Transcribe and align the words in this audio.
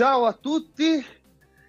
Ciao 0.00 0.24
a 0.24 0.32
tutti, 0.32 1.04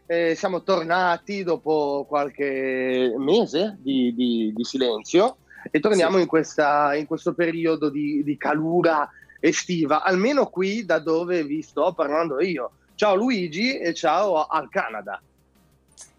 eh, 0.06 0.36
siamo 0.36 0.64
tornati 0.64 1.44
dopo 1.44 2.06
qualche 2.08 3.14
mese 3.18 3.78
di, 3.82 4.16
di, 4.16 4.54
di 4.56 4.64
silenzio 4.64 5.40
e 5.70 5.82
torniamo 5.82 6.16
sì. 6.16 6.22
in, 6.22 6.28
questa, 6.30 6.96
in, 6.96 7.08
questo 7.08 7.34
periodo 7.34 7.90
di, 7.90 8.24
di, 8.24 8.38
calura 8.38 9.10
estiva, 9.42 10.02
almeno 10.02 10.48
qui 10.48 10.86
da 10.86 11.00
dove 11.00 11.44
vi 11.44 11.62
sto 11.62 11.92
parlando 11.94 12.40
io. 12.40 12.72
Ciao 12.96 13.16
Luigi 13.16 13.78
e 13.78 13.94
ciao 13.94 14.46
al 14.46 14.70
Canada. 14.70 15.22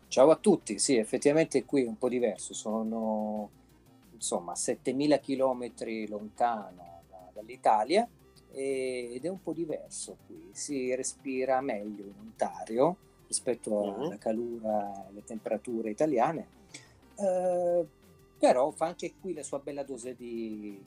Ciao 0.08 0.28
a 0.28 0.36
tutti, 0.36 0.78
sì, 0.78 0.96
effettivamente 0.96 1.64
qui 1.64 1.84
è 1.84 1.88
un 1.88 1.96
po' 1.96 2.10
diverso, 2.10 2.52
sono 2.52 3.48
insomma 4.12 4.54
7000 4.54 5.18
km 5.18 5.70
lontano 6.08 7.04
da, 7.08 7.30
dall'Italia 7.32 8.06
ed 8.54 9.24
è 9.24 9.28
un 9.28 9.42
po' 9.42 9.52
diverso 9.52 10.16
qui, 10.26 10.50
si 10.52 10.94
respira 10.94 11.60
meglio 11.60 12.04
in 12.04 12.14
Ontario 12.18 12.96
rispetto 13.26 13.94
alla 13.94 14.08
mm-hmm. 14.08 14.18
calura 14.18 14.92
e 14.92 15.08
alle 15.08 15.24
temperature 15.24 15.90
italiane, 15.90 16.46
eh, 17.18 17.84
però 18.38 18.70
fa 18.70 18.86
anche 18.86 19.14
qui 19.20 19.32
la 19.32 19.42
sua 19.42 19.58
bella 19.58 19.82
dose 19.84 20.14
di, 20.14 20.78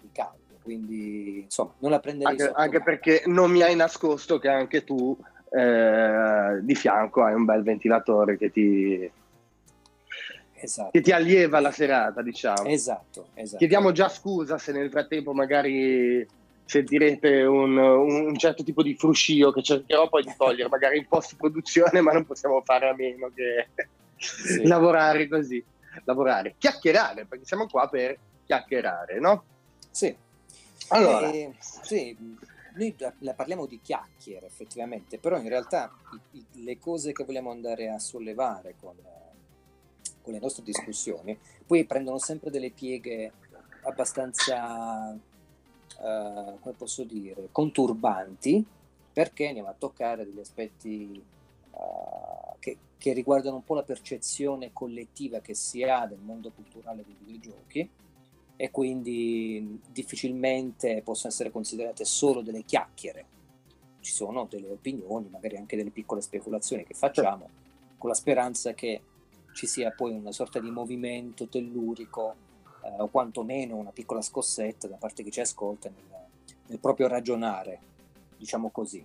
di 0.00 0.08
caldo, 0.12 0.58
quindi 0.62 1.40
insomma 1.44 1.72
non 1.78 1.90
la 1.90 2.00
prenderei 2.00 2.38
anche, 2.38 2.52
anche 2.54 2.82
perché 2.82 3.22
non 3.26 3.50
mi 3.50 3.62
hai 3.62 3.76
nascosto 3.76 4.38
che 4.38 4.48
anche 4.48 4.84
tu 4.84 5.16
eh, 5.50 6.58
di 6.60 6.74
fianco 6.74 7.22
hai 7.22 7.34
un 7.34 7.44
bel 7.44 7.62
ventilatore 7.62 8.36
che 8.36 8.50
ti, 8.50 9.10
esatto. 10.54 10.90
che 10.90 11.00
ti 11.00 11.12
allieva 11.12 11.60
la 11.60 11.70
serata, 11.70 12.20
diciamo. 12.20 12.64
Esatto, 12.64 13.28
esatto. 13.34 13.58
Chiediamo 13.58 13.92
già 13.92 14.08
scusa 14.08 14.58
se 14.58 14.72
nel 14.72 14.90
frattempo 14.90 15.32
magari 15.32 16.26
sentirete 16.66 17.42
un, 17.44 17.78
un, 17.78 18.36
certo 18.36 18.64
tipo 18.64 18.82
di 18.82 18.96
fruscio 18.96 19.52
che 19.52 19.62
cercherò 19.62 20.08
poi 20.08 20.24
di 20.24 20.34
togliere 20.36 20.68
magari 20.68 20.98
in 20.98 21.06
post 21.06 21.36
produzione 21.36 22.00
ma 22.00 22.12
non 22.12 22.26
possiamo 22.26 22.60
fare 22.62 22.88
a 22.88 22.94
meno 22.94 23.30
che 23.32 23.68
sì. 24.16 24.66
lavorare 24.66 25.28
così 25.28 25.64
lavorare, 26.04 26.56
chiacchierare 26.58 27.24
perché 27.24 27.44
siamo 27.44 27.66
qua 27.68 27.88
per 27.88 28.18
chiacchierare 28.44 29.20
no? 29.20 29.44
sì 29.90 30.14
allora 30.88 31.30
eh, 31.30 31.54
sì, 31.58 32.16
noi 32.74 32.96
parliamo 33.34 33.66
di 33.66 33.80
chiacchiere 33.80 34.46
effettivamente 34.46 35.18
però 35.18 35.38
in 35.38 35.48
realtà 35.48 35.90
le 36.52 36.78
cose 36.78 37.12
che 37.12 37.24
vogliamo 37.24 37.52
andare 37.52 37.90
a 37.90 37.98
sollevare 38.00 38.74
con, 38.78 38.96
con 40.20 40.32
le 40.32 40.40
nostre 40.40 40.64
discussioni 40.64 41.38
poi 41.64 41.84
prendono 41.86 42.18
sempre 42.18 42.50
delle 42.50 42.70
pieghe 42.70 43.32
abbastanza 43.82 45.16
uh, 45.98 46.58
come 46.60 46.74
posso 46.76 47.04
dire, 47.04 47.48
conturbanti 47.52 48.64
perché 49.12 49.48
andiamo 49.48 49.68
a 49.68 49.74
toccare 49.76 50.24
degli 50.24 50.40
aspetti 50.40 51.22
uh, 51.70 52.56
che, 52.58 52.76
che, 52.98 53.12
riguardano 53.12 53.56
un 53.56 53.64
po' 53.64 53.74
la 53.74 53.82
percezione 53.82 54.72
collettiva 54.72 55.40
che 55.40 55.54
si 55.54 55.82
ha 55.82 56.06
del 56.06 56.18
mondo 56.18 56.50
culturale 56.50 57.04
dei 57.04 57.16
videogiochi 57.18 57.88
e 58.56 58.70
quindi 58.70 59.80
difficilmente 59.90 61.02
possono 61.02 61.32
essere 61.32 61.50
considerate 61.50 62.04
solo 62.04 62.42
delle 62.42 62.64
chiacchiere. 62.64 63.34
Ci 64.00 64.12
sono 64.12 64.46
delle 64.48 64.70
opinioni, 64.70 65.28
magari 65.30 65.56
anche 65.56 65.76
delle 65.76 65.90
piccole 65.90 66.20
speculazioni 66.20 66.84
che 66.84 66.94
facciamo, 66.94 67.48
con 67.98 68.08
la 68.08 68.14
speranza 68.14 68.72
che 68.74 69.00
ci 69.52 69.66
sia 69.66 69.90
poi 69.90 70.12
una 70.12 70.32
sorta 70.32 70.60
di 70.60 70.70
movimento 70.70 71.48
tellurico 71.48 72.44
eh, 72.86 73.02
o 73.02 73.08
quantomeno 73.08 73.76
una 73.76 73.92
piccola 73.92 74.22
scossetta 74.22 74.88
da 74.88 74.96
parte 74.96 75.22
di 75.22 75.28
chi 75.28 75.34
ci 75.34 75.40
ascolta 75.40 75.88
nel, 75.88 76.04
nel 76.66 76.78
proprio 76.78 77.08
ragionare, 77.08 77.80
diciamo 78.36 78.70
così. 78.70 79.04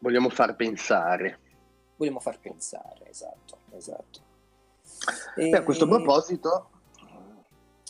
Vogliamo 0.00 0.28
far 0.30 0.56
pensare. 0.56 1.38
Vogliamo 1.96 2.20
far 2.20 2.40
pensare, 2.40 3.08
esatto, 3.08 3.58
esatto. 3.70 4.20
E, 5.36 5.50
a 5.50 5.62
questo 5.62 5.86
proposito, 5.86 6.70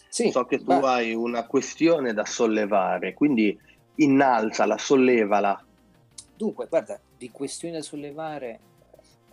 sì, 0.09 0.31
so 0.31 0.45
che 0.45 0.59
tu 0.59 0.79
ma... 0.79 0.95
hai 0.95 1.15
una 1.15 1.47
questione 1.47 2.13
da 2.13 2.25
sollevare, 2.25 3.15
quindi 3.15 3.59
innalzala, 3.97 4.77
sollevala. 4.77 5.65
Dunque, 6.37 6.67
guarda, 6.67 7.01
di 7.17 7.31
questioni 7.31 7.75
da 7.75 7.83
sollevare 7.83 8.61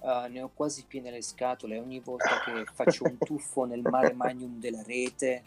Uh, 0.02 0.32
ne 0.32 0.42
ho 0.42 0.52
quasi 0.54 0.86
piene 0.88 1.12
le 1.12 1.22
scatole. 1.22 1.78
Ogni 1.78 2.00
volta 2.00 2.42
che 2.46 2.66
faccio 2.74 3.04
un 3.04 3.18
tuffo 3.18 3.66
nel 3.66 3.82
mare 3.82 4.14
magnum 4.14 4.60
della 4.60 4.82
rete, 4.84 5.44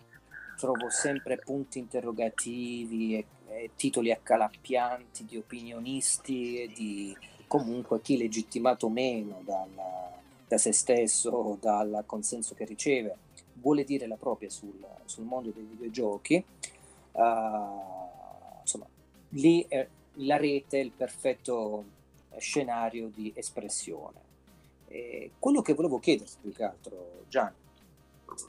trovo 0.56 0.90
sempre 0.90 1.38
punti 1.38 1.78
interrogativi 1.78 3.16
e, 3.16 3.26
e 3.48 3.70
titoli 3.76 4.12
accalappianti 4.12 5.24
di 5.24 5.36
opinionisti 5.36 6.62
e 6.62 6.68
di 6.68 7.16
comunque 7.46 8.00
chi 8.00 8.16
legittimato 8.16 8.88
meno 8.88 9.40
dalla, 9.44 10.10
da 10.46 10.58
se 10.58 10.72
stesso 10.72 11.30
o 11.30 11.58
dal 11.60 12.04
consenso 12.06 12.54
che 12.54 12.64
riceve 12.64 13.16
vuole 13.54 13.84
dire 13.84 14.06
la 14.06 14.16
propria 14.16 14.50
sul, 14.50 14.84
sul 15.04 15.24
mondo 15.24 15.50
dei 15.50 15.64
videogiochi. 15.64 16.44
Uh, 17.12 18.60
insomma, 18.60 18.86
lì 19.30 19.64
è 19.68 19.86
la 20.16 20.36
rete 20.36 20.78
è 20.78 20.82
il 20.82 20.90
perfetto 20.90 21.84
scenario 22.36 23.08
di 23.08 23.32
espressione 23.34 24.21
eh, 24.92 25.30
quello 25.38 25.62
che 25.62 25.72
volevo 25.72 25.98
chiederti 25.98 26.36
più 26.40 26.52
che 26.52 26.64
altro, 26.64 27.24
Gian, 27.28 27.52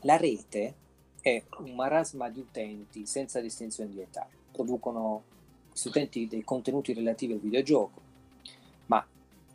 la 0.01 0.17
rete 0.17 0.75
è 1.21 1.41
un 1.59 1.73
marasma 1.73 2.29
di 2.29 2.41
utenti 2.41 3.05
senza 3.05 3.39
distinzione 3.39 3.89
di 3.89 4.01
età. 4.01 4.27
Producono 4.51 5.23
questi 5.69 5.87
utenti 5.87 6.27
dei 6.27 6.43
contenuti 6.43 6.93
relativi 6.93 7.33
al 7.33 7.39
videogioco. 7.39 8.01
Ma 8.87 9.05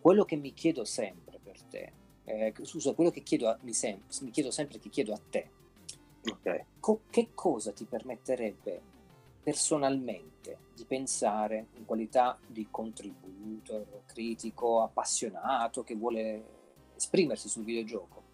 quello 0.01 0.25
che 0.25 0.37
mi 0.37 0.55
chiedo 0.55 0.85
sempre 0.85 1.39
per 1.43 1.61
te, 1.63 1.93
eh, 2.25 2.55
scusa, 2.63 2.95
quello 2.95 3.11
che 3.11 3.23
chiedo 3.23 3.49
a, 3.49 3.59
mi, 3.61 3.75
sem- 3.75 4.01
mi, 4.23 4.31
chiedo 4.31 4.51
sempre 4.51 4.79
che 4.79 4.89
chiedo 4.89 5.13
a 5.13 5.21
te, 5.29 5.51
okay. 6.25 6.65
co- 6.81 7.03
che 7.11 7.29
cosa 7.35 7.73
ti 7.73 7.85
permetterebbe 7.85 8.97
personalmente 9.43 10.59
di 10.75 10.85
pensare 10.85 11.67
in 11.77 11.85
qualità 11.85 12.39
di 12.47 12.67
contributor, 12.71 14.03
critico, 14.07 14.83
appassionato, 14.83 15.83
che 15.85 15.95
vuole 15.95 16.57
esprimersi 16.99 17.49
sul 17.49 17.65
videogioco, 17.65 18.25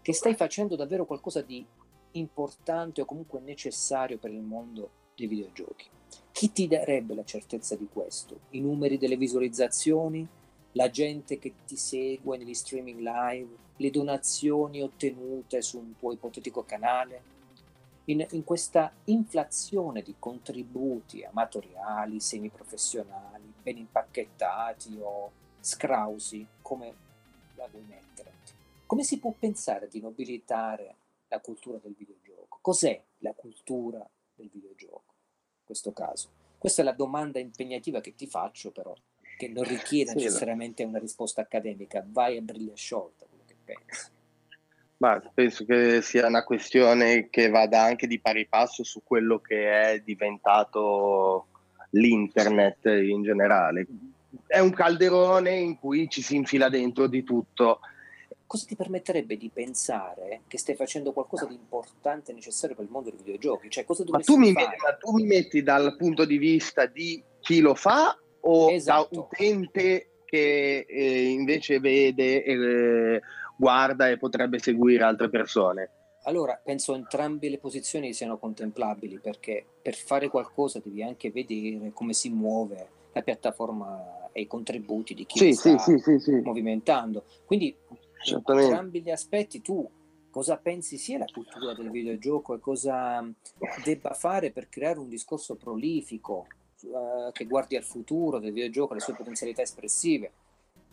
che 0.00 0.12
stai 0.12 0.34
facendo 0.34 0.76
davvero 0.76 1.04
qualcosa 1.04 1.42
di 1.42 1.66
importante 2.12 3.00
o 3.00 3.04
comunque 3.04 3.40
necessario 3.40 4.18
per 4.18 4.30
il 4.30 4.40
mondo 4.40 4.90
dei 5.16 5.26
videogiochi. 5.26 5.90
Chi 6.30 6.52
ti 6.52 6.68
darebbe 6.68 7.14
la 7.14 7.24
certezza 7.24 7.74
di 7.74 7.88
questo? 7.92 8.40
I 8.50 8.60
numeri 8.60 8.98
delle 8.98 9.16
visualizzazioni, 9.16 10.26
la 10.72 10.90
gente 10.90 11.38
che 11.38 11.54
ti 11.66 11.76
segue 11.76 12.38
negli 12.38 12.54
streaming 12.54 13.00
live, 13.00 13.56
le 13.76 13.90
donazioni 13.90 14.80
ottenute 14.80 15.60
su 15.60 15.78
un 15.78 15.96
tuo 15.96 16.12
ipotetico 16.12 16.64
canale? 16.64 17.32
In, 18.06 18.24
in 18.30 18.44
questa 18.44 18.92
inflazione 19.04 20.02
di 20.02 20.14
contributi 20.18 21.24
amatoriali, 21.24 22.20
semiprofessionali, 22.20 23.52
ben 23.62 23.78
impacchettati 23.78 24.98
o 25.00 25.30
scrausi, 25.58 26.46
come 26.60 26.94
la 27.64 27.68
vuoi 27.70 27.84
mettere. 27.88 28.32
Come 28.86 29.02
si 29.02 29.18
può 29.18 29.34
pensare 29.36 29.88
di 29.88 30.00
nobilitare 30.00 30.94
la 31.28 31.40
cultura 31.40 31.78
del 31.82 31.94
videogioco? 31.96 32.58
Cos'è 32.60 33.00
la 33.18 33.32
cultura 33.32 34.06
del 34.34 34.48
videogioco 34.52 35.14
in 35.58 35.64
questo 35.64 35.92
caso? 35.92 36.28
Questa 36.58 36.82
è 36.82 36.84
la 36.84 36.92
domanda 36.92 37.38
impegnativa 37.38 38.00
che 38.00 38.14
ti 38.14 38.26
faccio, 38.26 38.70
però, 38.70 38.94
che 39.36 39.48
non 39.48 39.64
richiede 39.64 40.10
sì, 40.10 40.16
necessariamente 40.16 40.84
una 40.84 40.98
risposta 40.98 41.40
accademica. 41.40 42.04
Vai 42.06 42.36
a 42.36 42.40
briglia 42.40 42.74
sciolta, 42.74 43.26
quello 43.26 43.44
che 43.46 43.56
pensi. 43.64 44.12
Ma 44.98 45.20
penso 45.34 45.64
che 45.64 46.00
sia 46.00 46.26
una 46.26 46.44
questione 46.44 47.28
che 47.28 47.48
vada 47.48 47.82
anche 47.82 48.06
di 48.06 48.20
pari 48.20 48.46
passo 48.46 48.84
su 48.84 49.02
quello 49.02 49.40
che 49.40 49.90
è 49.90 50.00
diventato 50.00 51.48
l'internet 51.90 52.86
in 52.86 53.22
generale. 53.22 53.86
È 54.46 54.58
un 54.58 54.72
calderone 54.72 55.56
in 55.56 55.78
cui 55.78 56.08
ci 56.08 56.22
si 56.22 56.36
infila 56.36 56.68
dentro 56.68 57.06
di 57.06 57.22
tutto. 57.22 57.80
Cosa 58.46 58.66
ti 58.66 58.76
permetterebbe 58.76 59.36
di 59.36 59.50
pensare 59.52 60.42
che 60.46 60.58
stai 60.58 60.74
facendo 60.74 61.12
qualcosa 61.12 61.46
di 61.46 61.54
importante 61.54 62.30
e 62.30 62.34
necessario 62.34 62.76
per 62.76 62.84
il 62.84 62.90
mondo 62.90 63.10
dei 63.10 63.18
videogiochi? 63.18 63.70
Cioè, 63.70 63.84
cosa 63.84 64.04
ma, 64.08 64.20
tu 64.20 64.36
mi 64.36 64.52
metti, 64.52 64.76
ma 64.82 64.94
tu 64.94 65.12
mi 65.12 65.24
metti 65.24 65.62
dal 65.62 65.96
punto 65.96 66.24
di 66.24 66.38
vista 66.38 66.86
di 66.86 67.22
chi 67.40 67.60
lo 67.60 67.74
fa 67.74 68.16
o 68.40 68.70
esatto. 68.70 69.08
da 69.10 69.20
utente 69.20 70.08
che 70.24 70.86
eh, 70.88 71.24
invece 71.28 71.80
vede, 71.80 72.44
eh, 72.44 73.20
guarda 73.56 74.08
e 74.08 74.18
potrebbe 74.18 74.58
seguire 74.58 75.04
altre 75.04 75.30
persone? 75.30 75.90
Allora, 76.24 76.60
penso 76.62 76.94
entrambe 76.94 77.48
le 77.48 77.58
posizioni 77.58 78.14
siano 78.14 78.38
contemplabili 78.38 79.18
perché 79.18 79.64
per 79.82 79.94
fare 79.94 80.28
qualcosa 80.28 80.80
devi 80.82 81.02
anche 81.02 81.30
vedere 81.30 81.90
come 81.92 82.14
si 82.14 82.30
muove 82.30 82.88
la 83.14 83.22
piattaforma 83.22 84.28
e 84.32 84.42
i 84.42 84.46
contributi 84.46 85.14
di 85.14 85.24
chi 85.24 85.38
sì, 85.38 85.52
sta 85.52 85.78
sì, 85.78 86.18
sì, 86.18 86.40
movimentando. 86.42 87.24
Quindi 87.46 87.74
in 88.24 88.42
entrambi 88.44 89.00
gli 89.00 89.10
aspetti 89.10 89.62
tu 89.62 89.88
cosa 90.30 90.56
pensi 90.56 90.98
sia 90.98 91.18
la 91.18 91.28
cultura 91.32 91.74
del 91.74 91.90
videogioco 91.90 92.54
e 92.54 92.60
cosa 92.60 93.24
debba 93.84 94.12
fare 94.14 94.50
per 94.50 94.68
creare 94.68 94.98
un 94.98 95.08
discorso 95.08 95.54
prolifico 95.54 96.46
uh, 96.82 97.30
che 97.30 97.44
guardi 97.44 97.76
al 97.76 97.84
futuro 97.84 98.40
del 98.40 98.52
videogioco, 98.52 98.92
alle 98.92 99.00
sue 99.00 99.14
potenzialità 99.14 99.62
espressive. 99.62 100.32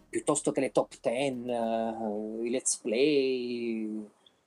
piuttosto 0.10 0.52
che 0.52 0.60
le 0.60 0.72
top 0.72 0.94
10, 1.02 1.50
uh, 1.50 2.44
i 2.44 2.50
let's 2.52 2.78
play, 2.78 3.86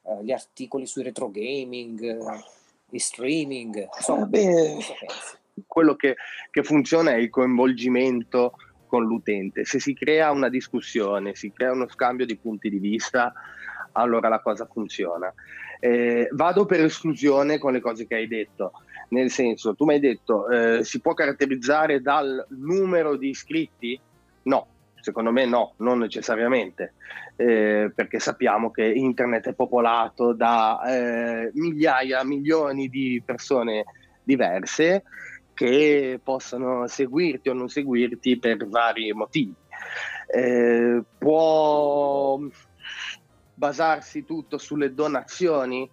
uh, 0.03 0.23
gli 0.23 0.31
articoli 0.31 0.87
sui 0.87 1.03
retro 1.03 1.29
gaming, 1.29 2.19
uh, 2.21 2.95
i 2.95 2.99
streaming. 3.01 3.89
Insomma, 3.97 4.27
Beh, 4.27 4.77
quello 5.67 5.95
che, 5.95 6.17
che 6.51 6.63
funziona 6.63 7.13
è 7.13 7.17
il 7.17 7.31
coinvolgimento 7.31 8.55
con 8.87 9.05
l'utente. 9.05 9.65
Se 9.65 9.81
si 9.81 9.95
crea 9.95 10.31
una 10.31 10.49
discussione, 10.49 11.35
si 11.35 11.53
crea 11.53 11.73
uno 11.73 11.89
scambio 11.89 12.27
di 12.27 12.37
punti 12.37 12.71
di 12.71 12.79
vista, 12.79 13.33
allora 13.93 14.29
la 14.29 14.41
cosa 14.41 14.67
funziona. 14.67 15.33
Eh, 15.81 16.29
vado 16.33 16.65
per 16.65 16.81
esclusione 16.81 17.59
con 17.59 17.73
le 17.73 17.81
cose 17.81 18.07
che 18.07 18.15
hai 18.15 18.29
detto, 18.29 18.73
nel 19.11 19.31
senso, 19.31 19.75
tu 19.75 19.85
mi 19.85 19.95
hai 19.95 20.01
detto, 20.01 20.49
eh, 20.49 20.85
si 20.85 21.01
può 21.01 21.15
caratterizzare 21.15 22.01
dal 22.01 22.45
numero 22.51 23.17
di 23.17 23.29
iscritti? 23.29 24.01
No, 24.45 24.69
Secondo 25.05 25.33
me 25.33 25.45
no, 25.45 25.75
non 25.79 25.99
necessariamente, 25.99 26.95
eh, 27.37 27.93
perché 27.95 28.19
sappiamo 28.19 28.71
che 28.71 28.87
internet 28.87 29.49
è 29.49 29.53
popolato 29.53 30.33
da 30.33 30.81
eh, 30.87 31.51
migliaia, 31.53 32.25
milioni 32.25 32.89
di 32.89 33.23
persone 33.23 33.85
diverse 34.23 35.03
che 35.55 36.21
possono 36.23 36.87
seguirti 36.87 37.49
o 37.49 37.55
non 37.55 37.69
seguirti 37.69 38.39
per 38.39 38.67
vari 38.69 39.13
motivi. 39.13 39.55
Eh, 40.27 41.03
può 41.17 42.39
basarsi 43.55 44.25
tutto 44.25 44.59
sulle 44.59 44.93
donazioni? 44.93 45.89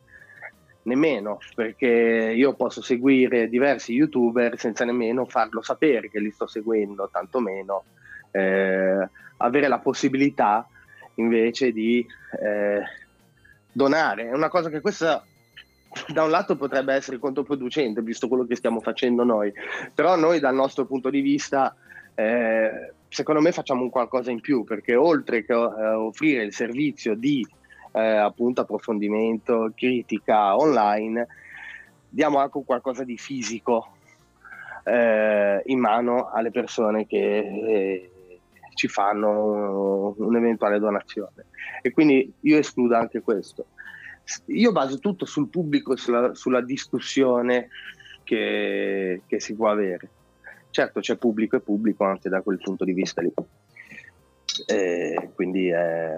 Nemmeno, 0.84 1.38
perché 1.54 2.34
io 2.36 2.56
posso 2.56 2.82
seguire 2.82 3.48
diversi 3.48 3.94
youtuber 3.94 4.58
senza 4.58 4.84
nemmeno 4.84 5.26
farlo 5.26 5.62
sapere 5.62 6.10
che 6.10 6.20
li 6.20 6.32
sto 6.32 6.48
seguendo, 6.48 7.08
tantomeno 7.12 7.84
eh, 8.32 9.08
avere 9.38 9.68
la 9.68 9.78
possibilità 9.78 10.68
invece 11.16 11.72
di 11.72 12.04
eh, 12.42 12.82
donare. 13.72 14.30
È 14.30 14.34
una 14.34 14.50
cosa 14.50 14.70
che 14.70 14.82
questa 14.82 15.24
da 16.08 16.24
un 16.24 16.30
lato 16.30 16.56
potrebbe 16.56 16.94
essere 16.94 17.18
controproducente 17.18 18.02
visto 18.02 18.28
quello 18.28 18.46
che 18.46 18.56
stiamo 18.56 18.80
facendo 18.80 19.24
noi, 19.24 19.52
però 19.94 20.16
noi 20.16 20.40
dal 20.40 20.56
nostro 20.56 20.86
punto 20.86 21.10
di 21.10 21.22
vista 21.22 21.76
eh, 22.16 22.94
secondo 23.08 23.42
me 23.42 23.52
facciamo 23.52 23.84
un 23.84 23.90
qualcosa 23.90 24.32
in 24.32 24.40
più 24.40 24.64
perché 24.64 24.96
oltre 24.96 25.44
che 25.44 25.54
eh, 25.54 25.58
offrire 25.58 26.44
il 26.44 26.54
servizio 26.54 27.16
di 27.16 27.46
eh, 27.92 28.00
appunto 28.00 28.62
approfondimento, 28.62 29.72
critica 29.76 30.56
online, 30.56 31.28
diamo 32.08 32.40
anche 32.40 32.62
qualcosa 32.66 33.04
di 33.04 33.18
fisico 33.18 33.96
eh, 34.84 35.62
in 35.66 35.80
mano 35.80 36.30
alle 36.30 36.52
persone 36.52 37.06
che 37.06 37.38
eh, 37.38 38.12
ci 38.76 38.88
fanno 38.88 40.16
un'eventuale 40.18 40.80
donazione. 40.80 41.48
E 41.82 41.92
quindi 41.92 42.32
io 42.42 42.58
escludo 42.58 42.96
anche 42.96 43.22
questo. 43.22 43.66
Io 44.48 44.72
baso 44.72 45.00
tutto 45.00 45.26
sul 45.26 45.50
pubblico, 45.50 45.96
sulla, 45.96 46.34
sulla 46.34 46.62
discussione 46.62 47.70
che, 48.24 49.22
che, 49.26 49.40
si 49.40 49.56
può 49.56 49.70
avere. 49.70 50.10
Certo 50.70 51.00
c'è 51.00 51.18
pubblico 51.18 51.58
e 51.58 51.62
pubblico 51.62 52.06
anche 52.06 52.30
da 52.30 52.42
quel 52.42 52.60
punto 52.60 52.86
di 52.86 52.94
vista 52.94 53.22
lì. 53.22 53.32
E 54.66 55.32
quindi 55.36 55.70
è, 55.70 56.14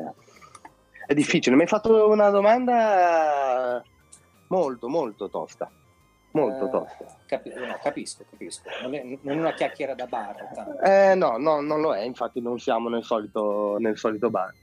è 1.08 1.14
difficile. 1.14 1.56
Mi 1.56 1.64
hai 1.64 1.68
fatto 1.68 2.10
una 2.10 2.30
domanda 2.30 3.84
molto, 4.48 4.88
molto 4.88 5.30
tosta 5.30 5.72
molto 6.34 6.68
eh, 6.68 6.70
tosta. 6.70 7.06
Capi- 7.26 7.54
no, 7.54 7.78
capisco, 7.82 8.26
capisco. 8.30 8.70
Non 8.82 8.94
è, 8.94 9.04
non 9.22 9.38
è, 9.38 9.40
una 9.40 9.54
chiacchiera 9.54 9.94
da 9.94 10.06
bar. 10.06 10.80
Eh, 10.84 11.16
no, 11.16 11.38
no, 11.38 11.62
non 11.62 11.82
lo 11.82 11.96
è, 11.96 12.02
infatti 12.02 12.42
non 12.42 12.60
siamo 12.60 12.90
nel 12.90 13.04
solito, 13.04 13.78
nel 13.80 13.98
solito 13.98 14.30
bar. 14.30 14.54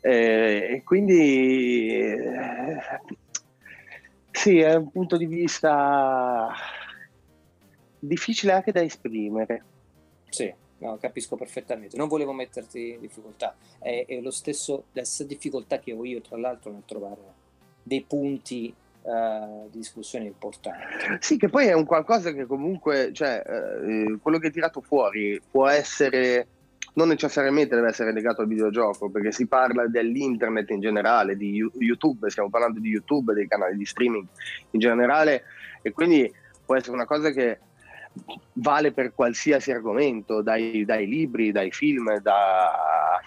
Eh, 0.00 0.74
e 0.74 0.82
quindi 0.84 1.88
eh, 1.88 2.78
sì, 4.30 4.58
è 4.58 4.74
un 4.74 4.90
punto 4.90 5.16
di 5.16 5.26
vista 5.26 6.52
difficile 7.98 8.52
anche 8.52 8.72
da 8.72 8.82
esprimere. 8.82 9.64
Sì, 10.28 10.52
no, 10.78 10.98
capisco 10.98 11.36
perfettamente. 11.36 11.96
Non 11.96 12.08
volevo 12.08 12.32
metterti 12.32 12.90
in 12.94 13.00
difficoltà. 13.00 13.54
È, 13.78 14.04
è 14.06 14.20
lo 14.20 14.30
stesso, 14.30 14.86
la 14.92 15.04
stessa 15.04 15.24
difficoltà 15.24 15.78
che 15.78 15.92
ho 15.92 16.04
io, 16.04 16.20
tra 16.20 16.36
l'altro, 16.36 16.72
nel 16.72 16.82
trovare 16.84 17.20
dei 17.82 18.02
punti 18.02 18.74
uh, 19.02 19.68
discussione 19.70 20.26
importante. 20.26 21.18
Sì, 21.20 21.36
che 21.36 21.48
poi 21.48 21.66
è 21.66 21.72
un 21.72 21.84
qualcosa 21.84 22.32
che 22.32 22.46
comunque, 22.46 23.12
cioè, 23.12 23.42
eh, 23.46 24.18
quello 24.20 24.38
che 24.38 24.46
hai 24.46 24.52
tirato 24.52 24.80
fuori 24.80 25.40
può 25.50 25.68
essere, 25.68 26.46
non 26.94 27.08
necessariamente 27.08 27.74
deve 27.74 27.88
essere 27.88 28.12
legato 28.12 28.42
al 28.42 28.48
videogioco, 28.48 29.10
perché 29.10 29.32
si 29.32 29.46
parla 29.46 29.86
dell'internet 29.86 30.70
in 30.70 30.80
generale, 30.80 31.36
di 31.36 31.62
YouTube, 31.78 32.30
stiamo 32.30 32.50
parlando 32.50 32.80
di 32.80 32.88
YouTube, 32.88 33.34
dei 33.34 33.48
canali 33.48 33.76
di 33.76 33.84
streaming 33.84 34.26
in 34.70 34.80
generale, 34.80 35.44
e 35.82 35.92
quindi 35.92 36.32
può 36.64 36.76
essere 36.76 36.92
una 36.92 37.06
cosa 37.06 37.30
che 37.30 37.58
vale 38.54 38.92
per 38.92 39.12
qualsiasi 39.12 39.72
argomento, 39.72 40.40
dai, 40.40 40.84
dai 40.84 41.06
libri, 41.06 41.50
dai 41.50 41.72
film, 41.72 42.16
da 42.18 43.20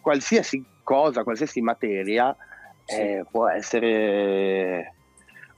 qualsiasi 0.00 0.64
cosa, 0.82 1.22
qualsiasi 1.22 1.60
materia 1.60 2.34
eh, 2.86 3.24
può, 3.30 3.48
essere, 3.48 4.94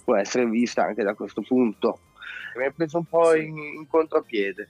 può 0.04 0.16
essere 0.16 0.46
vista 0.46 0.84
anche 0.84 1.04
da 1.04 1.14
questo 1.14 1.42
punto. 1.42 2.00
Mi 2.56 2.64
ha 2.64 2.72
preso 2.74 2.98
un 2.98 3.04
po' 3.04 3.34
in, 3.34 3.56
in 3.56 3.86
contropiede, 3.86 4.66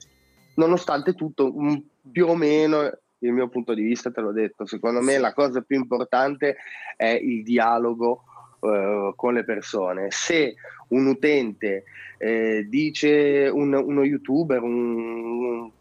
nonostante 0.55 1.13
tutto, 1.13 1.55
un, 1.55 1.81
più 2.11 2.27
o 2.27 2.35
meno 2.35 2.91
il 3.19 3.33
mio 3.33 3.47
punto 3.47 3.73
di 3.73 3.81
vista, 3.81 4.11
te 4.11 4.21
l'ho 4.21 4.31
detto, 4.31 4.65
secondo 4.65 5.01
me 5.01 5.17
la 5.17 5.33
cosa 5.33 5.61
più 5.61 5.77
importante 5.77 6.57
è 6.95 7.07
il 7.09 7.43
dialogo 7.43 8.23
eh, 8.59 9.13
con 9.15 9.33
le 9.33 9.43
persone. 9.43 10.07
Se 10.11 10.55
un 10.89 11.07
utente 11.07 11.83
eh, 12.17 12.65
dice 12.67 13.49
un, 13.51 13.73
uno 13.73 14.03
youtuber, 14.03 14.61
un, 14.61 14.73
un, 14.73 15.71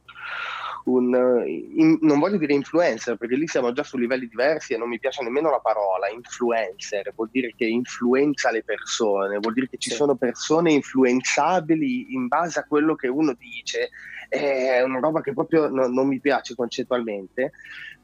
in, 0.89 1.99
non 2.01 2.19
voglio 2.21 2.37
dire 2.37 2.55
influencer 2.55 3.17
perché 3.17 3.35
lì 3.35 3.49
siamo 3.49 3.73
già 3.73 3.83
su 3.83 3.97
livelli 3.97 4.29
diversi 4.29 4.73
e 4.73 4.77
non 4.77 4.89
mi 4.89 5.01
piace 5.01 5.23
nemmeno 5.23 5.51
la 5.51 5.59
parola 5.59 6.09
influencer, 6.09 7.13
vuol 7.15 7.29
dire 7.33 7.53
che 7.57 7.67
influenza 7.67 8.53
le 8.53 8.63
persone, 8.63 9.39
vuol 9.39 9.55
dire 9.55 9.69
che 9.69 9.79
ci 9.79 9.91
sì. 9.91 9.97
sono 9.97 10.15
persone 10.15 10.73
influenzabili 10.73 12.15
in 12.15 12.29
base 12.29 12.61
a 12.61 12.65
quello 12.65 12.95
che 12.95 13.09
uno 13.09 13.35
dice, 13.37 13.91
è 14.29 14.81
una 14.83 15.01
roba 15.01 15.21
che 15.21 15.33
proprio 15.33 15.69
no, 15.69 15.89
non 15.89 16.07
mi 16.07 16.21
piace 16.21 16.55
concettualmente, 16.55 17.53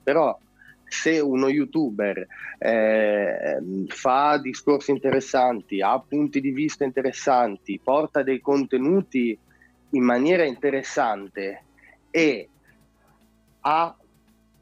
però 0.02 0.36
se 0.84 1.20
uno 1.20 1.48
youtuber 1.48 2.26
eh, 2.58 3.58
fa 3.86 4.38
discorsi 4.38 4.90
interessanti, 4.90 5.80
ha 5.80 5.98
punti 6.00 6.40
di 6.40 6.50
vista 6.50 6.84
interessanti, 6.84 7.80
porta 7.82 8.22
dei 8.22 8.40
contenuti 8.40 9.38
in 9.90 10.04
maniera 10.04 10.44
interessante 10.44 11.64
e 12.10 12.48
ha 13.62 13.96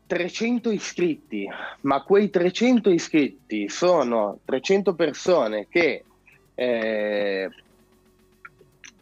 300 0.07 0.71
iscritti, 0.71 1.49
ma 1.83 2.02
quei 2.02 2.30
300 2.30 2.90
iscritti 2.90 3.69
sono 3.69 4.40
300 4.45 4.95
persone 4.95 5.69
che 5.69 6.04
eh, 6.54 7.49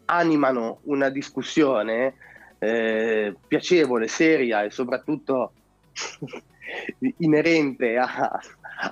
animano 0.06 0.80
una 0.82 1.08
discussione 1.08 2.14
eh, 2.58 3.34
piacevole, 3.46 4.08
seria 4.08 4.62
e 4.64 4.70
soprattutto 4.70 5.52
inerente 7.18 7.96
a, 7.96 8.38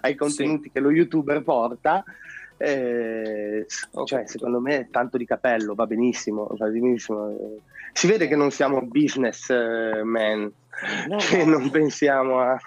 ai 0.01 0.15
contenuti 0.15 0.65
sì. 0.65 0.71
che 0.71 0.81
lo 0.81 0.91
youtuber 0.91 1.43
porta, 1.43 2.03
eh, 2.59 3.67
cioè, 4.05 4.27
secondo 4.27 4.61
me 4.61 4.89
tanto 4.91 5.17
di 5.17 5.27
capello 5.27 5.75
va 5.75 5.87
benissimo, 5.87 6.49
va 6.57 6.69
benissimo. 6.69 7.61
Si 7.93 8.07
vede 8.07 8.27
che 8.29 8.37
non 8.37 8.51
siamo 8.51 8.83
businessmen, 8.83 10.53
no, 11.09 11.17
che 11.29 11.45
no. 11.45 11.59
non 11.59 11.71
pensiamo 11.71 12.41
a... 12.41 12.59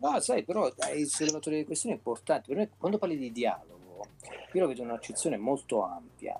no, 0.00 0.20
sai, 0.20 0.44
però 0.44 0.70
hai 0.78 1.04
sollevato 1.06 1.50
delle 1.50 1.64
questioni 1.64 1.94
importanti. 1.96 2.48
Per 2.48 2.56
me, 2.56 2.70
quando 2.78 2.98
parli 2.98 3.16
di 3.16 3.32
dialogo, 3.32 4.06
io 4.52 4.60
lo 4.60 4.68
vedo 4.68 4.82
un'accezione 4.82 5.36
molto 5.36 5.84
ampia. 5.84 6.38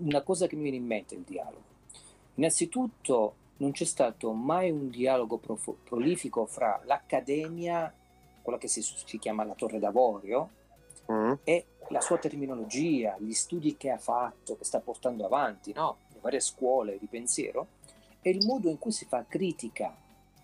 Una 0.00 0.22
cosa 0.22 0.46
che 0.46 0.56
mi 0.56 0.62
viene 0.62 0.76
in 0.76 0.86
mente 0.86 1.14
è 1.14 1.18
il 1.18 1.24
dialogo. 1.24 1.62
Innanzitutto, 2.34 3.34
non 3.58 3.72
c'è 3.72 3.84
stato 3.84 4.32
mai 4.32 4.70
un 4.70 4.88
dialogo 4.90 5.38
prof- 5.38 5.76
prolifico 5.82 6.46
fra 6.46 6.80
l'accademia, 6.84 7.92
quella 8.42 8.58
che 8.58 8.68
si, 8.68 8.82
si 8.82 9.18
chiama 9.18 9.44
la 9.44 9.54
Torre 9.54 9.78
d'Avorio, 9.78 10.50
mm. 11.10 11.32
e 11.44 11.66
la 11.88 12.00
sua 12.00 12.18
terminologia, 12.18 13.16
gli 13.18 13.32
studi 13.32 13.76
che 13.76 13.90
ha 13.90 13.98
fatto, 13.98 14.56
che 14.56 14.64
sta 14.64 14.80
portando 14.80 15.24
avanti, 15.24 15.72
no? 15.72 15.98
le 16.12 16.18
varie 16.20 16.40
scuole 16.40 16.98
di 16.98 17.06
pensiero, 17.06 17.66
e 18.20 18.30
il 18.30 18.44
modo 18.44 18.68
in 18.68 18.78
cui 18.78 18.92
si 18.92 19.06
fa 19.06 19.24
critica 19.26 19.94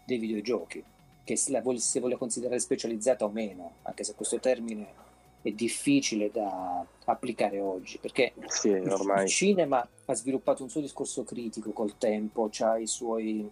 dei 0.04 0.18
videogiochi, 0.18 0.82
che 1.24 1.36
se 1.36 1.60
vuole, 1.60 1.78
se 1.78 2.00
vuole 2.00 2.16
considerare 2.16 2.60
specializzata 2.60 3.24
o 3.24 3.28
meno, 3.28 3.74
anche 3.82 4.04
se 4.04 4.14
questo 4.14 4.38
termine 4.38 5.02
è 5.42 5.50
difficile 5.50 6.30
da 6.30 6.84
applicare 7.04 7.60
oggi, 7.60 7.98
perché 7.98 8.32
sì, 8.46 8.68
il 8.68 9.24
cinema 9.26 9.86
ha 10.06 10.14
sviluppato 10.14 10.62
un 10.62 10.70
suo 10.70 10.80
discorso 10.80 11.24
critico 11.24 11.70
col 11.72 11.98
tempo, 11.98 12.48
ha 12.60 12.78
i 12.78 12.86
suoi 12.86 13.50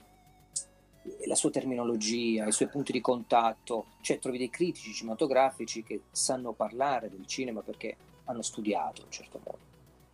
la 1.26 1.34
sua 1.34 1.50
terminologia, 1.50 2.46
i 2.46 2.52
suoi 2.52 2.68
punti 2.68 2.92
di 2.92 3.00
contatto, 3.00 3.86
cioè 4.00 4.18
trovi 4.18 4.38
dei 4.38 4.50
critici 4.50 4.92
cinematografici 4.92 5.82
che 5.82 6.02
sanno 6.10 6.52
parlare 6.52 7.10
del 7.10 7.26
cinema 7.26 7.60
perché 7.60 7.96
hanno 8.24 8.42
studiato 8.42 9.00
in 9.00 9.06
un 9.06 9.12
certo 9.12 9.40
modo 9.44 9.58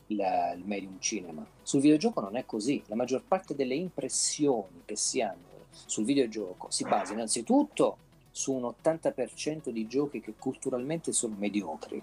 il, 0.07 0.55
il 0.57 0.65
medium 0.65 0.99
cinema. 0.99 1.47
Sul 1.63 1.81
videogioco 1.81 2.21
non 2.21 2.37
è 2.37 2.45
così, 2.45 2.83
la 2.87 2.95
maggior 2.95 3.23
parte 3.27 3.55
delle 3.55 3.75
impressioni 3.75 4.83
che 4.85 4.97
si 4.97 5.21
hanno 5.21 5.49
sul 5.71 6.05
videogioco 6.05 6.71
si 6.71 6.85
basa 6.85 7.13
innanzitutto 7.13 7.99
su 8.31 8.53
un 8.53 8.63
80% 8.83 9.71
di 9.71 9.87
giochi 9.87 10.21
che 10.21 10.35
culturalmente 10.39 11.13
sono 11.13 11.35
mediocri. 11.39 12.01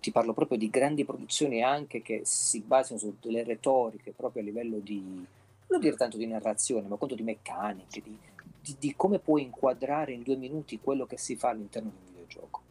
Ti 0.00 0.12
parlo 0.12 0.34
proprio 0.34 0.58
di 0.58 0.68
grandi 0.68 1.04
produzioni 1.04 1.62
anche 1.62 2.02
che 2.02 2.22
si 2.24 2.60
basano 2.60 2.98
su 2.98 3.16
delle 3.20 3.42
retoriche 3.42 4.12
proprio 4.12 4.42
a 4.42 4.44
livello 4.44 4.78
di 4.78 5.24
non 5.68 5.80
dire 5.80 5.96
tanto 5.96 6.16
di 6.16 6.26
narrazione, 6.26 6.88
ma 6.88 6.96
quanto 6.96 7.16
di 7.16 7.22
meccaniche, 7.22 8.00
di, 8.02 8.18
di, 8.60 8.76
di, 8.78 8.94
come 8.94 9.18
puoi 9.18 9.42
inquadrare 9.42 10.12
in 10.12 10.22
due 10.22 10.36
minuti 10.36 10.80
quello 10.80 11.06
che 11.06 11.18
si 11.18 11.36
fa 11.36 11.50
all'interno 11.50 11.90
di 11.90 11.96
un 11.96 12.12
videogioco. 12.12 12.62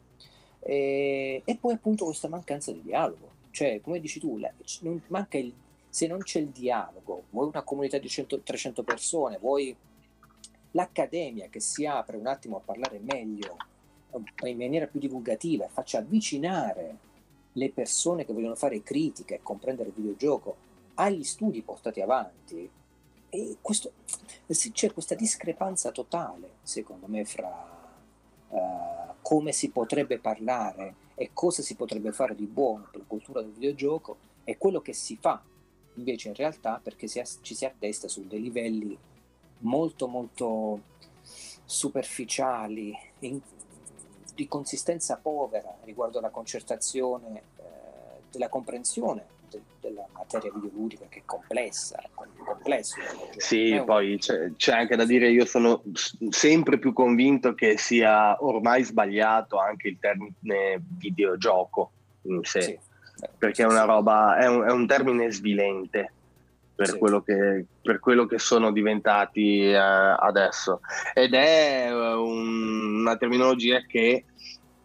E, 0.59 1.41
e 1.43 1.57
poi 1.57 1.73
appunto 1.73 2.05
questa 2.05 2.29
mancanza 2.29 2.71
di 2.71 2.81
dialogo, 2.81 3.31
cioè 3.51 3.81
come 3.81 3.99
dici 3.99 4.19
tu, 4.19 4.37
la, 4.37 4.51
il, 4.57 5.53
se 5.89 6.07
non 6.07 6.19
c'è 6.19 6.39
il 6.39 6.49
dialogo, 6.49 7.25
vuoi 7.29 7.47
una 7.47 7.63
comunità 7.63 7.97
di 7.97 8.07
100, 8.07 8.41
300 8.41 8.83
persone, 8.83 9.37
vuoi 9.37 9.75
l'accademia 10.71 11.49
che 11.49 11.59
si 11.59 11.85
apre 11.85 12.17
un 12.17 12.27
attimo 12.27 12.57
a 12.57 12.61
parlare 12.61 12.99
meglio, 12.99 13.57
in 14.43 14.57
maniera 14.57 14.87
più 14.87 14.99
divulgativa 14.99 15.65
e 15.65 15.69
faccia 15.69 15.99
avvicinare 15.99 16.97
le 17.53 17.71
persone 17.71 18.25
che 18.25 18.33
vogliono 18.33 18.55
fare 18.55 18.81
critiche 18.81 19.35
e 19.35 19.39
comprendere 19.43 19.89
il 19.89 19.95
videogioco 19.95 20.55
agli 20.95 21.23
studi 21.23 21.61
portati 21.61 22.01
avanti, 22.01 22.69
e 23.33 23.57
questo, 23.61 23.93
c'è 24.47 24.93
questa 24.93 25.15
discrepanza 25.15 25.89
totale, 25.91 26.57
secondo 26.61 27.07
me, 27.07 27.25
fra 27.25 27.95
uh, 28.49 29.13
come 29.23 29.51
si 29.51 29.71
potrebbe 29.71 30.19
parlare 30.19 30.95
e 31.15 31.31
cosa 31.33 31.63
si 31.63 31.75
potrebbe 31.75 32.11
fare 32.11 32.35
di 32.35 32.45
buono 32.45 32.87
per 32.91 32.99
la 32.99 33.07
cultura 33.07 33.41
del 33.41 33.53
videogioco 33.53 34.17
e 34.43 34.59
quello 34.59 34.81
che 34.81 34.93
si 34.93 35.17
fa 35.19 35.41
invece 35.95 36.27
in 36.27 36.35
realtà 36.35 36.79
perché 36.81 37.07
si, 37.07 37.21
ci 37.41 37.55
si 37.55 37.65
attesta 37.65 38.07
su 38.07 38.27
dei 38.27 38.41
livelli 38.41 38.95
molto 39.59 40.07
molto 40.07 40.81
superficiali, 41.65 42.95
in, 43.19 43.39
di 44.35 44.47
consistenza 44.47 45.17
povera 45.17 45.75
riguardo 45.85 46.19
alla 46.19 46.29
concertazione 46.29 47.41
eh, 47.57 47.63
della 48.29 48.49
comprensione 48.49 49.25
della 49.79 50.05
materia 50.13 50.51
videoludica 50.53 51.05
che 51.09 51.19
è 51.19 51.21
complessa, 51.25 51.97
è 51.97 52.09
complesso. 52.13 52.95
Sì, 53.37 53.71
è 53.71 53.79
un... 53.79 53.85
poi 53.85 54.17
c'è, 54.17 54.51
c'è, 54.55 54.73
anche 54.73 54.95
da 54.95 55.05
dire, 55.05 55.29
io 55.29 55.45
sono 55.45 55.81
sempre 56.29 56.79
più 56.79 56.93
convinto 56.93 57.53
che 57.53 57.77
sia 57.77 58.41
ormai 58.43 58.83
sbagliato 58.83 59.59
anche 59.59 59.89
il 59.89 59.97
termine 59.99 60.81
videogioco 60.97 61.91
in 62.23 62.41
sé, 62.43 62.61
sì. 62.61 62.79
perché 63.37 63.63
è 63.63 63.67
una 63.67 63.83
roba, 63.83 64.37
è 64.37 64.47
un, 64.47 64.63
è 64.63 64.71
un 64.71 64.87
termine 64.87 65.31
svilente. 65.31 66.13
Per, 66.75 66.87
sì. 66.87 66.97
quello 66.97 67.21
che, 67.21 67.65
per, 67.83 67.99
quello 67.99 68.25
che, 68.25 68.39
sono 68.39 68.71
diventati 68.71 69.59
eh, 69.59 69.75
adesso 69.75 70.79
ed 71.13 71.35
è 71.35 71.87
uh, 71.91 72.19
un, 72.19 73.01
una 73.01 73.15
terminologia 73.15 73.79
che 73.85 74.25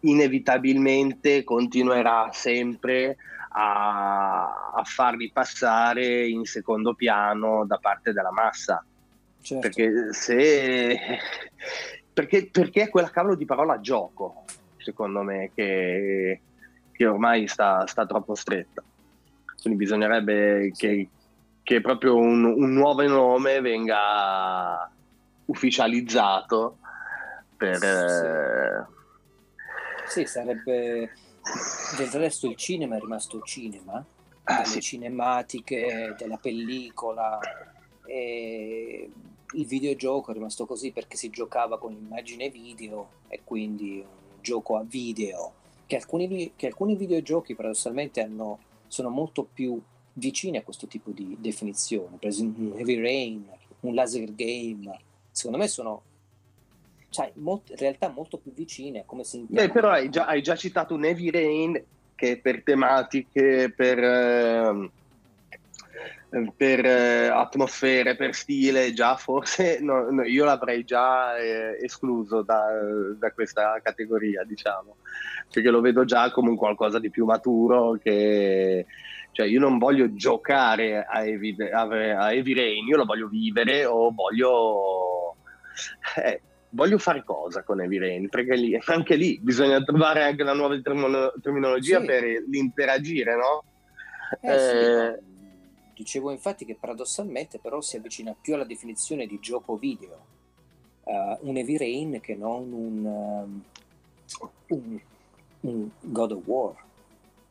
inevitabilmente 0.01 1.43
continuerà 1.43 2.29
sempre 2.31 3.17
a, 3.59 4.71
a 4.73 4.83
farli 4.85 5.31
passare 5.31 6.27
in 6.27 6.45
secondo 6.45 6.93
piano 6.93 7.65
da 7.65 7.77
parte 7.77 8.13
della 8.13 8.31
massa. 8.31 8.83
Certo. 9.41 9.61
Perché 9.61 10.13
se 10.13 10.97
perché, 12.13 12.49
perché 12.49 12.83
è 12.83 12.89
quella 12.89 13.09
cavolo 13.09 13.35
di 13.35 13.45
parola 13.45 13.79
gioco, 13.79 14.43
secondo 14.77 15.21
me, 15.21 15.51
che, 15.53 16.41
che 16.91 17.05
ormai 17.05 17.47
sta, 17.47 17.85
sta, 17.87 18.05
troppo 18.05 18.35
stretta. 18.35 18.83
Quindi 19.61 19.79
bisognerebbe 19.79 20.71
che, 20.75 21.09
che 21.63 21.81
proprio 21.81 22.15
un, 22.17 22.43
un, 22.43 22.73
nuovo 22.73 23.05
nome 23.07 23.59
venga 23.61 24.89
ufficializzato 25.45 26.77
per... 27.57 27.77
Sì, 27.77 28.25
eh... 28.25 30.23
sì 30.23 30.25
sarebbe 30.25 31.11
del 31.97 32.09
resto 32.11 32.47
il 32.47 32.55
cinema 32.55 32.95
è 32.95 32.99
rimasto 32.99 33.41
cinema, 33.41 34.03
ah, 34.43 34.63
sì. 34.63 34.81
cinematiche, 34.81 36.15
della 36.17 36.37
pellicola, 36.37 37.39
e 38.05 39.09
il 39.51 39.65
videogioco 39.65 40.31
è 40.31 40.33
rimasto 40.33 40.65
così 40.65 40.91
perché 40.91 41.17
si 41.17 41.29
giocava 41.29 41.79
con 41.79 41.93
immagine 41.93 42.49
video 42.49 43.09
e 43.27 43.41
quindi 43.43 43.99
un 43.99 44.41
gioco 44.41 44.77
a 44.77 44.83
video, 44.83 45.53
che 45.85 45.95
alcuni, 45.95 46.53
che 46.55 46.67
alcuni 46.67 46.95
videogiochi 46.95 47.55
paradossalmente 47.55 48.21
hanno, 48.21 48.59
sono 48.87 49.09
molto 49.09 49.47
più 49.51 49.79
vicini 50.13 50.57
a 50.57 50.63
questo 50.63 50.87
tipo 50.87 51.11
di 51.11 51.37
definizione, 51.39 52.17
per 52.17 52.29
esempio 52.29 52.73
un 52.73 52.77
Heavy 52.77 52.99
Rain, 52.99 53.49
un 53.81 53.93
laser 53.93 54.33
game, 54.35 54.99
secondo 55.31 55.57
me 55.57 55.67
sono 55.67 56.01
cioè, 57.09 57.31
molt- 57.35 57.69
in 57.71 57.77
realtà 57.77 58.09
molto 58.09 58.37
più 58.37 58.53
vicine 58.53 59.03
come 59.05 59.23
si. 59.23 59.45
Beh, 59.47 59.69
però 59.69 59.89
hai 59.89 60.09
già, 60.09 60.25
hai 60.25 60.41
già, 60.41 60.55
citato 60.55 60.93
un 60.93 61.05
Heavy 61.05 61.29
Rain 61.31 61.83
che 62.15 62.39
per 62.41 62.63
tematiche, 62.63 63.73
per, 63.75 63.97
eh, 63.97 64.89
per 66.55 66.85
eh, 66.85 67.27
atmosfere, 67.27 68.15
per 68.15 68.35
stile, 68.35 68.93
già 68.93 69.15
forse 69.15 69.79
no, 69.81 70.09
no, 70.11 70.23
io 70.23 70.45
l'avrei 70.45 70.83
già 70.83 71.37
eh, 71.37 71.79
escluso 71.81 72.41
da, 72.43 72.67
da, 73.17 73.31
questa 73.31 73.79
categoria, 73.81 74.43
diciamo, 74.43 74.97
perché 75.51 75.69
lo 75.69 75.81
vedo 75.81 76.05
già 76.05 76.29
come 76.31 76.49
un 76.49 76.57
qualcosa 76.57 76.99
di 76.99 77.09
più 77.09 77.25
maturo 77.25 77.97
che... 78.01 78.85
Cioè, 79.31 79.47
io 79.47 79.59
non 79.59 79.77
voglio 79.77 80.13
giocare 80.15 81.05
a 81.05 81.23
Heavy, 81.23 81.55
a, 81.71 81.81
a 81.81 82.33
Heavy 82.33 82.53
Rain, 82.53 82.85
io 82.87 82.97
lo 82.97 83.05
voglio 83.05 83.27
vivere 83.27 83.85
o 83.85 84.11
voglio... 84.11 85.35
Eh, 86.17 86.41
voglio 86.69 86.97
fare 86.97 87.23
cosa 87.23 87.63
con 87.63 87.77
Rain? 87.77 88.29
Perché 88.29 88.55
lì, 88.55 88.77
anche 88.85 89.15
lì 89.15 89.39
bisogna 89.39 89.81
trovare 89.81 90.23
anche 90.23 90.41
una 90.41 90.53
nuova 90.53 90.79
termino- 90.81 91.33
terminologia 91.41 91.99
sì. 91.99 92.05
per 92.05 92.23
l'interagire, 92.47 93.35
no? 93.35 93.63
Eh, 94.41 94.53
eh, 94.53 95.19
sì. 95.19 95.27
Dicevo 95.95 96.31
infatti 96.31 96.65
che 96.65 96.75
paradossalmente 96.79 97.59
però 97.59 97.81
si 97.81 97.97
avvicina 97.97 98.35
più 98.39 98.53
alla 98.53 98.63
definizione 98.63 99.25
di 99.25 99.37
gioco 99.39 99.75
video, 99.75 100.25
uh, 101.03 101.37
un 101.41 101.57
Heavy 101.57 101.77
Rain 101.77 102.19
che 102.21 102.35
non 102.35 102.71
un, 102.71 103.05
um, 103.05 103.63
un, 104.67 104.99
un 105.61 105.89
God 105.99 106.31
of 106.31 106.41
War, 106.45 106.75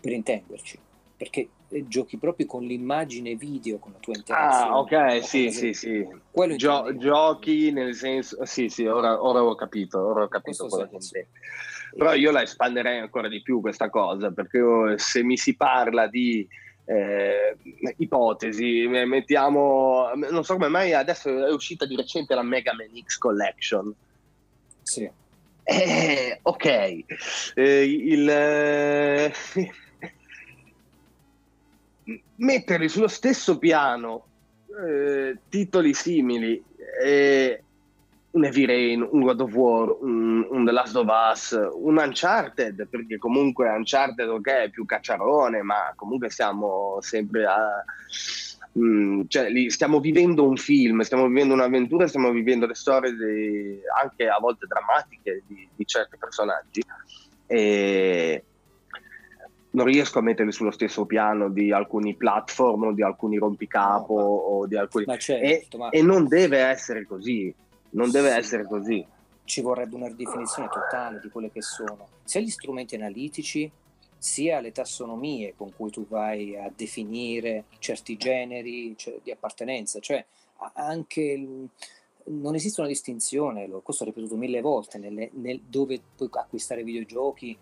per 0.00 0.12
intenderci, 0.12 0.78
perché 1.14 1.48
giochi 1.86 2.18
proprio 2.18 2.46
con 2.46 2.64
l'immagine 2.64 3.34
video, 3.34 3.78
con 3.78 3.92
la 3.92 3.98
tua 3.98 4.14
interazione. 4.16 4.70
Ah, 4.70 4.78
ok, 4.78 5.24
sì, 5.24 5.50
sì, 5.50 5.72
sì. 5.72 6.06
Gio- 6.56 6.96
giochi 6.96 7.70
nel 7.72 7.94
senso, 7.94 8.44
sì, 8.44 8.68
sì, 8.68 8.86
ora, 8.86 9.22
ora 9.22 9.42
ho 9.42 9.54
capito, 9.54 10.00
ora 10.00 10.24
ho 10.24 10.28
capito 10.28 10.66
quello 10.66 10.88
che 10.88 11.28
Però 11.96 12.14
io 12.14 12.30
la 12.30 12.42
espanderei 12.42 12.98
ancora 12.98 13.28
di 13.28 13.42
più 13.42 13.60
questa 13.60 13.90
cosa, 13.90 14.30
perché 14.30 14.98
se 14.98 15.22
mi 15.22 15.36
si 15.36 15.56
parla 15.56 16.06
di 16.06 16.46
eh, 16.86 17.56
ipotesi, 17.98 18.86
mettiamo, 18.88 20.10
non 20.30 20.44
so 20.44 20.54
come 20.54 20.68
mai 20.68 20.94
adesso 20.94 21.46
è 21.46 21.52
uscita 21.52 21.84
di 21.84 21.96
recente 21.96 22.34
la 22.34 22.42
Mega 22.42 22.72
Man 22.72 22.88
X 23.04 23.18
Collection. 23.18 23.94
Sì. 24.82 25.10
Eh, 25.64 26.38
ok, 26.40 26.64
eh, 27.54 27.84
il 27.84 28.26
metterli 32.36 32.88
sullo 32.88 33.08
stesso 33.08 33.58
piano 33.58 34.24
eh, 34.86 35.38
titoli 35.48 35.92
simili, 35.94 36.62
eh, 37.02 37.62
un 38.30 38.44
Heavy 38.44 38.66
Rain, 38.66 39.08
un 39.10 39.20
God 39.22 39.40
of 39.40 39.52
War, 39.54 39.96
un, 40.00 40.46
un, 40.48 40.64
The 40.64 40.72
Last 40.72 40.96
of 40.96 41.08
Us, 41.08 41.58
un 41.74 41.96
Uncharted, 41.96 42.86
perché 42.88 43.18
comunque 43.18 43.68
Uncharted 43.68 44.28
ok 44.28 44.46
è 44.46 44.70
più 44.70 44.84
cacciarone, 44.84 45.62
ma 45.62 45.92
comunque 45.96 46.30
siamo 46.30 46.98
sempre 47.00 47.46
a... 47.46 47.84
Mm, 48.78 49.22
cioè, 49.28 49.50
lì 49.50 49.70
stiamo 49.70 49.98
vivendo 49.98 50.46
un 50.46 50.56
film, 50.56 51.00
stiamo 51.00 51.26
vivendo 51.26 51.54
un'avventura, 51.54 52.06
stiamo 52.06 52.30
vivendo 52.30 52.66
le 52.66 52.74
storie 52.74 53.12
di, 53.12 53.80
anche 54.00 54.28
a 54.28 54.38
volte 54.38 54.66
drammatiche 54.66 55.42
di, 55.46 55.66
di 55.74 55.84
certi 55.86 56.16
personaggi. 56.16 56.82
E, 57.46 58.44
non 59.70 59.84
riesco 59.84 60.18
a 60.18 60.22
metterli 60.22 60.52
sullo 60.52 60.70
stesso 60.70 61.04
piano 61.04 61.50
di 61.50 61.72
alcuni 61.72 62.14
platform 62.14 62.84
o 62.84 62.92
di 62.92 63.02
alcuni 63.02 63.36
rompicapo 63.36 64.14
no, 64.14 64.24
o 64.24 64.66
di 64.66 64.76
alcuni... 64.76 65.04
Certo, 65.18 65.90
e, 65.90 65.98
e, 65.98 66.02
non 66.02 66.26
deve 66.26 66.58
essere 66.58 67.06
così, 67.06 67.54
non 67.90 68.10
deve 68.10 68.30
sì, 68.30 68.38
essere 68.38 68.64
così. 68.64 69.06
Ci 69.44 69.60
vorrebbe 69.60 69.94
una 69.94 70.08
ridefinizione 70.08 70.68
totale 70.68 71.20
di 71.20 71.28
quelle 71.28 71.50
che 71.50 71.62
sono 71.62 72.08
sia 72.24 72.40
gli 72.40 72.50
strumenti 72.50 72.94
analitici, 72.94 73.70
sia 74.18 74.60
le 74.60 74.72
tassonomie 74.72 75.54
con 75.56 75.72
cui 75.74 75.90
tu 75.90 76.06
vai 76.06 76.56
a 76.56 76.70
definire 76.74 77.64
certi 77.78 78.16
generi 78.16 78.94
cioè, 78.96 79.20
di 79.22 79.30
appartenenza, 79.30 80.00
cioè 80.00 80.24
anche 80.74 81.68
non 82.24 82.54
esiste 82.54 82.80
una 82.80 82.88
distinzione, 82.88 83.68
questo 83.82 84.02
ho 84.02 84.06
ripetuto 84.06 84.36
mille 84.36 84.60
volte, 84.60 84.98
nelle, 84.98 85.30
nel, 85.34 85.60
dove 85.66 86.00
puoi 86.16 86.28
acquistare 86.32 86.82
videogiochi 86.82 87.56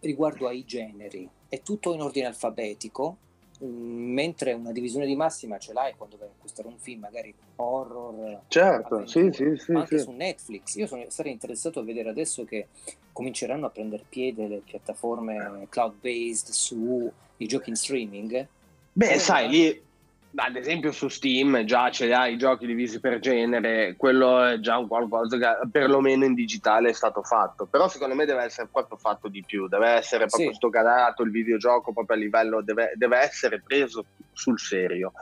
riguardo 0.00 0.48
ai 0.48 0.64
generi. 0.64 1.28
È 1.48 1.62
tutto 1.62 1.94
in 1.94 2.02
ordine 2.02 2.26
alfabetico, 2.26 3.16
mm, 3.64 4.12
mentre 4.12 4.52
una 4.52 4.72
divisione 4.72 5.06
di 5.06 5.16
massima 5.16 5.58
ce 5.58 5.72
l'hai 5.72 5.94
quando 5.96 6.16
vai 6.16 6.28
a 6.28 6.30
acquistare 6.30 6.68
un 6.68 6.78
film, 6.78 7.00
magari 7.00 7.34
horror. 7.56 8.42
Certo, 8.48 9.06
sì, 9.06 9.30
sì, 9.32 9.56
sì. 9.56 9.72
Anche 9.72 9.98
su 9.98 10.10
Netflix. 10.10 10.74
Io 10.76 10.86
sono, 10.86 11.04
sarei 11.08 11.32
interessato 11.32 11.80
a 11.80 11.84
vedere 11.84 12.10
adesso 12.10 12.44
che 12.44 12.68
cominceranno 13.12 13.66
a 13.66 13.70
prendere 13.70 14.04
piede 14.08 14.46
le 14.46 14.62
piattaforme 14.64 15.66
cloud-based 15.68 16.50
sui 16.50 17.10
giochi 17.46 17.70
in 17.70 17.76
streaming. 17.76 18.46
Beh, 18.92 19.18
sai, 19.18 19.48
lì 19.48 19.86
ad 20.34 20.56
esempio 20.56 20.92
su 20.92 21.08
Steam 21.08 21.64
già 21.64 21.90
ce 21.90 22.06
li 22.06 22.12
hai 22.12 22.34
i 22.34 22.38
giochi 22.38 22.66
divisi 22.66 23.00
per 23.00 23.18
genere, 23.18 23.96
quello 23.96 24.44
è 24.44 24.60
già 24.60 24.76
un 24.76 24.86
qualcosa 24.86 25.38
che 25.38 25.68
perlomeno 25.70 26.24
in 26.24 26.34
digitale 26.34 26.90
è 26.90 26.92
stato 26.92 27.22
fatto, 27.22 27.66
però 27.66 27.88
secondo 27.88 28.14
me 28.14 28.26
deve 28.26 28.44
essere 28.44 28.68
proprio 28.70 28.98
fatto 28.98 29.28
di 29.28 29.42
più, 29.44 29.68
deve 29.68 29.88
essere 29.88 30.26
proprio 30.26 30.50
sì. 30.50 30.56
stoccato 30.56 31.22
il 31.22 31.30
videogioco 31.30 31.92
proprio 31.92 32.16
a 32.16 32.20
livello, 32.20 32.62
deve, 32.62 32.92
deve 32.94 33.18
essere 33.18 33.60
preso 33.60 34.04
sul 34.32 34.58
serio. 34.58 35.12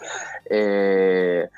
E... 0.43 1.51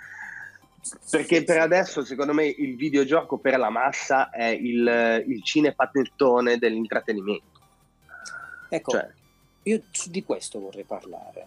Perché 1.10 1.44
per 1.44 1.58
adesso 1.58 2.04
secondo 2.04 2.32
me 2.32 2.46
il 2.46 2.76
videogioco 2.76 3.38
per 3.38 3.58
la 3.58 3.70
massa 3.70 4.30
è 4.30 4.46
il, 4.46 5.24
il 5.26 5.42
cinepanettone 5.42 6.58
dell'intrattenimento. 6.58 7.60
Ecco, 8.70 8.90
cioè. 8.90 9.08
io 9.64 9.82
di 10.06 10.22
questo 10.22 10.60
vorrei 10.60 10.84
parlare. 10.84 11.46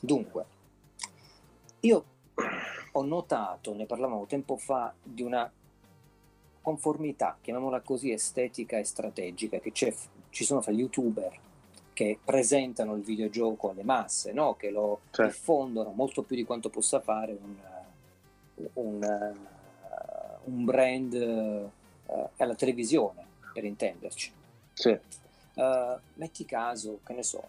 Dunque, 0.00 0.44
io 1.80 2.04
ho 2.92 3.02
notato, 3.02 3.74
ne 3.74 3.86
parlavamo 3.86 4.26
tempo 4.26 4.56
fa, 4.56 4.92
di 5.02 5.22
una 5.22 5.50
conformità, 6.60 7.38
chiamiamola 7.40 7.80
così, 7.80 8.12
estetica 8.12 8.78
e 8.78 8.84
strategica 8.84 9.58
che 9.58 9.72
ci 9.72 10.44
sono 10.44 10.60
fra 10.60 10.72
gli 10.72 10.80
youtuber 10.80 11.38
che 12.00 12.18
presentano 12.24 12.94
il 12.94 13.02
videogioco 13.02 13.70
alle 13.70 13.82
masse, 13.82 14.32
no? 14.32 14.54
che 14.54 14.70
lo 14.70 15.00
certo. 15.10 15.30
diffondono 15.30 15.90
molto 15.90 16.22
più 16.22 16.34
di 16.34 16.44
quanto 16.44 16.70
possa 16.70 16.98
fare 17.00 17.36
un, 17.38 17.54
un, 18.72 19.34
un 20.44 20.64
brand 20.64 21.12
uh, 21.12 22.28
alla 22.36 22.54
televisione, 22.54 23.26
per 23.52 23.64
intenderci. 23.64 24.32
Sì. 24.72 24.98
Uh, 25.56 25.98
metti 26.14 26.46
caso, 26.46 27.00
che 27.04 27.12
ne 27.12 27.22
so, 27.22 27.44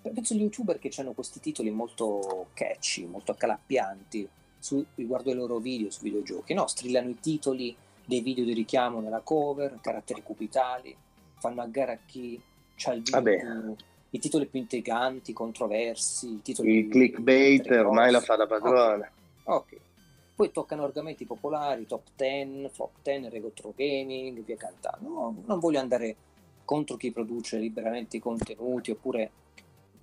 penso 0.00 0.34
agli 0.34 0.42
youtuber 0.42 0.78
che 0.78 0.90
hanno 0.96 1.12
questi 1.12 1.40
titoli 1.40 1.70
molto 1.70 2.48
catchy, 2.54 3.04
molto 3.06 3.32
accalappianti 3.32 4.28
su, 4.58 4.84
riguardo 4.94 5.30
ai 5.30 5.36
loro 5.36 5.58
video 5.58 5.90
su 5.90 6.02
videogiochi, 6.02 6.54
no? 6.54 6.66
strillano 6.66 7.10
i 7.10 7.20
titoli 7.20 7.74
dei 8.04 8.20
video 8.20 8.44
di 8.44 8.52
richiamo 8.52 9.00
nella 9.00 9.20
cover, 9.20 9.78
caratteri 9.80 10.22
cubitali, 10.22 10.94
fanno 11.38 11.62
a 11.62 11.66
gara 11.66 11.98
chi 12.06 12.40
ha 12.84 12.92
il 12.92 13.02
video 13.02 13.22
più, 13.22 13.76
i 14.10 14.18
titoli 14.18 14.46
più 14.46 14.60
intriganti, 14.60 15.32
controversi, 15.32 16.34
i 16.34 16.42
titoli 16.42 16.78
il 16.78 16.88
clickbait 16.88 17.70
ormai 17.70 18.10
la 18.10 18.20
fa 18.20 18.36
da 18.36 18.46
padrone. 18.46 19.10
Ok. 19.44 19.56
okay. 19.56 19.80
Poi 20.34 20.50
toccano 20.50 20.82
argomenti 20.82 21.26
popolari, 21.26 21.86
top 21.86 22.08
10, 22.16 22.68
flop 22.72 22.96
10, 23.02 23.28
retro 23.28 23.72
gaming, 23.76 24.42
via 24.42 24.56
cantando. 24.56 25.08
No, 25.08 25.42
non 25.44 25.60
voglio 25.60 25.78
andare 25.78 26.16
contro 26.64 26.96
chi 26.96 27.12
produce 27.12 27.58
liberamente 27.58 28.16
i 28.16 28.20
contenuti 28.20 28.90
oppure 28.90 29.30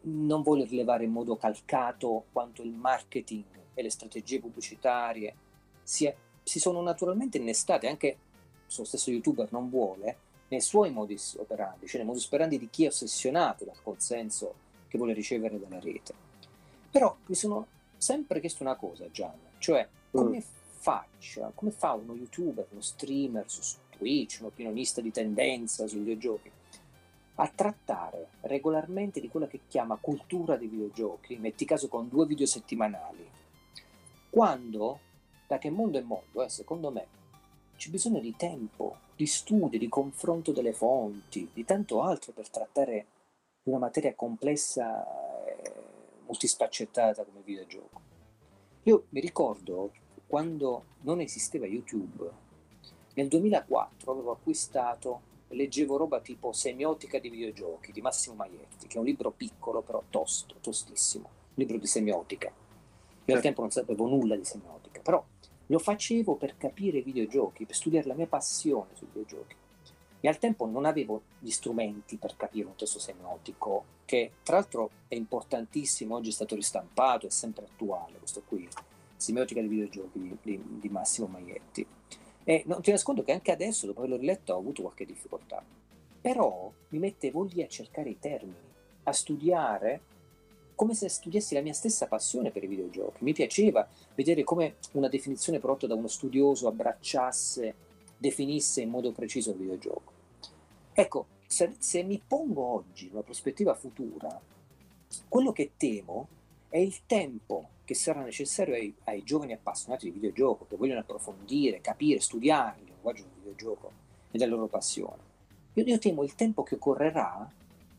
non 0.03 0.41
voglio 0.41 0.65
rilevare 0.65 1.03
in 1.03 1.11
modo 1.11 1.35
calcato 1.35 2.25
quanto 2.31 2.61
il 2.61 2.71
marketing 2.71 3.45
e 3.73 3.81
le 3.81 3.89
strategie 3.89 4.39
pubblicitarie 4.39 5.35
sia, 5.83 6.13
si 6.43 6.59
sono 6.59 6.81
naturalmente 6.81 7.37
innestate, 7.37 7.87
anche 7.87 8.17
se 8.65 8.81
lo 8.81 8.87
stesso 8.87 9.11
youtuber 9.11 9.51
non 9.51 9.69
vuole, 9.69 10.17
nei 10.47 10.61
suoi 10.61 10.91
modi 10.91 11.17
operandi, 11.37 11.87
cioè 11.87 12.01
nei 12.01 12.09
modi 12.09 12.23
operandi 12.25 12.57
di 12.57 12.69
chi 12.69 12.85
è 12.85 12.87
ossessionato 12.87 13.63
dal 13.63 13.81
consenso 13.81 14.55
che 14.87 14.97
vuole 14.97 15.13
ricevere 15.13 15.59
dalla 15.59 15.79
rete. 15.79 16.13
Però 16.89 17.15
mi 17.25 17.35
sono 17.35 17.67
sempre 17.95 18.39
chiesto 18.39 18.63
una 18.63 18.75
cosa, 18.75 19.09
Gian, 19.11 19.33
cioè 19.59 19.87
come 20.09 20.37
mm. 20.37 20.41
faccia, 20.65 21.51
come 21.55 21.71
fa 21.71 21.93
uno 21.93 22.15
youtuber, 22.15 22.67
uno 22.71 22.81
streamer 22.81 23.45
su 23.47 23.61
Twitch, 23.89 24.39
un 24.41 24.47
opinionista 24.47 24.99
di 24.99 25.11
tendenza 25.11 25.87
sui 25.87 25.99
videogiochi, 25.99 26.51
a 27.35 27.47
trattare 27.47 28.29
regolarmente 28.41 29.19
di 29.19 29.29
quella 29.29 29.47
che 29.47 29.61
chiama 29.67 29.97
cultura 29.99 30.57
dei 30.57 30.67
videogiochi, 30.67 31.37
metti 31.37 31.65
caso 31.65 31.87
con 31.87 32.07
due 32.09 32.25
video 32.25 32.45
settimanali, 32.45 33.29
quando, 34.29 34.99
da 35.47 35.57
che 35.57 35.69
mondo 35.69 35.97
è 35.97 36.01
mondo, 36.01 36.43
eh, 36.43 36.49
secondo 36.49 36.91
me, 36.91 37.19
c'è 37.75 37.89
bisogno 37.89 38.19
di 38.19 38.35
tempo, 38.35 38.97
di 39.15 39.25
studio, 39.25 39.79
di 39.79 39.89
confronto 39.89 40.51
delle 40.51 40.73
fonti, 40.73 41.49
di 41.51 41.65
tanto 41.65 42.01
altro 42.01 42.31
per 42.31 42.49
trattare 42.49 43.05
una 43.63 43.79
materia 43.79 44.13
complessa 44.13 45.03
e 45.45 45.73
multispaccettata 46.25 47.23
come 47.23 47.41
videogioco. 47.43 48.01
Io 48.83 49.05
mi 49.09 49.19
ricordo 49.19 49.91
quando 50.27 50.85
non 51.01 51.19
esisteva 51.19 51.65
YouTube, 51.65 52.29
nel 53.15 53.27
2004 53.27 54.11
avevo 54.11 54.31
acquistato 54.31 55.21
leggevo 55.51 55.97
roba 55.97 56.19
tipo 56.19 56.51
Semiotica 56.53 57.19
di 57.19 57.29
videogiochi 57.29 57.91
di 57.91 58.01
Massimo 58.01 58.35
Maietti, 58.35 58.87
che 58.87 58.95
è 58.95 58.99
un 58.99 59.05
libro 59.05 59.31
piccolo 59.31 59.81
però 59.81 60.03
tosto, 60.09 60.55
tostissimo, 60.61 61.25
un 61.25 61.53
libro 61.55 61.77
di 61.77 61.87
semiotica. 61.87 62.51
Io 63.25 63.35
al 63.35 63.41
tempo 63.41 63.61
non 63.61 63.71
sapevo 63.71 64.07
nulla 64.07 64.35
di 64.35 64.43
semiotica, 64.43 64.99
però 65.01 65.23
lo 65.67 65.79
facevo 65.79 66.35
per 66.35 66.57
capire 66.57 66.97
i 66.97 67.03
videogiochi, 67.03 67.65
per 67.65 67.75
studiare 67.75 68.07
la 68.07 68.13
mia 68.13 68.27
passione 68.27 68.89
sui 68.95 69.07
videogiochi. 69.07 69.55
E 70.19 70.27
al 70.27 70.37
tempo 70.37 70.65
non 70.65 70.85
avevo 70.85 71.21
gli 71.39 71.49
strumenti 71.49 72.17
per 72.17 72.35
capire 72.35 72.67
un 72.67 72.75
testo 72.75 72.99
semiotico, 72.99 73.85
che 74.05 74.31
tra 74.43 74.57
l'altro 74.57 74.89
è 75.07 75.15
importantissimo, 75.15 76.15
oggi 76.15 76.29
è 76.29 76.33
stato 76.33 76.55
ristampato, 76.55 77.25
è 77.25 77.29
sempre 77.29 77.65
attuale 77.65 78.17
questo 78.17 78.41
qui, 78.47 78.67
Semiotica 79.15 79.61
di 79.61 79.67
videogiochi 79.67 80.19
di, 80.19 80.37
di, 80.41 80.63
di 80.79 80.89
Massimo 80.89 81.27
Maietti. 81.27 81.85
E 82.43 82.63
non 82.65 82.81
ti 82.81 82.91
nascondo 82.91 83.23
che 83.23 83.31
anche 83.31 83.51
adesso, 83.51 83.85
dopo 83.85 83.99
averlo 83.99 84.17
riletto, 84.17 84.53
ho 84.53 84.57
avuto 84.57 84.81
qualche 84.81 85.05
difficoltà. 85.05 85.63
Però 86.21 86.71
mi 86.89 86.99
mettevo 86.99 87.43
lì 87.43 87.61
a 87.61 87.67
cercare 87.67 88.09
i 88.09 88.19
termini, 88.19 88.55
a 89.03 89.11
studiare 89.11 90.01
come 90.75 90.93
se 90.95 91.09
studiassi 91.09 91.53
la 91.53 91.61
mia 91.61 91.73
stessa 91.73 92.07
passione 92.07 92.49
per 92.49 92.63
i 92.63 92.67
videogiochi. 92.67 93.23
Mi 93.23 93.33
piaceva 93.33 93.87
vedere 94.15 94.43
come 94.43 94.77
una 94.93 95.09
definizione 95.09 95.59
prodotta 95.59 95.85
da 95.85 95.93
uno 95.93 96.07
studioso 96.07 96.67
abbracciasse, 96.67 97.75
definisse 98.17 98.81
in 98.81 98.89
modo 98.89 99.11
preciso 99.11 99.51
il 99.51 99.57
videogioco. 99.57 100.11
Ecco, 100.93 101.25
se, 101.45 101.75
se 101.77 102.01
mi 102.03 102.19
pongo 102.25 102.63
oggi 102.63 103.09
una 103.11 103.21
prospettiva 103.21 103.75
futura, 103.75 104.41
quello 105.27 105.51
che 105.51 105.71
temo 105.77 106.27
è 106.69 106.77
il 106.77 107.01
tempo 107.05 107.69
che 107.91 107.97
sarà 107.97 108.21
necessario 108.21 108.73
ai, 108.73 108.93
ai, 109.03 109.21
giovani 109.21 109.51
appassionati 109.51 110.05
di 110.05 110.11
videogioco 110.11 110.65
che 110.65 110.77
vogliono 110.77 111.01
approfondire, 111.01 111.81
capire, 111.81 112.21
studiare 112.21 112.79
il 112.79 112.85
linguaggio 112.85 113.23
del 113.23 113.31
videogioco 113.39 113.91
e 114.31 114.37
della 114.37 114.55
loro 114.55 114.67
passione. 114.67 115.29
Io, 115.73 115.83
io 115.83 115.99
temo 115.99 116.23
il 116.23 116.33
tempo 116.35 116.63
che 116.63 116.75
occorrerà, 116.75 117.51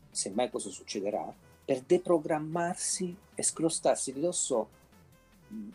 se 0.09 0.31
mai 0.31 0.49
questo 0.49 0.71
succederà, 0.71 1.31
per 1.63 1.81
deprogrammarsi 1.81 3.15
e 3.35 3.43
scrostarsi 3.43 4.13
di 4.13 4.19
dosso 4.19 4.81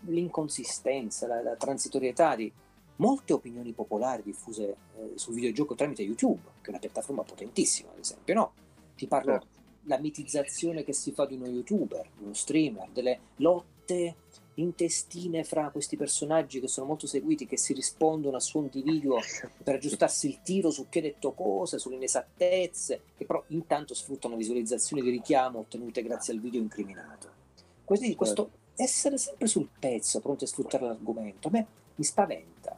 l'inconsistenza, 0.07 1.29
la, 1.29 1.41
la 1.41 1.55
transitorietà 1.55 2.35
di 2.35 2.51
molte 2.97 3.33
opinioni 3.33 3.71
popolari 3.71 4.23
diffuse 4.25 4.77
eh, 4.97 5.13
sul 5.15 5.35
videogioco 5.35 5.77
tramite 5.77 6.03
YouTube, 6.03 6.41
che 6.61 6.67
è 6.67 6.71
una 6.71 6.81
piattaforma 6.81 7.23
potentissima, 7.23 7.91
ad 7.93 8.01
esempio, 8.01 8.35
no? 8.35 8.53
Ti 8.97 9.07
parlo 9.07 9.31
certo. 9.31 9.47
della 9.83 10.01
mitizzazione 10.01 10.83
che 10.83 10.93
si 10.93 11.13
fa 11.13 11.25
di 11.25 11.37
uno 11.37 11.47
youtuber, 11.47 12.05
uno 12.19 12.35
streamer, 12.35 12.89
delle 12.91 13.21
lotte 13.37 13.77
lotte 13.89 14.17
intestine 14.55 15.45
fra 15.45 15.71
questi 15.71 15.97
personaggi 15.97 16.59
che 16.59 16.67
sono 16.67 16.89
molto 16.89 17.07
seguiti, 17.07 17.47
che 17.47 17.57
si 17.57 17.73
rispondono 17.73 18.37
a 18.37 18.41
suo 18.41 18.61
individuo 18.61 19.21
per 19.63 19.77
aggiustarsi 19.77 20.29
il 20.29 20.43
tiro 20.43 20.71
su 20.71 20.89
chi 20.89 20.99
ha 20.99 21.03
detto 21.03 21.33
cosa, 21.33 21.79
sulle 21.79 21.95
inesattezze, 21.95 23.03
che 23.17 23.25
però 23.25 23.43
intanto 23.49 23.95
sfruttano 23.95 24.37
visualizzazioni 24.37 25.01
di 25.01 25.11
richiamo 25.11 25.61
ottenute 25.61 26.03
grazie 26.03 26.35
al 26.35 26.41
video 26.41 26.61
incriminato. 26.61 27.37
Quindi 27.85 28.17
questo 28.17 28.51
essere 28.75 29.17
sempre 29.17 29.47
sul 29.47 29.69
pezzo, 29.79 30.21
pronti 30.21 30.45
a 30.45 30.49
sfruttare 30.49 30.87
l'argomento, 30.87 31.49
a 31.49 31.51
me 31.53 31.67
mi 31.95 32.05
spaventa. 32.05 32.77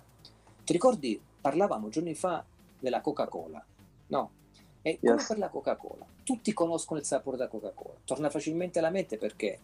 Ti 0.65 0.73
ricordi, 0.73 1.19
parlavamo 1.41 1.89
giorni 1.89 2.15
fa 2.15 2.45
della 2.79 3.01
Coca-Cola, 3.01 3.65
no? 4.09 4.31
E 4.83 4.99
come 5.01 5.15
yes. 5.15 5.27
per 5.27 5.39
la 5.39 5.49
Coca-Cola, 5.49 6.07
tutti 6.23 6.53
conoscono 6.53 7.01
il 7.01 7.07
sapore 7.07 7.39
della 7.39 7.49
Coca-Cola, 7.49 7.97
torna 8.05 8.29
facilmente 8.29 8.79
alla 8.79 8.91
mente 8.91 9.17
perché 9.17 9.59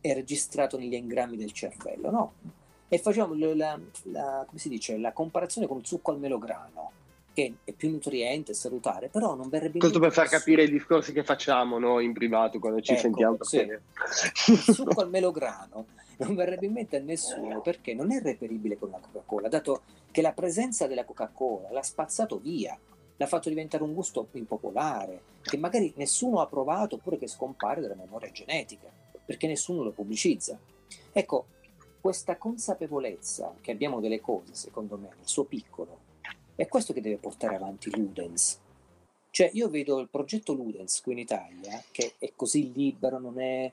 è 0.00 0.14
registrato 0.14 0.78
negli 0.78 0.94
engrammi 0.94 1.36
del 1.36 1.52
cervello, 1.52 2.10
no? 2.10 2.32
E 2.88 2.98
facciamo 2.98 3.34
la, 3.34 3.78
la, 4.04 4.46
dice, 4.64 4.98
la 4.98 5.12
comparazione 5.12 5.66
con 5.66 5.78
il 5.78 5.86
succo 5.86 6.10
al 6.10 6.18
melograno, 6.18 6.90
che 7.32 7.54
è 7.62 7.72
più 7.72 7.90
nutriente, 7.90 8.52
salutare, 8.54 9.08
però 9.08 9.34
non 9.34 9.48
verrebbe... 9.48 9.78
Questo 9.78 10.00
per 10.00 10.12
far 10.12 10.28
capire 10.28 10.64
i 10.64 10.70
discorsi 10.70 11.12
che 11.12 11.22
facciamo 11.22 11.78
noi 11.78 12.04
in 12.04 12.12
privato 12.12 12.58
quando 12.58 12.80
ci 12.80 12.92
ecco, 12.92 13.00
sentiamo. 13.00 13.36
Sì. 13.42 13.58
il 13.58 14.58
succo 14.74 15.00
al 15.00 15.08
melograno 15.08 15.86
non 16.18 16.34
verrebbe 16.34 16.66
in 16.66 16.72
mente 16.72 16.96
a 16.96 17.00
nessuno 17.00 17.60
perché 17.60 17.94
non 17.94 18.12
è 18.12 18.20
reperibile 18.20 18.78
con 18.78 18.90
la 18.90 18.98
Coca-Cola, 18.98 19.48
dato 19.48 19.82
che 20.10 20.20
la 20.20 20.32
presenza 20.32 20.86
della 20.86 21.04
Coca-Cola 21.04 21.70
l'ha 21.70 21.82
spazzato 21.82 22.38
via, 22.38 22.78
l'ha 23.16 23.26
fatto 23.26 23.48
diventare 23.48 23.82
un 23.82 23.94
gusto 23.94 24.28
impopolare, 24.32 25.22
che 25.42 25.56
magari 25.56 25.92
nessuno 25.96 26.40
ha 26.40 26.46
provato 26.46 26.96
oppure 26.96 27.18
che 27.18 27.26
scompare 27.26 27.80
dalla 27.80 27.94
memoria 27.94 28.30
genetica, 28.32 28.88
perché 29.30 29.46
nessuno 29.46 29.84
lo 29.84 29.92
pubblicizza. 29.92 30.58
Ecco, 31.12 31.46
questa 32.00 32.36
consapevolezza 32.36 33.54
che 33.60 33.70
abbiamo 33.70 34.00
delle 34.00 34.20
cose, 34.20 34.54
secondo 34.54 34.96
me, 34.96 35.10
nel 35.16 35.28
suo 35.28 35.44
piccolo, 35.44 36.00
è 36.56 36.66
questo 36.66 36.92
che 36.92 37.00
deve 37.00 37.16
portare 37.18 37.54
avanti 37.54 37.96
Ludens. 37.96 38.58
Cioè, 39.30 39.50
io 39.52 39.68
vedo 39.68 40.00
il 40.00 40.08
progetto 40.08 40.52
Ludens 40.52 41.00
qui 41.00 41.12
in 41.12 41.18
Italia, 41.18 41.80
che 41.92 42.14
è 42.18 42.32
così 42.34 42.72
libero, 42.74 43.20
non 43.20 43.38
è 43.38 43.72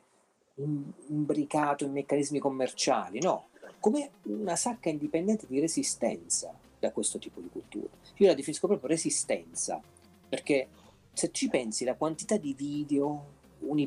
imbricato 1.08 1.86
in 1.86 1.92
meccanismi 1.94 2.38
commerciali, 2.38 3.20
no, 3.20 3.48
come 3.80 4.12
una 4.26 4.56
sacca 4.56 4.90
indipendente 4.90 5.48
di 5.48 5.60
resistenza 5.60 6.56
da 6.78 6.92
questo 6.92 7.18
tipo 7.18 7.40
di 7.40 7.50
cultura. 7.50 7.90
Io 8.18 8.28
la 8.28 8.36
definisco 8.36 8.68
proprio 8.68 8.90
resistenza, 8.90 9.82
perché 10.30 10.68
se 11.14 11.32
ci 11.32 11.50
pensi 11.50 11.84
la 11.84 11.96
quantità 11.96 12.38
di 12.38 12.54
video, 12.54 13.37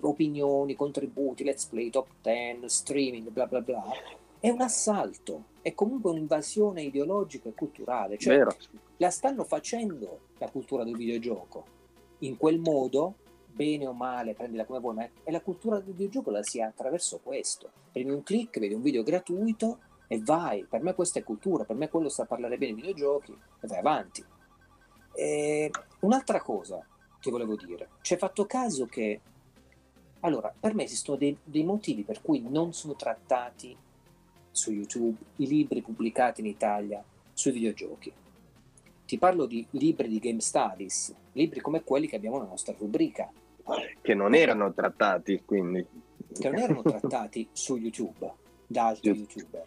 opinioni, 0.02 0.74
contributi, 0.74 1.44
let's 1.44 1.66
play, 1.66 1.90
top 1.90 2.08
10, 2.22 2.68
streaming, 2.68 3.28
bla 3.30 3.46
bla 3.46 3.60
bla, 3.60 3.82
è 4.40 4.48
un 4.48 4.60
assalto, 4.62 5.44
è 5.60 5.74
comunque 5.74 6.10
un'invasione 6.10 6.82
ideologica 6.82 7.48
e 7.48 7.54
culturale. 7.54 8.16
Cioè, 8.16 8.36
Vero. 8.36 8.56
la 8.96 9.10
stanno 9.10 9.44
facendo 9.44 10.20
la 10.38 10.48
cultura 10.50 10.82
del 10.82 10.96
videogioco 10.96 11.78
in 12.20 12.36
quel 12.36 12.58
modo, 12.58 13.14
bene 13.52 13.86
o 13.86 13.92
male, 13.92 14.34
prendila 14.34 14.64
come 14.64 14.80
vuoi, 14.80 14.94
ma 14.94 15.08
è 15.22 15.30
la 15.30 15.40
cultura 15.40 15.76
del 15.76 15.92
videogioco 15.92 16.30
la 16.30 16.42
si 16.42 16.60
ha 16.60 16.66
attraverso 16.66 17.20
questo. 17.22 17.70
Prendi 17.92 18.12
un 18.12 18.22
click, 18.22 18.58
vedi 18.58 18.74
un 18.74 18.82
video 18.82 19.02
gratuito 19.02 19.78
e 20.06 20.20
vai. 20.22 20.64
Per 20.64 20.82
me 20.82 20.94
questa 20.94 21.18
è 21.18 21.22
cultura, 21.22 21.64
per 21.64 21.76
me 21.76 21.88
quello 21.88 22.08
sta 22.08 22.22
a 22.22 22.26
parlare 22.26 22.56
bene 22.56 22.74
di 22.74 22.80
videogiochi 22.80 23.32
e 23.32 23.66
vai 23.66 23.78
avanti. 23.78 24.24
E 25.12 25.70
un'altra 26.00 26.40
cosa 26.40 26.84
che 27.20 27.30
volevo 27.30 27.54
dire, 27.54 27.90
ci 28.00 28.14
hai 28.14 28.18
fatto 28.18 28.46
caso 28.46 28.86
che 28.86 29.20
allora, 30.20 30.52
per 30.58 30.74
me 30.74 30.84
esistono 30.84 31.16
dei, 31.16 31.36
dei, 31.42 31.64
motivi 31.64 32.02
per 32.02 32.20
cui 32.20 32.42
non 32.46 32.72
sono 32.72 32.94
trattati 32.94 33.76
su 34.50 34.72
YouTube 34.72 35.16
i 35.36 35.46
libri 35.46 35.80
pubblicati 35.80 36.40
in 36.40 36.46
Italia 36.46 37.02
sui 37.32 37.52
videogiochi. 37.52 38.12
Ti 39.06 39.18
parlo 39.18 39.46
di 39.46 39.66
libri 39.70 40.08
di 40.08 40.18
Game 40.18 40.40
Studies, 40.40 41.14
libri 41.32 41.60
come 41.60 41.82
quelli 41.82 42.06
che 42.06 42.16
abbiamo 42.16 42.36
nella 42.36 42.50
nostra 42.50 42.74
rubrica. 42.78 43.30
Che 44.00 44.14
non 44.14 44.34
erano 44.34 44.72
trattati, 44.72 45.42
quindi. 45.44 45.84
Che 46.32 46.48
non 46.48 46.60
erano 46.60 46.82
trattati 46.82 47.48
su 47.52 47.76
YouTube 47.76 48.30
da 48.66 48.88
altri 48.88 49.14
Giusto. 49.14 49.38
youtuber. 49.38 49.64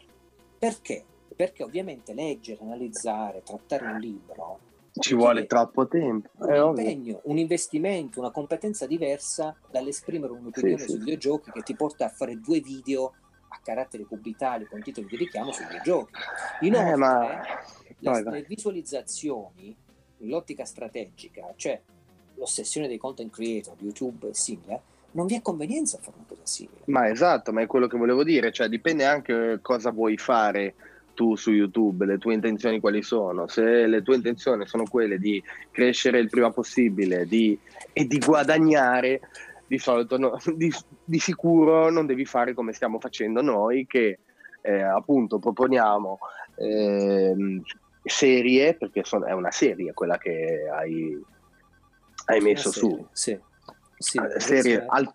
Perché? 0.60 1.04
Perché 1.36 1.64
ovviamente 1.64 2.14
leggere, 2.14 2.62
analizzare, 2.62 3.42
trattare 3.44 3.86
un 3.88 4.00
libro 4.00 4.60
ci 5.00 5.16
vuole 5.16 5.46
troppo 5.46 5.88
tempo. 5.88 6.30
Un 6.38 6.78
impegno, 6.78 7.22
un 7.24 7.38
investimento, 7.38 8.20
una 8.20 8.32
competenza 8.32 8.86
diversa 8.86 9.56
dall'esprimere 9.70 10.34
un'opinione 10.34 10.78
sì, 10.78 10.86
sui 10.86 10.94
sì. 10.94 11.00
videogiochi 11.00 11.52
che 11.52 11.62
ti 11.62 11.76
porta 11.76 12.06
a 12.06 12.10
fare 12.10 12.40
due 12.40 12.60
video 12.60 13.14
a 13.50 13.60
carattere 13.64 14.06
cubitale 14.06 14.68
con 14.68 14.82
titoli 14.82 15.08
di 15.08 15.16
richiamo 15.16 15.52
sui 15.52 15.66
videogiochi. 15.66 16.14
Inoltre, 16.62 16.92
eh, 16.92 16.96
ma... 16.96 17.42
le, 18.00 18.24
le 18.24 18.46
visualizzazioni 18.48 19.76
nell'ottica 20.18 20.66
strategica, 20.66 21.54
cioè 21.56 21.80
l'ossessione 22.36 22.88
dei 22.88 22.98
content 22.98 23.32
creator 23.32 23.76
di 23.76 23.86
YouTube 23.86 24.30
e 24.30 24.34
simile, 24.34 24.82
non 25.12 25.28
vi 25.28 25.36
è 25.36 25.42
convenienza 25.42 25.98
a 25.98 26.02
fare 26.02 26.18
una 26.18 26.26
cosa 26.28 26.46
simile. 26.46 26.82
Ma 26.86 27.10
esatto, 27.10 27.52
ma 27.54 27.62
è 27.62 27.68
quello 27.68 27.88
che 27.88 27.98
volevo 27.98 28.24
dire, 28.24 28.52
cioè 28.52 28.68
dipende 28.68 29.06
anche 29.06 29.60
cosa 29.62 29.92
vuoi 29.92 30.18
fare 30.18 30.74
tu 31.14 31.36
su 31.36 31.52
YouTube, 31.52 32.06
le 32.06 32.18
tue 32.18 32.34
intenzioni 32.34 32.80
quali 32.80 33.02
sono. 33.02 33.48
Se 33.48 33.88
le 33.88 34.02
tue 34.02 34.16
intenzioni 34.16 34.66
sono 34.68 34.84
quelle 34.84 35.18
di 35.18 35.42
crescere 35.72 36.20
il 36.20 36.30
prima 36.30 36.52
possibile 36.52 37.26
di, 37.26 37.58
e 37.92 38.06
di 38.06 38.18
guadagnare, 38.20 39.22
di 39.68 39.78
solito 39.78 40.18
no, 40.18 40.38
di, 40.56 40.72
di, 41.04 41.20
sicuro 41.20 41.90
non 41.90 42.06
devi 42.06 42.26
fare 42.26 42.54
come 42.54 42.74
stiamo 42.74 43.00
facendo 43.00 43.42
noi, 43.42 43.86
che 43.88 44.20
eh, 44.62 44.82
appunto 44.82 45.40
proponiamo 45.40 46.20
eh, 46.56 47.62
serie, 48.04 48.76
perché 48.76 49.04
son, 49.04 49.26
è 49.26 49.32
una 49.32 49.52
serie 49.52 49.94
quella 49.94 50.18
che 50.18 50.68
hai, 50.72 51.22
hai 52.26 52.40
messo 52.42 52.72
su. 52.72 53.08
Sì. 53.12 53.40
Sì, 53.96 54.18
ah, 54.18 54.38
serie, 54.38 54.84
al, 54.86 55.10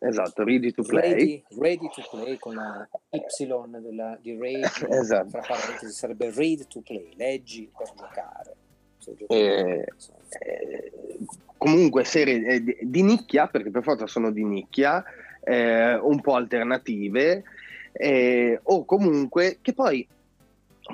Esatto, 0.00 0.44
ready 0.44 0.72
to 0.72 0.82
play. 0.82 1.12
Ready, 1.12 1.44
ready 1.56 1.88
to 1.94 2.02
play 2.10 2.38
con 2.38 2.54
la 2.54 2.88
Y 3.10 3.46
della, 3.80 4.16
di 4.20 4.36
Rage, 4.38 4.86
esatto. 4.90 5.30
tra 5.30 5.40
parentesi 5.40 5.92
sarebbe 5.92 6.30
ready 6.30 6.64
to 6.68 6.80
play, 6.80 7.12
leggi 7.16 7.70
per 7.76 7.92
giocare. 7.96 8.56
Eh, 9.28 9.86
eh, 10.40 10.92
comunque 11.56 12.04
serie 12.04 12.46
eh, 12.46 12.62
di, 12.62 12.76
di, 12.82 13.02
nicchia, 13.02 13.48
perché 13.48 13.70
per 13.70 13.82
forza 13.82 14.06
sono 14.06 14.30
di 14.30 14.44
nicchia, 14.44 15.02
eh, 15.42 15.94
un 15.94 16.20
po' 16.20 16.34
alternative, 16.34 17.42
eh, 17.92 18.60
o 18.62 18.84
comunque 18.84 19.58
che 19.62 19.72
poi, 19.72 20.06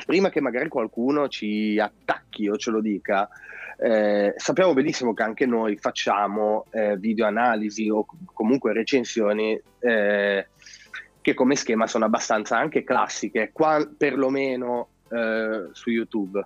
prima 0.06 0.30
che 0.30 0.40
magari 0.40 0.68
qualcuno 0.68 1.28
ci 1.28 1.78
attacchi 1.78 2.48
o 2.48 2.56
ce 2.56 2.70
lo 2.70 2.80
dica, 2.80 3.28
eh, 3.76 4.34
sappiamo 4.36 4.72
benissimo 4.72 5.14
che 5.14 5.22
anche 5.22 5.46
noi 5.46 5.76
facciamo 5.76 6.66
eh, 6.70 6.96
video 6.96 7.26
analisi 7.26 7.88
o 7.88 8.06
comunque 8.32 8.72
recensioni 8.72 9.60
eh, 9.80 10.46
che 11.20 11.34
come 11.34 11.56
schema 11.56 11.86
sono 11.86 12.04
abbastanza 12.04 12.58
anche 12.58 12.84
classiche, 12.84 13.50
qua, 13.52 13.86
perlomeno 13.96 14.88
eh, 15.10 15.68
su 15.72 15.90
YouTube. 15.90 16.44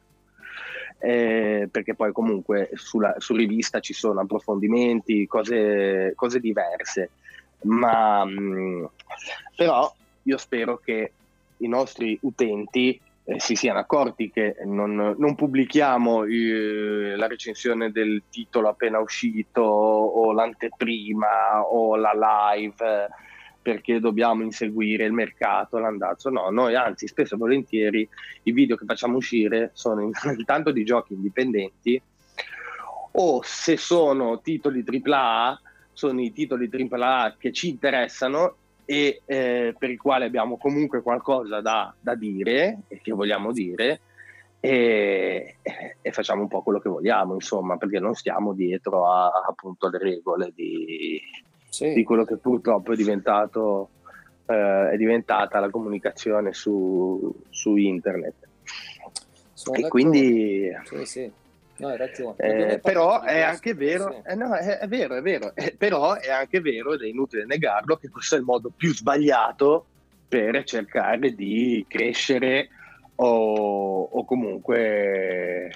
Eh, 1.01 1.69
perché 1.71 1.95
poi 1.95 2.11
comunque 2.11 2.71
sulla, 2.75 3.15
su 3.19 3.35
rivista 3.37 3.79
ci 3.79 3.93
sono 3.93 4.21
approfondimenti, 4.21 5.29
cose, 5.29 6.13
cose 6.17 6.41
diverse, 6.41 7.11
ma 7.63 8.25
mh, 8.25 8.41
mm, 8.41 8.85
però 9.55 9.93
io 10.23 10.37
spero 10.39 10.79
che 10.79 11.13
i 11.59 11.69
nostri 11.69 12.19
utenti 12.23 13.01
si 13.37 13.55
siano 13.57 13.79
accorti 13.79 14.31
che 14.31 14.57
non, 14.65 15.15
non 15.19 15.35
pubblichiamo 15.35 16.25
eh, 16.25 17.15
la 17.15 17.27
recensione 17.27 17.91
del 17.91 18.23
titolo 18.31 18.69
appena 18.69 19.01
uscito 19.01 19.61
o 19.61 20.33
l'anteprima 20.33 21.63
o 21.63 21.97
la 21.97 22.13
live 22.55 22.77
eh, 22.79 23.09
perché 23.61 24.01
dobbiamo 24.01 24.43
inseguire 24.43 25.05
il 25.05 25.13
mercato, 25.13 25.77
l'andazzo. 25.77 26.31
No, 26.31 26.49
noi 26.49 26.75
anzi 26.75 27.07
spesso 27.07 27.35
e 27.35 27.39
volentieri 27.39 28.09
i 28.45 28.53
video 28.53 28.77
che 28.77 28.87
facciamo 28.87 29.19
uscire 29.19 29.73
sono 29.75 30.09
intanto 30.35 30.71
di 30.71 30.85
giochi 30.85 31.13
indipendenti 31.13 32.01
o 33.11 33.41
se 33.43 33.77
sono 33.77 34.41
titoli 34.41 34.83
AAA 34.87 35.61
sono 35.93 36.21
i 36.23 36.33
titoli 36.33 36.71
AAA 36.73 37.37
che 37.39 37.53
ci 37.53 37.69
interessano 37.69 38.57
e 38.91 39.21
eh, 39.27 39.75
per 39.79 39.91
il 39.91 40.01
quale 40.01 40.25
abbiamo 40.25 40.57
comunque 40.57 41.03
qualcosa 41.03 41.61
da, 41.61 41.95
da 42.01 42.15
dire 42.15 42.79
e 42.89 43.03
che 43.03 43.13
vogliamo 43.13 43.53
dire 43.53 44.01
e, 44.61 45.57
e, 46.01 46.11
facciamo 46.11 46.41
un 46.41 46.49
po' 46.49 46.63
quello 46.63 46.79
che 46.79 46.89
vogliamo, 46.89 47.35
insomma, 47.35 47.77
perché 47.77 47.99
non 48.01 48.15
stiamo 48.15 48.55
dietro 48.55 49.07
a, 49.07 49.31
appunto 49.47 49.89
alle 49.89 49.99
regole 49.99 50.53
di, 50.55 51.21
sì. 51.69 51.93
di, 51.93 52.03
quello 52.03 52.25
che 52.25 52.39
purtroppo 52.39 52.95
è 52.95 52.97
diventato 52.97 53.91
eh, 54.47 54.91
è 54.93 54.97
diventata 54.97 55.61
la 55.61 55.69
comunicazione 55.69 56.55
su, 56.55 57.31
su 57.51 57.77
internet. 57.77 58.49
Sono 59.53 59.77
e 59.77 59.83
d'accordo. 59.83 59.89
quindi 59.89 60.71
sì, 60.85 61.05
sì. 61.05 61.33
No, 61.79 61.89
hai 61.89 61.97
ragione. 61.97 62.37
Eh, 62.39 62.79
però 62.81 63.23
è 63.23 63.41
anche 63.41 63.75
vero, 63.75 64.11
sì. 64.11 64.31
eh, 64.31 64.35
no, 64.35 64.55
è, 64.55 64.79
è, 64.79 64.89
vero, 64.89 65.15
è 65.15 65.23
vero, 65.23 65.55
eh, 65.55 65.75
però 65.77 66.15
è 66.15 66.31
anche 66.31 66.61
vero 66.61 66.95
ed 66.95 67.03
è 67.03 67.07
inutile 67.07 67.45
negarlo 67.45 67.97
che 67.97 68.09
questo 68.09 68.35
è 68.35 68.39
il 68.39 68.45
modo 68.45 68.73
più 68.75 68.93
sbagliato 68.93 69.87
per 70.29 70.65
cercare 70.65 71.35
di 71.35 71.85
crescere 71.89 72.69
o, 73.17 74.03
o 74.03 74.25
comunque 74.25 75.71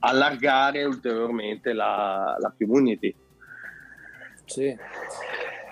allargare 0.00 0.84
ulteriormente 0.84 1.72
la, 1.72 2.36
la 2.38 2.52
community. 2.56 3.14
Sì. 4.44 4.76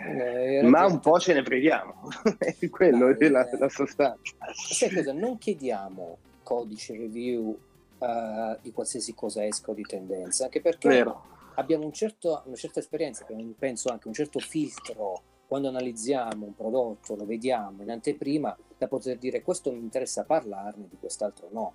Eh, 0.01 0.63
Ma 0.63 0.87
un 0.87 1.01
po' 1.01 1.19
ce 1.19 1.35
ne 1.35 1.43
preghiamo, 1.43 2.09
è 2.39 2.57
quello 2.71 3.09
è 3.09 3.29
la, 3.29 3.49
la 3.59 3.69
sostanza. 3.69 4.37
Sai 4.53 4.95
cosa? 4.95 5.13
Non 5.13 5.37
chiediamo 5.37 6.19
codice 6.45 6.97
review 6.97 7.59
uh, 7.99 8.59
di 8.61 8.73
qualsiasi 8.73 9.15
cosa 9.15 9.45
esca 9.45 9.71
o 9.71 9.75
di 9.75 9.83
tendenza, 9.83 10.45
anche 10.45 10.61
perché 10.61 10.89
Vero. 10.89 11.23
abbiamo 11.55 11.85
un 11.85 11.93
certo, 11.93 12.43
una 12.47 12.57
certa 12.57 12.81
esperienza, 12.81 13.27
penso 13.59 13.91
anche 13.91 14.09
un 14.09 14.15
certo 14.15 14.39
filtro 14.39 15.23
quando 15.47 15.69
analizziamo 15.69 16.45
un 16.45 16.55
prodotto, 16.55 17.17
lo 17.17 17.25
vediamo 17.25 17.83
in 17.83 17.91
anteprima, 17.91 18.57
da 18.77 18.87
poter 18.87 19.17
dire 19.17 19.43
questo 19.43 19.73
mi 19.73 19.79
interessa 19.79 20.25
parlarne, 20.25 20.89
di 20.89 20.97
quest'altro 20.99 21.49
no. 21.51 21.73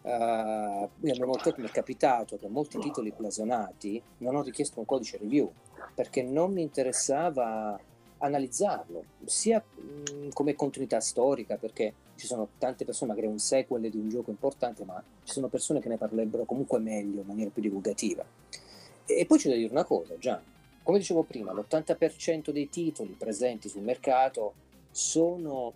Uh, 0.00 0.88
mi 1.00 1.10
è 1.10 1.70
capitato 1.72 2.36
che 2.36 2.46
molti 2.48 2.78
titoli 2.78 3.12
blasonati 3.14 4.00
non 4.18 4.36
ho 4.36 4.42
richiesto 4.42 4.78
un 4.78 4.84
codice 4.84 5.18
review 5.18 5.52
perché 5.96 6.22
non 6.22 6.52
mi 6.52 6.62
interessava 6.62 7.76
analizzarlo, 8.18 9.04
sia 9.24 9.62
mh, 9.62 10.28
come 10.32 10.54
continuità 10.54 11.00
storica, 11.00 11.56
perché 11.56 11.94
ci 12.16 12.26
sono 12.26 12.48
tante 12.58 12.84
persone, 12.84 13.10
magari 13.12 13.28
un 13.28 13.38
sequel 13.38 13.90
di 13.90 13.98
un 13.98 14.08
gioco 14.08 14.30
importante, 14.30 14.84
ma 14.84 15.02
ci 15.24 15.32
sono 15.32 15.48
persone 15.48 15.80
che 15.80 15.88
ne 15.88 15.98
parlerebbero 15.98 16.44
comunque 16.44 16.78
meglio, 16.78 17.20
in 17.20 17.26
maniera 17.26 17.50
più 17.50 17.62
divulgativa. 17.62 18.24
E, 19.04 19.18
e 19.18 19.26
poi 19.26 19.38
c'è 19.38 19.50
da 19.50 19.56
dire 19.56 19.70
una 19.70 19.84
cosa, 19.84 20.16
Gian, 20.18 20.42
come 20.82 20.98
dicevo 20.98 21.22
prima, 21.24 21.52
l'80% 21.52 22.50
dei 22.50 22.68
titoli 22.68 23.14
presenti 23.18 23.68
sul 23.68 23.82
mercato 23.82 24.54
sono 24.90 25.72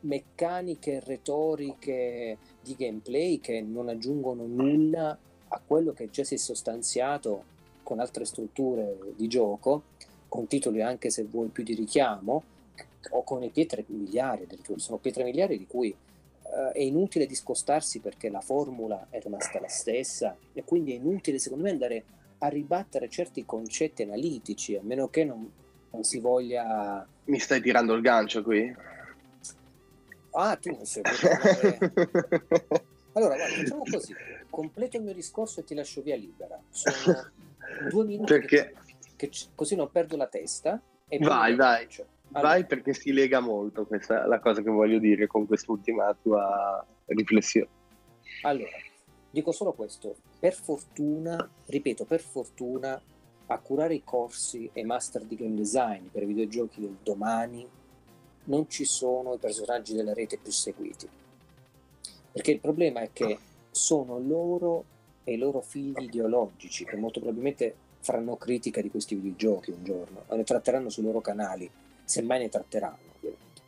meccaniche 0.00 1.00
retoriche 1.04 2.38
di 2.60 2.74
gameplay 2.76 3.40
che 3.40 3.60
non 3.60 3.88
aggiungono 3.88 4.46
nulla 4.46 5.16
a 5.48 5.60
quello 5.64 5.92
che 5.92 6.10
già 6.10 6.24
si 6.24 6.34
è 6.34 6.38
sostanziato 6.38 7.50
con 7.82 7.98
altre 7.98 8.24
strutture 8.24 8.96
di 9.16 9.28
gioco, 9.28 9.82
con 10.32 10.46
titoli 10.46 10.80
anche 10.80 11.10
se 11.10 11.24
vuoi 11.24 11.48
più 11.48 11.62
di 11.62 11.74
richiamo, 11.74 12.42
o 13.10 13.22
con 13.22 13.40
le 13.40 13.50
pietre 13.50 13.84
miliari 13.88 14.44
addirittura, 14.44 14.78
sono 14.78 14.96
pietre 14.96 15.24
miliari 15.24 15.58
di 15.58 15.66
cui 15.66 15.94
uh, 15.94 16.72
è 16.72 16.80
inutile 16.80 17.26
discostarsi 17.26 17.98
perché 17.98 18.30
la 18.30 18.40
formula 18.40 19.08
è 19.10 19.20
rimasta 19.20 19.60
la 19.60 19.68
stessa 19.68 20.34
e 20.54 20.64
quindi 20.64 20.92
è 20.92 20.94
inutile 20.94 21.38
secondo 21.38 21.64
me 21.64 21.70
andare 21.70 22.04
a 22.38 22.48
ribattere 22.48 23.10
certi 23.10 23.44
concetti 23.44 24.04
analitici, 24.04 24.74
a 24.74 24.80
meno 24.82 25.08
che 25.08 25.22
non, 25.24 25.46
non 25.90 26.02
si 26.02 26.18
voglia... 26.18 27.06
Mi 27.24 27.38
stai 27.38 27.60
tirando 27.60 27.92
il 27.92 28.00
gancio 28.00 28.42
qui? 28.42 28.74
Ah, 30.30 30.56
tu 30.56 30.70
non 30.70 30.86
sei... 30.86 31.02
allora, 33.12 33.36
guarda, 33.36 33.54
facciamo 33.54 33.82
così, 33.84 34.14
completo 34.48 34.96
il 34.96 35.02
mio 35.02 35.12
discorso 35.12 35.60
e 35.60 35.64
ti 35.64 35.74
lascio 35.74 36.00
via 36.00 36.16
libera. 36.16 36.58
Sono 36.70 37.30
due 37.90 38.04
minuti 38.06 38.32
perché... 38.32 38.72
che, 38.72 38.91
che 39.28 39.30
così 39.54 39.76
non 39.76 39.90
perdo 39.90 40.16
la 40.16 40.26
testa. 40.26 40.80
E 41.06 41.18
vai, 41.18 41.54
vai. 41.54 41.86
Allora. 42.32 42.48
Vai 42.48 42.66
perché 42.66 42.94
si 42.94 43.12
lega 43.12 43.40
molto 43.40 43.84
questa 43.84 44.26
la 44.26 44.40
cosa 44.40 44.62
che 44.62 44.70
voglio 44.70 44.98
dire 44.98 45.26
con 45.26 45.46
quest'ultima 45.46 46.16
tua 46.20 46.84
riflessione. 47.06 47.68
Allora, 48.42 48.70
dico 49.30 49.52
solo 49.52 49.72
questo, 49.74 50.16
per 50.38 50.54
fortuna, 50.54 51.48
ripeto, 51.66 52.04
per 52.04 52.20
fortuna, 52.20 53.00
a 53.46 53.58
curare 53.58 53.94
i 53.94 54.02
corsi 54.02 54.70
e 54.72 54.82
master 54.84 55.24
di 55.24 55.36
game 55.36 55.54
design 55.54 56.06
per 56.06 56.22
i 56.22 56.26
videogiochi 56.26 56.80
del 56.80 56.96
domani 57.02 57.68
non 58.44 58.68
ci 58.68 58.84
sono 58.84 59.34
i 59.34 59.38
personaggi 59.38 59.94
della 59.94 60.14
rete 60.14 60.38
più 60.38 60.50
seguiti. 60.50 61.08
Perché 62.32 62.50
il 62.50 62.60
problema 62.60 63.02
è 63.02 63.10
che 63.12 63.38
sono 63.70 64.18
loro 64.18 64.84
e 65.24 65.34
i 65.34 65.38
loro 65.38 65.60
figli 65.60 66.04
ideologici 66.04 66.84
che 66.84 66.96
molto 66.96 67.20
probabilmente 67.20 67.76
faranno 68.02 68.36
critica 68.36 68.82
di 68.82 68.90
questi 68.90 69.14
videogiochi 69.14 69.70
un 69.70 69.84
giorno, 69.84 70.24
o 70.26 70.34
ne 70.34 70.44
tratteranno 70.44 70.90
sui 70.90 71.04
loro 71.04 71.20
canali, 71.20 71.70
semmai 72.04 72.40
ne 72.40 72.48
tratteranno 72.48 72.98
ovviamente. 73.14 73.60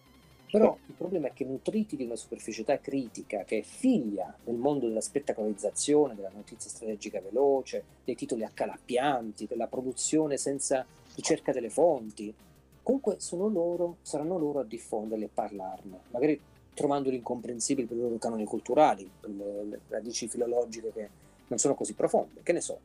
Però 0.51 0.77
il 0.87 0.95
problema 0.95 1.29
è 1.29 1.33
che 1.33 1.45
nutriti 1.45 1.97
di 1.97 2.05
una 2.05 2.17
superficialità 2.17 2.79
critica 2.79 3.45
che 3.45 3.59
è 3.59 3.63
figlia 3.63 4.37
del 4.43 4.57
mondo 4.57 4.87
della 4.87 5.01
spettacolarizzazione, 5.01 6.15
della 6.15 6.31
notizia 6.35 6.69
strategica 6.69 7.21
veloce, 7.21 7.83
dei 8.05 8.15
titoli 8.17 8.45
accalappianti, 8.45 9.47
della 9.47 9.69
produzione 9.69 10.37
senza 10.37 10.85
ricerca 11.15 11.53
delle 11.53 11.71
fonti, 11.71 12.35
comunque 12.83 13.17
sono 13.19 13.49
loro, 13.49 13.99
saranno 14.03 14.37
loro 14.37 14.61
a 14.61 14.65
diffonderli 14.65 15.25
e 15.25 15.31
parlarne, 15.33 16.01
magari 16.11 16.41
trovando 16.75 17.09
l'incomprensibile 17.09 17.87
per 17.87 17.97
i 17.97 18.01
loro 18.01 18.19
canoni 18.19 18.45
culturali, 18.45 19.09
per 19.21 19.31
le 19.31 19.81
radici 19.89 20.29
filologiche 20.29 20.93
che 20.93 21.09
non 21.47 21.59
sono 21.59 21.75
così 21.75 21.95
profonde, 21.95 22.43
che 22.43 22.53
ne 22.53 22.61
so. 22.61 22.79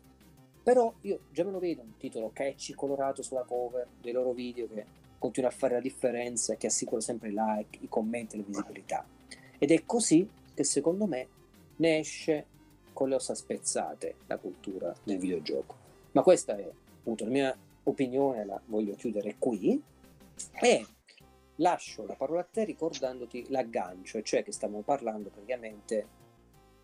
Però 0.69 0.93
io 1.01 1.21
già 1.31 1.43
me 1.43 1.49
lo 1.49 1.57
vedo 1.57 1.81
un 1.81 1.97
titolo 1.97 2.29
catchy, 2.31 2.75
colorato 2.75 3.23
sulla 3.23 3.41
cover 3.41 3.87
dei 3.99 4.11
loro 4.11 4.33
video 4.33 4.67
che 4.67 4.85
continua 5.17 5.49
a 5.49 5.51
fare 5.51 5.73
la 5.73 5.79
differenza 5.79 6.53
e 6.53 6.57
che 6.57 6.67
assicura 6.67 7.01
sempre 7.01 7.29
i 7.29 7.33
like, 7.35 7.79
i 7.81 7.89
commenti 7.89 8.35
e 8.35 8.37
le 8.37 8.43
visibilità. 8.45 9.03
Ed 9.57 9.71
è 9.71 9.83
così 9.83 10.29
che 10.53 10.63
secondo 10.63 11.07
me 11.07 11.27
ne 11.77 11.97
esce 11.97 12.45
con 12.93 13.09
le 13.09 13.15
ossa 13.15 13.33
spezzate 13.33 14.17
la 14.27 14.37
cultura 14.37 14.93
del 15.03 15.17
videogioco. 15.17 15.75
Ma 16.11 16.21
questa 16.21 16.55
è 16.55 16.71
appunto 16.99 17.23
la 17.23 17.31
mia 17.31 17.57
opinione, 17.85 18.45
la 18.45 18.61
voglio 18.67 18.93
chiudere 18.93 19.37
qui. 19.39 19.81
E 20.61 20.85
lascio 21.55 22.05
la 22.05 22.13
parola 22.13 22.41
a 22.41 22.47
te 22.47 22.65
ricordandoti 22.65 23.47
l'aggancio, 23.49 24.21
cioè 24.21 24.43
che 24.43 24.51
stiamo 24.51 24.81
parlando 24.81 25.29
praticamente 25.29 26.05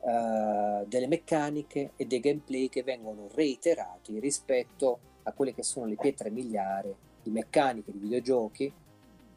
uh, 0.05 0.85
delle 0.87 1.07
meccaniche 1.07 1.91
e 1.95 2.05
dei 2.05 2.19
gameplay 2.19 2.69
che 2.69 2.83
vengono 2.83 3.27
reiterati 3.33 4.19
rispetto 4.19 4.99
a 5.23 5.31
quelle 5.31 5.53
che 5.53 5.63
sono 5.63 5.87
le 5.87 5.95
pietre 5.95 6.29
miliari 6.29 6.93
di 7.23 7.31
meccaniche 7.31 7.91
di 7.91 7.97
videogiochi 7.97 8.71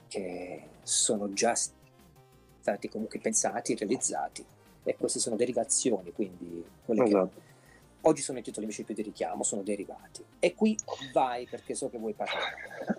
che 0.06 0.62
sono 0.82 1.32
già 1.32 1.54
stati 1.54 2.88
comunque 2.88 3.18
pensati, 3.18 3.74
realizzati 3.74 4.44
e 4.82 4.96
queste 4.96 5.18
sono 5.18 5.36
derivazioni, 5.36 6.12
quindi 6.12 6.64
quelle 6.84 7.04
esatto. 7.04 7.30
che 7.34 7.47
Oggi 8.02 8.22
sono 8.22 8.38
i 8.38 8.42
titoli 8.42 8.64
invece 8.64 8.84
più 8.84 8.94
di 8.94 9.02
richiamo, 9.02 9.42
sono 9.42 9.62
derivati. 9.62 10.24
E 10.38 10.54
qui 10.54 10.76
vai 11.12 11.46
perché 11.50 11.74
so 11.74 11.90
che 11.90 11.98
vuoi 11.98 12.14
parlare. 12.14 12.54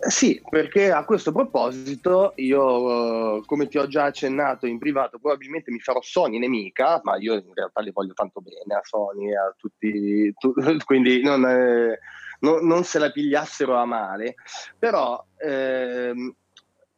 Sì, 0.08 0.42
perché 0.48 0.92
a 0.92 1.06
questo 1.06 1.32
proposito 1.32 2.34
io, 2.36 3.38
eh, 3.38 3.46
come 3.46 3.68
ti 3.68 3.78
ho 3.78 3.88
già 3.88 4.06
accennato 4.06 4.68
in 4.68 4.78
privato, 4.78 5.18
probabilmente 5.18 5.72
mi 5.72 5.80
farò 5.80 6.02
Sony 6.02 6.38
nemica, 6.38 7.00
ma 7.04 7.18
io 7.18 7.36
in 7.36 7.54
realtà 7.54 7.82
li 7.82 7.92
voglio 7.92 8.14
tanto 8.14 8.42
bene 8.42 8.76
a 8.76 8.82
Sony, 8.84 9.34
a 9.34 9.54
tutti, 9.58 10.34
tu, 10.38 10.54
quindi 10.86 11.22
non, 11.22 11.46
eh, 11.48 12.00
non, 12.42 12.66
non, 12.68 12.84
se 12.84 13.00
la 13.00 13.10
pigliassero 13.10 13.76
a 13.76 13.86
male. 13.86 14.36
Però 14.78 15.26
eh, 15.38 16.14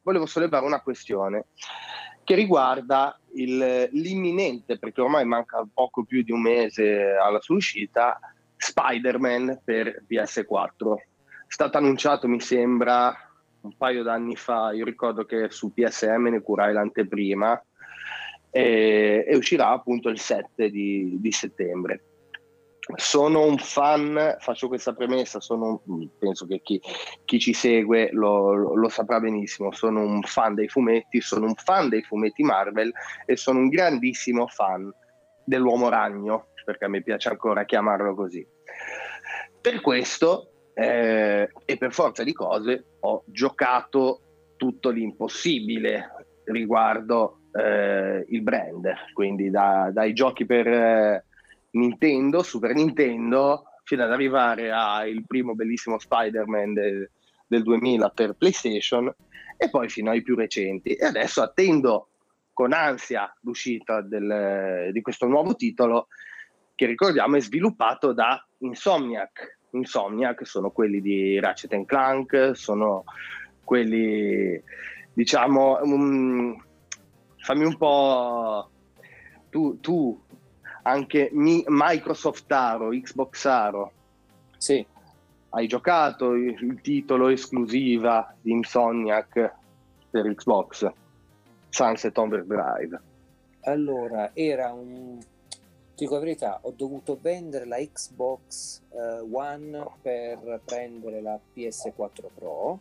volevo 0.02 0.26
sollevare 0.26 0.66
una 0.66 0.82
questione 0.82 1.46
che 2.24 2.36
riguarda 2.36 3.20
il, 3.34 3.90
l'imminente, 3.92 4.78
perché 4.78 5.02
ormai 5.02 5.26
manca 5.26 5.66
poco 5.72 6.04
più 6.04 6.24
di 6.24 6.32
un 6.32 6.42
mese 6.42 7.16
alla 7.16 7.42
sua 7.42 7.56
uscita, 7.56 8.20
Spider-Man 8.56 9.62
per 9.64 10.04
PS4. 10.08 10.96
È 10.96 11.04
stato 11.48 11.78
annunciato, 11.78 12.28
mi 12.28 12.40
sembra, 12.40 13.16
un 13.62 13.76
paio 13.76 14.04
d'anni 14.04 14.36
fa, 14.36 14.72
io 14.72 14.86
ricordo 14.86 15.26
che 15.26 15.50
su 15.50 15.74
PSM 15.74 16.28
ne 16.30 16.42
curai 16.42 16.74
l'anteprima, 16.74 17.62
e, 18.50 19.26
e 19.28 19.36
uscirà 19.36 19.70
appunto 19.70 20.10
il 20.10 20.20
7 20.20 20.70
di, 20.70 21.18
di 21.20 21.32
settembre 21.32 22.04
sono 22.96 23.46
un 23.46 23.58
fan, 23.58 24.38
faccio 24.40 24.68
questa 24.68 24.94
premessa, 24.94 25.40
sono, 25.40 25.82
penso 26.18 26.48
che 26.48 26.62
chi, 26.62 26.82
chi 27.26 27.40
ci 27.40 27.54
segue 27.54 28.10
lo, 28.12 28.54
lo, 28.54 28.90
saprà 28.90 29.20
benissimo, 29.20 29.72
sono 29.72 30.02
un 30.02 30.22
fan 30.24 30.56
dei 30.56 30.68
fumetti, 30.68 31.22
sono 31.22 31.46
un 31.46 31.56
fan 31.56 31.90
dei 31.90 32.02
fumetti 32.02 32.44
Marvel 32.44 32.92
e 33.26 33.36
sono 33.36 33.60
un 33.60 33.70
grandissimo 33.70 34.48
fan 34.48 34.92
dell'uomo 35.46 35.90
ragno, 35.90 36.48
perché 36.66 36.88
me 36.88 37.04
piace 37.04 37.30
ancora 37.30 37.66
chiamarlo 37.66 38.16
così. 38.16 38.46
Per 39.62 39.82
questo 39.82 40.72
eh, 40.74 41.50
e 41.66 41.78
per 41.78 41.94
forza 41.94 42.24
di 42.24 42.34
cose 42.34 42.98
ho 43.02 43.24
giocato 43.28 44.22
tutto 44.58 44.90
l'impossibile 44.90 46.26
riguardo 46.46 47.42
eh, 47.54 48.26
il 48.28 48.42
brand, 48.42 48.92
quindi 49.14 49.52
da, 49.52 49.92
dai 49.94 50.14
giochi 50.14 50.46
per... 50.46 50.68
Eh, 50.68 51.26
Nintendo, 51.72 52.44
Super 52.44 52.74
Nintendo, 52.74 53.66
fino 53.84 54.04
ad 54.04 54.12
arrivare 54.12 54.72
al 54.72 55.24
primo 55.28 55.54
bellissimo 55.54 56.00
Spider-Man 56.00 56.74
de, 56.74 57.12
del 57.48 57.64
2000 57.64 58.10
per 58.10 58.34
PlayStation 58.34 59.14
e 59.58 59.70
poi 59.70 59.90
fino 59.90 60.12
ai 60.12 60.22
più 60.22 60.36
recenti. 60.36 60.94
E 60.94 61.06
adesso 61.06 61.42
attendo 61.42 62.10
con 62.54 62.74
ansia 62.74 63.34
l'uscita 63.42 64.02
del, 64.02 64.90
di 64.92 65.02
questo 65.02 65.28
nuovo 65.28 65.56
titolo 65.56 66.08
che 66.76 66.86
ricordiamo 66.86 67.36
è 67.36 67.42
sviluppato 67.42 68.14
da 68.14 68.44
Insomniac. 68.60 69.60
Insomniac 69.72 70.46
sono 70.46 70.72
quelli 70.72 71.02
di 71.02 71.40
Ratchet 71.40 71.86
Clank, 71.86 72.52
sono 72.54 73.04
quelli, 73.64 74.62
diciamo, 75.14 75.80
um, 75.82 76.64
fammi 77.38 77.66
un 77.66 77.78
po'... 77.78 78.70
Tu, 79.50 79.80
tu 79.82 80.20
anche 80.84 81.30
Mi- 81.34 81.64
Microsoft 81.68 82.52
Aro, 82.52 82.90
Xbox 82.90 83.46
Aro. 83.46 83.92
Sì. 84.58 84.86
Hai 85.50 85.68
giocato 85.68 86.34
il, 86.34 86.56
il 86.62 86.80
titolo 86.82 87.28
esclusiva 87.28 88.34
di 88.40 88.52
Insomniac 88.52 89.54
per 90.10 90.34
Xbox, 90.34 90.90
Sunset 91.70 92.18
Overdrive. 92.18 93.02
Allora, 93.62 94.32
era 94.34 94.72
un... 94.72 95.20
Ti 95.20 96.08
dico 96.08 96.14
la 96.16 96.22
verità, 96.22 96.60
ho 96.62 96.74
dovuto 96.76 97.18
vendere 97.22 97.66
la 97.66 97.78
Xbox 97.78 98.82
uh, 98.90 99.28
One 99.32 99.86
per 100.02 100.62
prendere 100.66 101.22
la 101.22 101.40
PS4 101.56 102.26
Pro. 102.34 102.80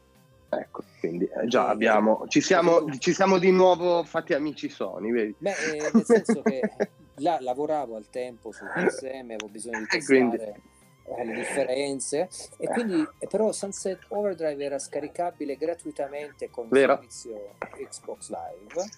Ecco, 0.48 0.82
quindi 0.98 1.26
eh, 1.26 1.46
già 1.46 1.68
abbiamo, 1.68 2.24
ci 2.26 2.40
siamo, 2.40 2.86
ci 2.98 3.12
siamo 3.12 3.38
di 3.38 3.52
nuovo 3.52 4.02
fatti 4.02 4.34
amici 4.34 4.68
Sony, 4.68 5.12
vedi? 5.12 5.34
Beh, 5.38 5.50
eh, 5.50 5.90
nel 5.92 6.04
senso 6.04 6.42
che 6.42 6.60
là 7.20 7.38
lavoravo 7.40 7.96
al 7.96 8.08
tempo 8.10 8.52
su 8.52 8.64
PSM, 8.74 9.30
avevo 9.30 9.48
bisogno 9.48 9.78
di 9.80 9.86
testare 9.86 10.60
eh, 11.04 11.24
le 11.24 11.34
differenze. 11.34 12.28
E 12.58 12.68
quindi 12.68 13.06
però 13.28 13.52
Sunset 13.52 14.04
Overdrive 14.08 14.64
era 14.64 14.78
scaricabile 14.78 15.56
gratuitamente 15.56 16.50
con 16.50 16.64
il 16.64 16.70
Vero. 16.70 16.94
servizio 16.94 17.54
Xbox 17.76 18.30
Live 18.30 18.88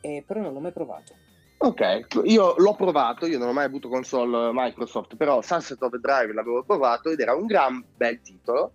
e 0.00 0.24
però 0.26 0.40
non 0.40 0.52
l'ho 0.52 0.60
mai 0.60 0.72
provato. 0.72 1.14
Ok, 1.62 2.06
io 2.24 2.54
l'ho 2.56 2.74
provato, 2.74 3.26
io 3.26 3.36
non 3.36 3.48
ho 3.48 3.52
mai 3.52 3.66
avuto 3.66 3.90
console 3.90 4.50
Microsoft, 4.54 5.16
però 5.16 5.42
Sunset 5.42 5.82
Overdrive 5.82 6.32
l'avevo 6.32 6.62
provato 6.62 7.10
ed 7.10 7.20
era 7.20 7.34
un 7.34 7.44
gran 7.44 7.84
bel 7.96 8.22
titolo 8.22 8.72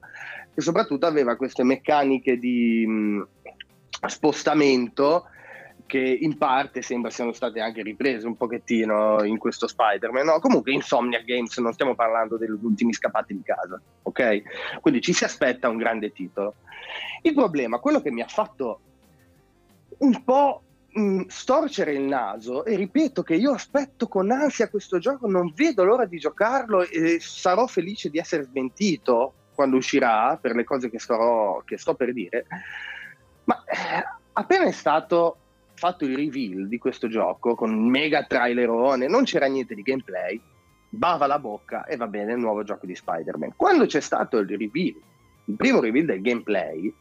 e 0.53 0.61
soprattutto 0.61 1.07
aveva 1.07 1.35
queste 1.35 1.63
meccaniche 1.63 2.37
di 2.37 2.85
mh, 2.85 3.27
spostamento 4.07 5.25
che 5.85 5.99
in 5.99 6.37
parte 6.37 6.81
sembra 6.81 7.11
siano 7.11 7.31
state 7.31 7.59
anche 7.59 7.83
riprese 7.83 8.25
un 8.25 8.35
pochettino 8.35 9.23
in 9.23 9.37
questo 9.37 9.67
Spider-Man. 9.67 10.25
No, 10.25 10.39
comunque 10.39 10.71
Insomnia 10.71 11.21
Games, 11.21 11.57
non 11.57 11.73
stiamo 11.73 11.95
parlando 11.95 12.37
degli 12.37 12.57
ultimi 12.61 12.93
scappati 12.93 13.35
di 13.35 13.43
casa, 13.43 13.79
ok? 14.01 14.79
Quindi 14.81 15.01
ci 15.01 15.13
si 15.13 15.23
aspetta 15.23 15.69
un 15.69 15.77
grande 15.77 16.11
titolo. 16.11 16.55
Il 17.21 17.33
problema, 17.33 17.79
quello 17.79 18.01
che 18.01 18.11
mi 18.11 18.21
ha 18.21 18.27
fatto 18.27 18.79
un 19.97 20.23
po' 20.23 20.63
mh, 20.89 21.23
storcere 21.27 21.93
il 21.93 22.01
naso, 22.01 22.65
e 22.65 22.75
ripeto 22.75 23.23
che 23.23 23.35
io 23.35 23.51
aspetto 23.51 24.07
con 24.07 24.31
ansia 24.31 24.69
questo 24.69 24.97
gioco, 24.97 25.27
non 25.27 25.51
vedo 25.55 25.83
l'ora 25.83 26.05
di 26.05 26.17
giocarlo 26.17 26.87
e 26.87 27.19
sarò 27.19 27.67
felice 27.67 28.09
di 28.09 28.17
essere 28.17 28.43
smentito 28.43 29.33
quando 29.53 29.77
uscirà 29.77 30.37
per 30.41 30.55
le 30.55 30.63
cose 30.63 30.89
che, 30.89 30.99
starò, 30.99 31.61
che 31.63 31.77
sto 31.77 31.93
per 31.95 32.11
dire. 32.11 32.45
Ma 33.45 33.63
eh, 33.65 34.03
appena 34.33 34.65
è 34.65 34.71
stato 34.71 35.37
fatto 35.75 36.05
il 36.05 36.15
reveal 36.15 36.67
di 36.67 36.77
questo 36.77 37.07
gioco 37.07 37.55
con 37.55 37.71
un 37.71 37.89
mega 37.89 38.23
trailerone, 38.23 39.07
non 39.07 39.23
c'era 39.23 39.45
niente 39.45 39.75
di 39.75 39.81
gameplay, 39.81 40.41
bava 40.89 41.27
la 41.27 41.39
bocca 41.39 41.85
e 41.85 41.95
va 41.97 42.07
bene 42.07 42.33
il 42.33 42.39
nuovo 42.39 42.63
gioco 42.63 42.85
di 42.85 42.95
Spider-Man. 42.95 43.53
Quando 43.55 43.85
c'è 43.85 43.99
stato 43.99 44.37
il 44.37 44.47
reveal, 44.47 44.95
il 45.45 45.55
primo 45.55 45.79
reveal 45.79 46.05
del 46.05 46.21
gameplay, 46.21 46.93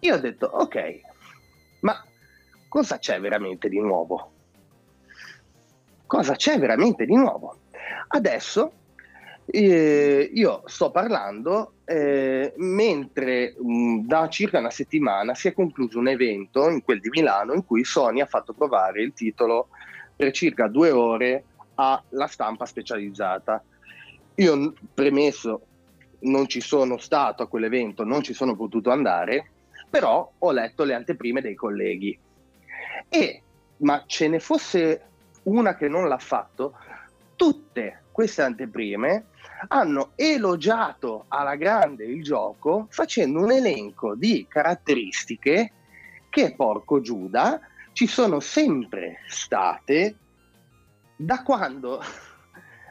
io 0.00 0.14
ho 0.14 0.18
detto 0.18 0.46
ok, 0.46 1.00
ma 1.80 2.04
cosa 2.68 2.98
c'è 2.98 3.20
veramente 3.20 3.68
di 3.68 3.78
nuovo? 3.78 4.32
Cosa 6.06 6.34
c'è 6.34 6.58
veramente 6.58 7.06
di 7.06 7.14
nuovo? 7.14 7.58
Adesso 8.08 8.72
eh, 9.46 10.30
io 10.32 10.62
sto 10.66 10.90
parlando 10.90 11.74
eh, 11.84 12.54
mentre 12.56 13.54
mh, 13.58 14.06
da 14.06 14.28
circa 14.28 14.58
una 14.58 14.70
settimana 14.70 15.34
si 15.34 15.48
è 15.48 15.52
concluso 15.52 15.98
un 15.98 16.08
evento 16.08 16.68
in 16.70 16.82
quel 16.82 17.00
di 17.00 17.10
Milano 17.10 17.52
in 17.52 17.64
cui 17.64 17.84
Sony 17.84 18.20
ha 18.20 18.26
fatto 18.26 18.52
provare 18.52 19.02
il 19.02 19.12
titolo 19.12 19.68
per 20.16 20.32
circa 20.32 20.66
due 20.68 20.90
ore 20.90 21.44
alla 21.74 22.26
stampa 22.26 22.66
specializzata. 22.66 23.62
Io 24.36 24.72
premesso 24.92 25.66
non 26.20 26.48
ci 26.48 26.60
sono 26.60 26.96
stato 26.96 27.42
a 27.42 27.48
quell'evento, 27.48 28.04
non 28.04 28.22
ci 28.22 28.32
sono 28.32 28.56
potuto 28.56 28.90
andare, 28.90 29.50
però 29.90 30.30
ho 30.38 30.50
letto 30.52 30.84
le 30.84 30.94
anteprime 30.94 31.40
dei 31.40 31.54
colleghi. 31.54 32.18
E, 33.08 33.42
ma 33.78 34.04
ce 34.06 34.28
ne 34.28 34.40
fosse 34.40 35.02
una 35.44 35.76
che 35.76 35.88
non 35.88 36.08
l'ha 36.08 36.18
fatto, 36.18 36.74
tutte 37.36 38.04
queste 38.10 38.42
anteprime 38.42 39.26
hanno 39.68 40.12
elogiato 40.16 41.24
alla 41.28 41.56
grande 41.56 42.04
il 42.04 42.22
gioco 42.22 42.86
facendo 42.90 43.40
un 43.40 43.52
elenco 43.52 44.14
di 44.14 44.46
caratteristiche 44.48 45.72
che, 46.28 46.54
porco 46.54 47.00
Giuda, 47.00 47.60
ci 47.92 48.06
sono 48.06 48.40
sempre 48.40 49.20
state 49.28 50.16
da 51.16 51.42
quando 51.42 52.02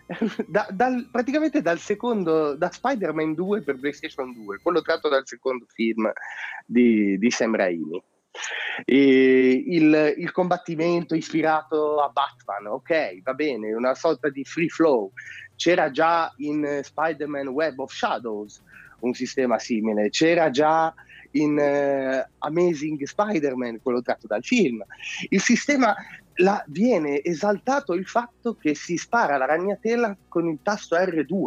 da, 0.47 0.67
dal, 0.71 1.09
praticamente 1.11 1.61
dal 1.61 1.79
secondo 1.79 2.55
da 2.55 2.71
Spider-Man 2.71 3.33
2 3.33 3.61
per 3.63 3.79
PlayStation 3.79 4.33
2 4.33 4.59
quello 4.61 4.81
tratto 4.81 5.09
dal 5.09 5.27
secondo 5.27 5.65
film 5.67 6.11
di, 6.65 7.17
di 7.17 7.31
Sam 7.31 7.55
Raimi 7.55 8.01
il, 8.85 10.15
il, 10.17 10.31
combattimento 10.31 11.13
ispirato 11.15 12.01
a 12.01 12.09
Batman, 12.09 12.73
ok, 12.73 13.21
va 13.21 13.33
bene, 13.33 13.73
una 13.73 13.93
sorta 13.93 14.29
di 14.29 14.43
free 14.43 14.69
flow. 14.69 15.11
C'era 15.63 15.91
già 15.91 16.29
in 16.39 16.81
Spider-Man 16.83 17.47
Web 17.47 17.79
of 17.79 17.93
Shadows 17.93 18.61
un 18.99 19.13
sistema 19.13 19.57
simile, 19.59 20.09
c'era 20.09 20.49
già 20.49 20.93
in 21.31 21.57
uh, 21.57 22.29
Amazing 22.39 23.01
Spider-Man, 23.01 23.79
quello 23.81 24.01
tratto 24.01 24.27
dal 24.27 24.43
film. 24.43 24.83
Il 25.29 25.39
sistema 25.39 25.95
la, 26.35 26.61
viene 26.67 27.23
esaltato 27.23 27.93
il 27.93 28.05
fatto 28.05 28.57
che 28.57 28.75
si 28.75 28.97
spara 28.97 29.37
la 29.37 29.45
ragnatela 29.45 30.13
con 30.27 30.49
il 30.49 30.59
tasto 30.61 30.97
R2 30.97 31.45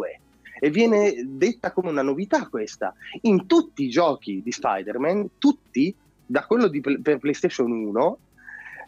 e 0.61 0.69
viene 0.71 1.13
detta 1.23 1.71
come 1.71 1.91
una 1.91 2.01
novità 2.01 2.47
questa. 2.47 2.95
In 3.21 3.45
tutti 3.45 3.83
i 3.83 3.89
giochi 3.89 4.41
di 4.41 4.51
Spider-Man, 4.51 5.37
tutti 5.37 5.93
da 6.25 6.43
quello 6.43 6.67
di, 6.67 6.81
per 6.81 7.19
PlayStation 7.19 7.69
1 7.71 8.17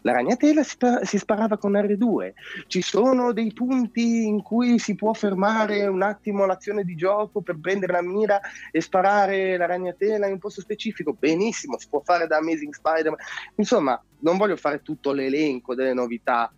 la 0.02 0.12
ragnatela 0.12 0.62
si, 0.62 0.76
si, 1.02 1.18
sparava 1.18 1.58
con 1.58 1.72
R2. 1.72 2.32
Ci 2.66 2.82
sono 2.82 3.32
dei 3.32 3.52
punti 3.52 4.26
in 4.26 4.42
cui 4.42 4.78
si 4.78 4.94
può 4.94 5.12
fermare 5.12 5.86
un 5.86 6.02
attimo 6.02 6.46
l'azione 6.46 6.84
di 6.84 6.94
gioco 6.94 7.40
per 7.40 7.58
prendere 7.60 7.92
la 7.92 8.02
mira 8.02 8.40
e 8.70 8.80
sparare 8.80 9.56
la 9.56 9.66
ragnatela 9.66 10.26
in 10.26 10.32
un 10.32 10.38
posto 10.38 10.60
specifico. 10.60 11.14
Benissimo, 11.18 11.78
si 11.78 11.88
può 11.88 12.00
fare 12.04 12.26
da 12.26 12.38
Amazing 12.38 12.72
Spider-Man. 12.72 13.20
Insomma, 13.56 14.02
non 14.20 14.36
voglio 14.36 14.56
fare 14.56 14.82
tutto 14.82 15.12
l'elenco 15.12 15.74
delle 15.74 15.94
novità 15.94 16.52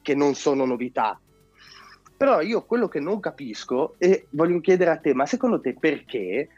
che 0.00 0.14
non 0.14 0.34
sono 0.34 0.64
novità. 0.64 1.18
Però 2.16 2.40
io 2.40 2.64
quello 2.64 2.86
che 2.86 3.00
non 3.00 3.18
capisco 3.18 3.96
e 3.98 4.26
voglio 4.30 4.60
chiedere 4.60 4.90
a 4.90 4.96
te, 4.98 5.12
ma 5.12 5.26
secondo 5.26 5.60
te 5.60 5.74
perché 5.78 6.48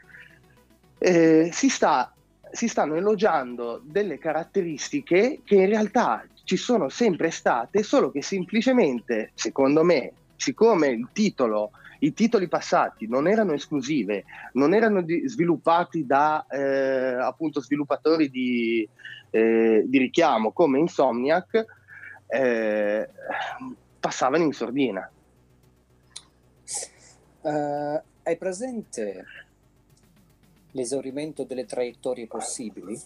eh, 0.99 1.49
si 1.51 1.69
sta 1.69 2.14
si 2.55 2.69
stanno 2.69 2.95
elogiando 2.95 3.81
delle 3.83 4.17
caratteristiche 4.17 5.41
che 5.43 5.55
in 5.55 5.67
realtà 5.67 6.25
ci 6.45 6.55
sono 6.55 6.89
sempre 6.89 7.29
state, 7.29 7.83
solo 7.83 8.11
che 8.11 8.21
semplicemente, 8.21 9.31
secondo 9.33 9.83
me, 9.83 10.13
siccome 10.37 10.87
il 10.87 11.09
titolo, 11.11 11.71
i 11.99 12.13
titoli 12.13 12.47
passati 12.47 13.07
non 13.07 13.27
erano 13.27 13.53
esclusive, 13.53 14.23
non 14.53 14.73
erano 14.73 15.01
di, 15.01 15.27
sviluppati 15.27 16.05
da 16.05 16.45
eh, 16.49 17.15
appunto 17.19 17.61
sviluppatori 17.61 18.29
di, 18.29 18.87
eh, 19.31 19.83
di, 19.85 19.97
richiamo 19.97 20.53
come 20.53 20.79
Insomniac, 20.79 21.65
eh, 22.27 23.09
passavano 23.99 24.43
in 24.43 24.53
sordina. 24.53 25.09
Uh, 27.41 28.01
hai 28.23 28.37
presente 28.37 29.23
l'esaurimento 30.75 31.43
delle 31.43 31.65
traiettorie 31.65 32.27
possibili. 32.27 32.99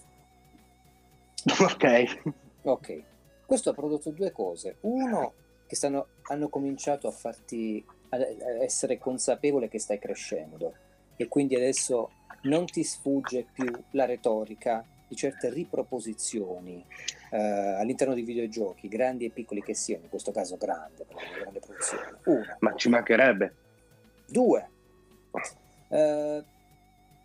Ok. 1.60 2.20
Ok. 2.62 3.02
Questo 3.46 3.70
ha 3.70 3.74
prodotto 3.74 4.10
due 4.10 4.30
cose. 4.32 4.76
Uno, 4.80 5.32
che 5.66 5.74
stanno, 5.74 6.08
hanno 6.24 6.48
cominciato 6.48 7.08
a 7.08 7.12
farti 7.12 7.84
a 8.10 8.18
essere 8.62 8.98
consapevole 8.98 9.68
che 9.68 9.78
stai 9.78 9.98
crescendo 9.98 10.74
e 11.16 11.28
quindi 11.28 11.54
adesso 11.54 12.10
non 12.42 12.66
ti 12.66 12.82
sfugge 12.82 13.46
più 13.52 13.70
la 13.92 14.04
retorica 14.04 14.84
di 15.06 15.14
certe 15.14 15.50
riproposizioni 15.50 16.84
eh, 17.30 17.38
all'interno 17.38 18.14
di 18.14 18.22
videogiochi, 18.22 18.88
grandi 18.88 19.26
e 19.26 19.30
piccoli 19.30 19.62
che 19.62 19.74
siano, 19.74 20.04
in 20.04 20.08
questo 20.10 20.32
caso 20.32 20.56
grande, 20.56 21.06
grande. 21.08 21.60
Uno. 22.24 22.56
Ma 22.60 22.74
ci 22.74 22.88
mancherebbe. 22.88 23.54
Due. 24.26 24.70
Eh, 25.88 26.44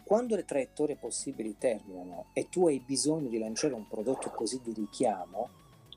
quando 0.06 0.36
le 0.36 0.46
traiettorie 0.46 0.96
possibili 0.96 1.58
terminano 1.58 2.26
e 2.34 2.48
tu 2.48 2.68
hai 2.68 2.80
bisogno 2.80 3.28
di 3.28 3.40
lanciare 3.40 3.74
un 3.74 3.88
prodotto 3.88 4.30
così 4.30 4.62
di 4.64 4.72
richiamo, 4.72 5.50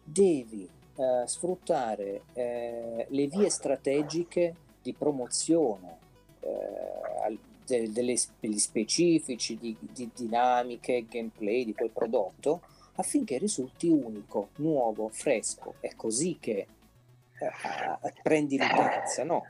devi 0.03 0.67
eh, 0.97 1.23
sfruttare 1.27 2.23
eh, 2.33 3.07
le 3.07 3.27
vie 3.27 3.51
strategiche 3.51 4.55
di 4.81 4.95
promozione 4.95 5.99
eh, 6.41 7.39
de- 7.67 7.93
delle, 7.93 8.17
degli 8.41 8.59
specifici, 8.59 9.59
di, 9.59 9.77
di 9.79 10.11
dinamiche, 10.15 11.05
gameplay 11.07 11.67
di 11.67 11.75
quel 11.75 11.91
prodotto 11.91 12.63
affinché 12.95 13.37
risulti 13.37 13.91
unico, 13.91 14.49
nuovo, 14.57 15.11
fresco. 15.11 15.75
È 15.81 15.95
così 15.95 16.39
che 16.41 16.67
eh, 17.39 18.13
prendi 18.23 18.57
l'utenza, 18.57 19.23
no? 19.23 19.45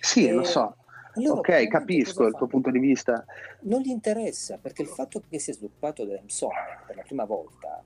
Sì, 0.00 0.28
e, 0.28 0.32
lo 0.32 0.44
so 0.44 0.76
allora, 1.16 1.40
ok, 1.40 1.66
capisco 1.68 2.26
il 2.26 2.34
tuo 2.34 2.46
punto 2.46 2.70
di 2.70 2.78
vista. 2.78 3.24
Non 3.62 3.80
gli 3.80 3.88
interessa 3.88 4.58
perché 4.58 4.82
il 4.82 4.88
fatto 4.88 5.22
che 5.28 5.38
sia 5.38 5.52
sviluppato 5.52 6.04
da 6.04 6.16
Insomnia 6.16 6.82
per 6.86 6.96
la 6.96 7.02
prima 7.02 7.24
volta 7.24 7.82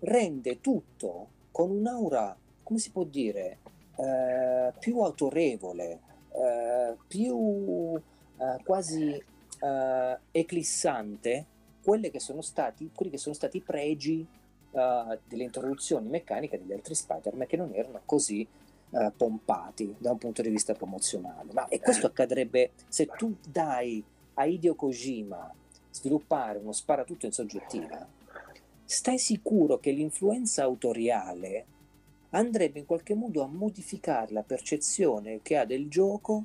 rende 0.00 0.60
tutto 0.60 1.28
con 1.50 1.70
un'aura, 1.70 2.36
come 2.62 2.78
si 2.78 2.90
può 2.90 3.04
dire, 3.04 3.58
eh, 3.96 4.72
più 4.78 5.00
autorevole, 5.00 6.00
eh, 6.32 6.96
più 7.06 7.94
eh, 7.96 8.62
quasi 8.64 9.10
eh, 9.12 10.18
eclissante 10.30 11.46
quelli 11.82 12.10
che 12.10 12.20
sono 12.20 12.40
stati, 12.40 12.90
quelli 12.94 13.12
che 13.12 13.18
sono 13.18 13.34
stati 13.34 13.58
i 13.58 13.60
pregi 13.60 14.26
eh, 14.70 15.18
delle 15.28 15.44
introduzioni 15.44 16.08
meccaniche 16.08 16.58
degli 16.58 16.72
altri 16.72 16.94
Spider-Man 16.94 17.46
che 17.46 17.56
non 17.56 17.72
erano 17.74 18.00
così 18.04 18.46
eh, 18.94 19.12
pompati 19.16 19.94
da 19.98 20.12
un 20.12 20.18
punto 20.18 20.40
di 20.40 20.50
vista 20.50 20.72
promozionale. 20.74 21.52
Ma, 21.52 21.66
e 21.68 21.80
questo 21.80 22.06
accadrebbe 22.06 22.70
se 22.88 23.06
tu 23.06 23.36
dai 23.46 24.02
a 24.34 24.44
Hideo 24.44 24.74
Kojima 24.74 25.52
sviluppare 25.90 26.58
uno 26.58 26.72
sparatutto 26.72 27.26
in 27.26 27.32
soggettiva, 27.32 28.06
stai 28.84 29.18
sicuro 29.18 29.78
che 29.78 29.90
l'influenza 29.90 30.62
autoriale 30.62 31.66
andrebbe 32.30 32.80
in 32.80 32.86
qualche 32.86 33.14
modo 33.14 33.42
a 33.42 33.46
modificare 33.46 34.32
la 34.32 34.42
percezione 34.42 35.40
che 35.42 35.56
ha 35.56 35.64
del 35.64 35.88
gioco 35.88 36.44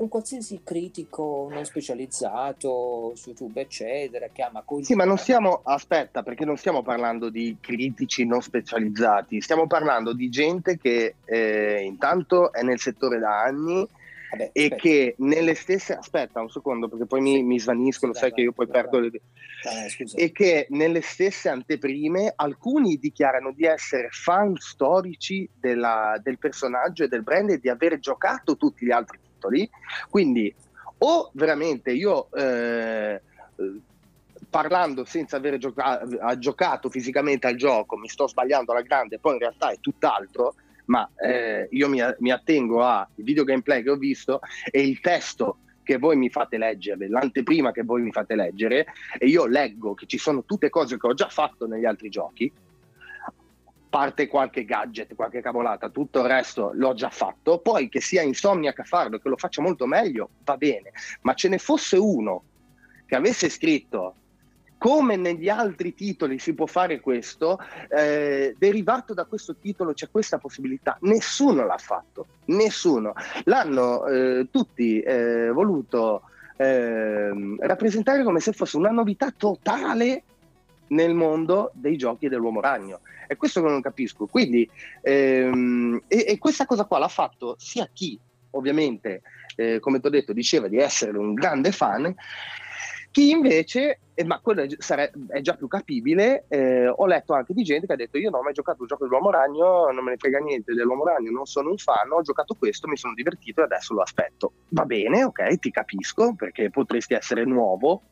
un 0.00 0.08
qualsiasi 0.08 0.60
critico 0.64 1.48
non 1.50 1.64
specializzato 1.64 3.12
su 3.14 3.28
YouTube, 3.28 3.60
eccetera, 3.60 4.28
che 4.32 4.42
ama 4.42 4.62
così. 4.64 4.84
Sì, 4.84 4.94
ma 4.94 5.04
non 5.04 5.18
stiamo, 5.18 5.60
aspetta, 5.62 6.22
perché 6.22 6.44
non 6.44 6.56
stiamo 6.56 6.82
parlando 6.82 7.28
di 7.28 7.58
critici 7.60 8.24
non 8.24 8.40
specializzati, 8.40 9.40
stiamo 9.40 9.66
parlando 9.66 10.12
di 10.14 10.30
gente 10.30 10.78
che 10.78 11.16
eh, 11.24 11.82
intanto 11.82 12.52
è 12.52 12.62
nel 12.62 12.80
settore 12.80 13.18
da 13.18 13.42
anni 13.42 13.86
Vabbè, 14.30 14.50
e 14.52 14.62
aspetta. 14.62 14.76
che 14.76 15.14
nelle 15.18 15.54
stesse 15.54 15.94
aspetta 15.94 16.40
un 16.40 16.48
secondo 16.48 16.88
perché 16.88 17.04
poi 17.04 17.20
mi, 17.20 17.42
mi 17.42 17.58
svanisco 17.58 18.06
lo 18.06 18.14
sai 18.14 18.32
che 18.32 18.40
io 18.42 18.52
poi 18.52 18.66
vai, 18.66 18.80
perdo 18.80 19.00
vai. 19.00 19.10
le 19.10 19.20
e 20.14 20.32
che 20.32 20.66
nelle 20.70 21.02
stesse 21.02 21.50
anteprime 21.50 22.32
alcuni 22.36 22.96
dichiarano 22.96 23.52
di 23.52 23.64
essere 23.64 24.08
fan 24.10 24.56
storici 24.56 25.46
della, 25.52 26.18
del 26.22 26.38
personaggio 26.38 27.04
e 27.04 27.08
del 27.08 27.22
brand 27.22 27.50
e 27.50 27.58
di 27.58 27.68
aver 27.68 27.98
giocato 27.98 28.56
tutti 28.56 28.86
gli 28.86 28.90
altri 28.90 29.18
titoli 29.40 29.68
quindi 30.08 30.54
o 30.98 31.30
veramente 31.32 31.90
io 31.92 32.30
eh, 32.32 33.20
parlando 34.48 35.04
senza 35.04 35.36
aver 35.36 35.56
gioca- 35.56 36.02
giocato 36.38 36.90
fisicamente 36.90 37.46
al 37.46 37.56
gioco 37.56 37.96
mi 37.96 38.08
sto 38.08 38.28
sbagliando 38.28 38.72
alla 38.72 38.82
grande 38.82 39.18
poi 39.18 39.34
in 39.34 39.38
realtà 39.38 39.70
è 39.70 39.80
tutt'altro 39.80 40.54
ma 40.86 41.08
eh, 41.16 41.68
io 41.70 41.88
mi, 41.88 42.00
mi 42.18 42.30
attengo 42.30 42.82
al 42.82 43.06
video 43.14 43.44
gameplay 43.44 43.82
che 43.82 43.90
ho 43.90 43.96
visto 43.96 44.40
e 44.70 44.86
il 44.86 45.00
testo 45.00 45.58
che 45.82 45.98
voi 45.98 46.14
mi 46.14 46.30
fate 46.30 46.56
leggere, 46.56 47.08
l'anteprima 47.08 47.72
che 47.72 47.82
voi 47.82 48.02
mi 48.02 48.12
fate 48.12 48.36
leggere, 48.36 48.86
e 49.18 49.26
io 49.26 49.46
leggo 49.46 49.94
che 49.94 50.06
ci 50.06 50.18
sono 50.18 50.44
tutte 50.44 50.70
cose 50.70 50.96
che 50.96 51.06
ho 51.06 51.14
già 51.14 51.28
fatto 51.28 51.66
negli 51.66 51.84
altri 51.84 52.08
giochi, 52.10 52.52
parte 53.90 54.28
qualche 54.28 54.64
gadget, 54.64 55.14
qualche 55.14 55.42
cavolata, 55.42 55.90
tutto 55.90 56.20
il 56.20 56.26
resto 56.26 56.70
l'ho 56.72 56.94
già 56.94 57.10
fatto, 57.10 57.58
poi 57.58 57.88
che 57.88 58.00
sia 58.00 58.22
Insomniac 58.22 58.78
a 58.78 58.84
farlo, 58.84 59.18
che 59.18 59.28
lo 59.28 59.36
faccia 59.36 59.60
molto 59.60 59.84
meglio, 59.84 60.30
va 60.44 60.56
bene, 60.56 60.92
ma 61.22 61.34
ce 61.34 61.48
ne 61.48 61.58
fosse 61.58 61.96
uno 61.96 62.44
che 63.04 63.16
avesse 63.16 63.48
scritto 63.48 64.14
come 64.78 65.16
negli 65.16 65.50
altri 65.50 65.92
titoli 65.92 66.38
si 66.38 66.54
può 66.54 66.64
fare 66.64 67.00
questo, 67.00 67.58
eh, 67.90 68.54
derivato 68.56 69.12
da 69.12 69.26
questo 69.26 69.56
titolo 69.56 69.92
c'è 69.92 70.08
questa 70.10 70.38
possibilità. 70.38 70.96
Nessuno 71.02 71.66
l'ha 71.66 71.76
fatto, 71.76 72.28
nessuno. 72.46 73.12
L'hanno 73.44 74.06
eh, 74.06 74.48
tutti 74.50 74.98
eh, 75.00 75.50
voluto 75.50 76.22
ehm, 76.56 77.58
rappresentare 77.60 78.22
come 78.22 78.40
se 78.40 78.52
fosse 78.52 78.78
una 78.78 78.88
novità 78.88 79.30
totale 79.36 80.22
nel 80.90 81.14
mondo 81.14 81.70
dei 81.74 81.96
giochi 81.96 82.28
dell'uomo 82.28 82.60
ragno. 82.60 83.00
È 83.26 83.36
questo 83.36 83.62
che 83.62 83.68
non 83.68 83.80
capisco. 83.80 84.26
Quindi, 84.26 84.68
ehm, 85.02 86.02
e, 86.06 86.24
e, 86.28 86.38
questa 86.38 86.66
cosa 86.66 86.84
qua 86.84 86.98
l'ha 86.98 87.08
fatto 87.08 87.56
sia 87.58 87.88
chi, 87.92 88.18
ovviamente, 88.50 89.22
eh, 89.56 89.78
come 89.80 90.00
ti 90.00 90.06
ho 90.06 90.10
detto, 90.10 90.32
diceva 90.32 90.68
di 90.68 90.78
essere 90.78 91.16
un 91.16 91.34
grande 91.34 91.72
fan, 91.72 92.14
chi 93.12 93.30
invece, 93.30 94.00
eh, 94.14 94.24
ma 94.24 94.38
quello 94.38 94.62
è, 94.62 94.68
sare- 94.78 95.12
è, 95.28 95.40
già 95.40 95.54
più 95.54 95.66
capibile, 95.66 96.44
eh, 96.48 96.86
ho 96.86 97.06
letto 97.06 97.34
anche 97.34 97.52
di 97.52 97.64
gente 97.64 97.86
che 97.86 97.92
ha 97.92 97.96
detto 97.96 98.18
io 98.18 98.30
non 98.30 98.40
ho 98.40 98.42
mai 98.44 98.52
giocato 98.52 98.82
il 98.82 98.88
gioco 98.88 99.04
dell'uomo 99.04 99.30
ragno, 99.30 99.90
non 99.90 100.04
me 100.04 100.10
ne 100.12 100.16
frega 100.16 100.38
niente 100.38 100.74
dell'uomo 100.74 101.04
ragno, 101.04 101.30
non 101.30 101.44
sono 101.44 101.70
un 101.70 101.76
fan, 101.76 102.10
ho 102.12 102.22
giocato 102.22 102.54
questo, 102.54 102.86
mi 102.86 102.96
sono 102.96 103.14
divertito 103.14 103.62
e 103.62 103.64
adesso 103.64 103.94
lo 103.94 104.02
aspetto. 104.02 104.52
Va 104.68 104.84
bene, 104.84 105.24
ok, 105.24 105.58
ti 105.58 105.70
capisco, 105.72 106.34
perché 106.36 106.70
potresti 106.70 107.14
essere 107.14 107.44
nuovo 107.44 108.02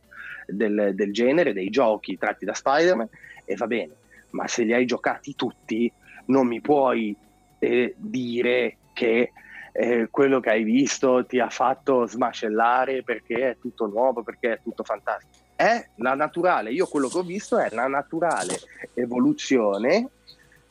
del, 0.49 0.93
del 0.95 1.13
genere, 1.13 1.53
dei 1.53 1.71
giochi 1.71 2.17
tratti 2.17 2.45
da 2.45 2.55
Spider-Man, 2.55 3.09
e 3.45 3.55
va 3.57 3.67
bene, 3.67 3.93
ma 4.31 4.47
se 4.49 4.65
li 4.65 4.73
hai 4.73 4.87
giocati 4.87 5.35
tutti, 5.35 5.91
non 6.27 6.47
mi 6.47 6.61
puoi 6.61 7.15
eh, 7.59 7.95
dire 7.97 8.77
che 8.93 9.33
eh, 9.73 10.09
quello 10.11 10.41
che 10.41 10.51
hai 10.51 10.65
visto 10.65 11.25
ti 11.27 11.39
ha 11.39 11.51
fatto 11.51 12.07
smascellare 12.07 13.03
perché 13.03 13.51
è 13.51 13.57
tutto 13.61 13.87
nuovo, 13.87 14.23
perché 14.23 14.55
è 14.55 14.61
tutto 14.63 14.83
fantastico. 14.83 15.47
È 15.55 15.89
la 15.97 16.15
naturale, 16.15 16.71
io 16.71 16.87
quello 16.87 17.09
che 17.09 17.19
ho 17.19 17.23
visto 17.23 17.59
è 17.59 17.69
la 17.73 17.87
naturale 17.87 18.59
evoluzione 18.95 20.09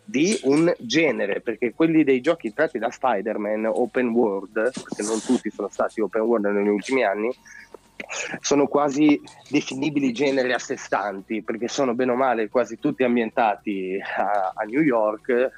di 0.03 0.39
un 0.43 0.73
genere, 0.79 1.41
perché 1.41 1.73
quelli 1.73 2.05
dei 2.05 2.21
giochi 2.21 2.53
tratti 2.53 2.79
da 2.79 2.89
Spider-Man 2.89 3.65
open 3.65 4.09
world, 4.09 4.53
perché 4.53 5.03
non 5.03 5.19
tutti 5.19 5.49
sono 5.49 5.67
stati 5.69 5.99
open 5.99 6.21
world 6.21 6.45
negli 6.45 6.69
ultimi 6.69 7.03
anni, 7.03 7.29
sono 8.39 8.67
quasi 8.67 9.21
definibili 9.49 10.11
generi 10.11 10.53
a 10.53 10.59
sé 10.59 10.77
stanti, 10.77 11.41
perché 11.41 11.67
sono 11.67 11.93
bene 11.93 12.11
o 12.11 12.15
male 12.15 12.49
quasi 12.49 12.79
tutti 12.79 13.03
ambientati 13.03 13.99
a, 14.01 14.53
a 14.55 14.63
New 14.63 14.81
York 14.81 15.51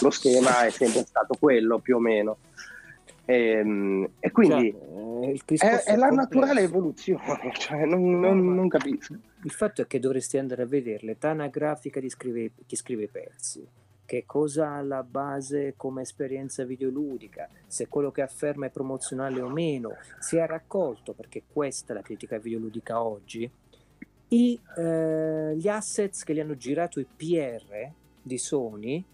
lo 0.00 0.10
schema 0.10 0.66
è 0.66 0.70
sempre 0.70 1.04
stato 1.04 1.36
quello 1.38 1.78
più 1.78 1.96
o 1.96 2.00
meno. 2.00 2.38
E, 3.24 3.48
ehm, 3.50 4.08
e 4.20 4.30
quindi 4.30 4.72
cioè, 4.72 5.82
è, 5.82 5.82
è, 5.82 5.96
la 5.96 6.08
naturale 6.08 6.60
evoluzione, 6.62 7.52
cioè 7.58 7.84
non, 7.84 8.20
non, 8.20 8.54
non, 8.54 8.68
capisco. 8.68 9.14
Il 9.42 9.50
fatto 9.50 9.82
è 9.82 9.86
che 9.86 9.98
dovresti 9.98 10.38
andare 10.38 10.62
a 10.62 10.66
vedere 10.66 11.04
l'età 11.04 11.30
anagrafica 11.30 11.98
di 11.98 12.08
scrive, 12.08 12.52
chi 12.66 12.76
scrive 12.76 13.04
i 13.04 13.08
pezzi 13.08 13.66
che 14.06 14.24
cosa 14.24 14.68
ha 14.68 14.76
alla 14.78 15.02
base 15.02 15.74
come 15.76 16.02
esperienza 16.02 16.64
videoludica, 16.64 17.48
se 17.66 17.88
quello 17.88 18.10
che 18.10 18.22
afferma 18.22 18.66
è 18.66 18.70
promozionale 18.70 19.40
o 19.42 19.48
meno, 19.50 19.96
si 20.18 20.36
è 20.36 20.46
raccolto, 20.46 21.12
perché 21.12 21.42
questa 21.52 21.92
è 21.92 21.96
la 21.96 22.02
critica 22.02 22.38
videoludica 22.38 23.02
oggi, 23.02 23.50
i, 24.28 24.58
eh, 24.78 25.54
gli 25.56 25.68
assets 25.68 26.24
che 26.24 26.32
li 26.32 26.40
hanno 26.40 26.56
girato 26.56 26.98
i 26.98 27.06
PR 27.06 27.90
di 28.22 28.38
Sony 28.38 29.04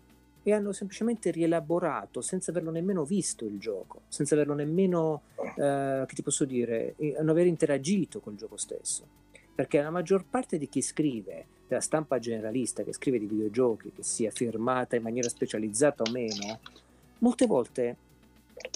e 0.45 0.53
hanno 0.53 0.73
semplicemente 0.73 1.31
rielaborato 1.31 2.21
senza 2.21 2.51
averlo 2.51 2.71
nemmeno 2.71 3.05
visto 3.05 3.45
il 3.45 3.59
gioco, 3.59 4.03
senza 4.09 4.35
averlo 4.35 4.55
nemmeno, 4.55 5.23
eh, 5.57 6.05
che 6.07 6.15
ti 6.15 6.23
posso 6.23 6.45
dire, 6.45 6.95
non 7.19 7.29
aver 7.29 7.47
interagito 7.47 8.21
col 8.21 8.35
gioco 8.35 8.57
stesso. 8.57 9.22
Perché 9.55 9.83
la 9.83 9.91
maggior 9.91 10.25
parte 10.25 10.59
di 10.59 10.69
chi 10.69 10.81
scrive 10.81 11.47
della 11.69 11.81
stampa 11.81 12.19
generalista 12.19 12.83
che 12.83 12.93
scrive 12.93 13.19
di 13.19 13.27
videogiochi, 13.27 13.93
che 13.93 14.03
sia 14.03 14.31
firmata 14.31 14.97
in 14.97 15.03
maniera 15.03 15.29
specializzata 15.29 16.03
o 16.03 16.11
meno, 16.11 16.61
molte 17.19 17.47
volte 17.47 17.97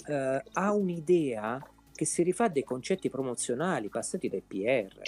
eh, 0.07 0.43
ha 0.53 0.73
un'idea 0.73 1.65
che 1.95 2.05
si 2.05 2.23
rifà 2.23 2.49
dei 2.49 2.65
concetti 2.65 3.09
promozionali 3.09 3.89
passati 3.89 4.29
dai 4.29 4.43
PR. 4.47 5.01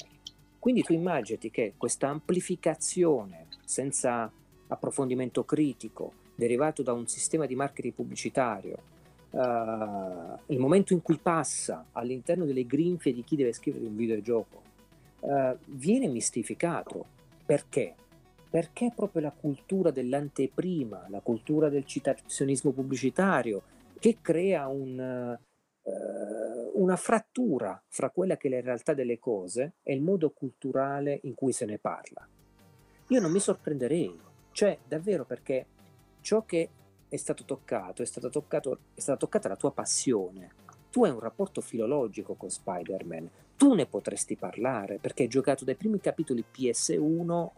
Quindi 0.59 0.83
tu 0.83 0.93
immaginati 0.93 1.51
che 1.51 1.75
questa 1.77 2.09
amplificazione 2.09 3.47
senza 3.65 4.31
approfondimento 4.69 5.45
critico, 5.45 6.13
derivato 6.35 6.83
da 6.83 6.93
un 6.93 7.07
sistema 7.07 7.47
di 7.47 7.55
marketing 7.55 7.95
pubblicitario, 7.95 8.77
uh, 9.31 10.39
il 10.47 10.59
momento 10.59 10.93
in 10.93 11.03
cui 11.03 11.19
passa 11.19 11.87
all'interno 11.93 12.45
delle 12.45 12.67
grinfie 12.67 13.13
di 13.13 13.25
chi 13.25 13.37
deve 13.37 13.53
scrivere 13.53 13.85
un 13.85 13.97
videogioco, 13.97 14.63
uh, 15.21 15.57
viene 15.67 16.09
mistificato 16.09 17.17
perché? 17.45 17.95
Perché 18.51 18.93
proprio 18.95 19.23
la 19.23 19.33
cultura 19.33 19.91
dell'anteprima, 19.91 21.07
la 21.09 21.21
cultura 21.21 21.69
del 21.69 21.85
citazionismo 21.85 22.73
pubblicitario, 22.73 23.63
che 23.99 24.19
crea 24.21 24.69
un, 24.69 25.39
uh, 25.83 26.81
una 26.81 26.97
frattura 26.97 27.83
fra 27.89 28.11
quella 28.11 28.37
che 28.37 28.49
è 28.49 28.51
la 28.51 28.61
realtà 28.61 28.95
delle 28.95 29.19
cose 29.19 29.75
e 29.83 29.95
il 29.95 30.01
modo 30.01 30.31
culturale 30.31 31.21
in 31.23 31.35
cui 31.35 31.53
se 31.53 31.65
ne 31.65 31.79
parla. 31.79 32.27
Io 33.09 33.21
non 33.21 33.31
mi 33.31 33.41
sorprenderei, 33.41 34.19
cioè 34.53 34.79
davvero 34.87 35.25
perché 35.25 35.67
ciò 36.21 36.45
che 36.45 36.69
è 37.09 37.17
stato 37.17 37.45
toccato, 37.45 38.03
è 38.03 38.05
stata, 38.05 38.29
toccato, 38.29 38.79
è 38.95 39.01
stata 39.01 39.19
toccata 39.19 39.49
la 39.49 39.57
tua 39.57 39.73
passione. 39.73 40.51
Tu 40.91 41.05
hai 41.05 41.11
un 41.11 41.21
rapporto 41.21 41.61
filologico 41.61 42.35
con 42.35 42.51
Spider-Man, 42.51 43.31
tu 43.59 43.75
ne 43.75 43.87
potresti 43.87 44.37
parlare 44.37 44.99
perché 44.99 45.25
hai 45.25 45.29
giocato 45.29 45.65
dai 45.65 45.75
primi 45.75 46.01
capitoli 46.01 46.45
PS1 46.57 47.49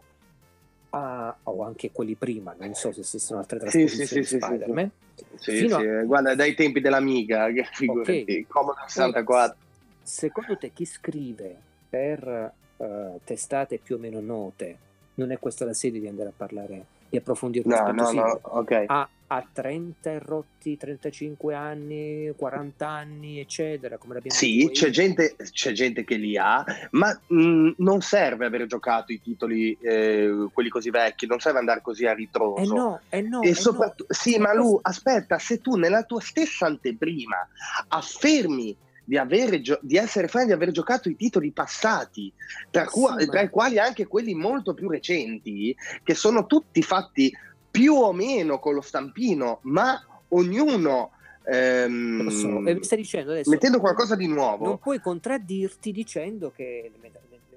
a, 0.89 1.37
o 1.43 1.63
anche 1.63 1.91
quelli 1.91 2.15
prima, 2.15 2.53
non 2.57 2.73
so 2.73 2.91
se 2.91 3.01
esistono 3.01 3.39
altre 3.39 3.59
trasposizioni 3.59 4.23
sì, 4.23 4.23
sì, 4.23 4.35
di 4.35 4.41
Spider-Man. 4.41 4.91
Sì, 5.35 5.67
sì, 5.67 5.71
a... 5.71 6.03
guarda, 6.03 6.35
dai 6.35 6.55
tempi 6.55 6.81
dell'Amiga, 6.81 7.47
figurati, 7.71 8.21
okay. 8.21 8.45
Commodore 8.47 8.85
64. 8.87 9.57
Secondo 10.01 10.57
te 10.57 10.71
chi 10.73 10.85
scrive 10.85 11.55
per 11.87 12.51
uh, 12.77 13.19
testate 13.23 13.77
più 13.77 13.95
o 13.95 13.99
meno 13.99 14.19
note, 14.19 14.77
non 15.15 15.31
è 15.31 15.37
questa 15.37 15.65
la 15.65 15.73
sede 15.73 15.99
di 15.99 16.07
andare 16.07 16.29
a 16.29 16.33
parlare 16.35 16.85
di 17.11 17.17
approfondire 17.17 17.67
No, 17.67 17.75
aspetto 17.75 17.91
no, 17.93 18.05
simile. 18.07 18.25
no, 18.25 18.39
ok. 18.43 18.83
Ha, 18.87 19.09
ha 19.27 19.47
30 19.51 20.17
rotti, 20.19 20.77
35 20.77 21.53
anni, 21.53 22.33
40 22.35 22.87
anni, 22.87 23.39
eccetera, 23.39 23.97
come 23.97 24.13
l'abbiamo 24.13 24.37
Sì, 24.37 24.69
c'è 24.71 24.89
gente, 24.89 25.35
c'è 25.51 25.73
gente 25.73 26.05
che 26.05 26.15
li 26.15 26.37
ha, 26.37 26.63
ma 26.91 27.11
mh, 27.27 27.71
non 27.77 27.99
serve 27.99 28.45
aver 28.45 28.65
giocato 28.65 29.11
i 29.11 29.21
titoli, 29.21 29.77
eh, 29.81 30.47
quelli 30.53 30.69
così 30.69 30.89
vecchi, 30.89 31.27
non 31.27 31.39
serve 31.39 31.59
andare 31.59 31.81
così 31.81 32.05
a 32.05 32.13
ritroso. 32.13 32.61
Eh 32.61 32.65
no, 32.65 33.01
eh 33.09 33.21
no, 33.21 33.41
e 33.41 33.49
eh 33.49 33.55
soprattutto, 33.55 34.05
no. 34.07 34.15
sì, 34.15 34.37
ma 34.37 34.53
Lu, 34.53 34.79
aspetta, 34.81 35.37
se 35.37 35.59
tu 35.59 35.75
nella 35.75 36.03
tua 36.03 36.21
stessa 36.21 36.65
anteprima 36.65 37.45
affermi 37.89 38.75
di, 39.03 39.17
avere 39.17 39.61
gio- 39.61 39.79
di 39.81 39.97
essere 39.97 40.27
fan 40.27 40.47
di 40.47 40.51
aver 40.51 40.71
giocato 40.71 41.09
i 41.09 41.15
titoli 41.15 41.51
passati, 41.51 42.31
tra, 42.69 42.85
cua- 42.85 43.15
tra 43.15 43.41
i 43.41 43.49
quali 43.49 43.79
anche 43.79 44.07
quelli 44.07 44.33
molto 44.33 44.73
più 44.73 44.89
recenti, 44.89 45.75
che 46.03 46.15
sono 46.15 46.45
tutti 46.45 46.81
fatti 46.81 47.31
più 47.69 47.93
o 47.95 48.11
meno 48.13 48.59
con 48.59 48.73
lo 48.73 48.81
stampino, 48.81 49.59
ma 49.63 49.99
ognuno 50.29 51.11
ehm, 51.43 52.29
so, 52.29 52.47
mi 52.47 52.83
stai 52.83 52.97
dicendo 52.97 53.31
adesso 53.31 53.49
mettendo 53.49 53.79
qualcosa 53.79 54.15
di 54.15 54.27
nuovo. 54.27 54.65
non 54.65 54.77
puoi 54.77 54.99
contraddirti 54.99 55.91
dicendo 55.91 56.51
che 56.51 56.91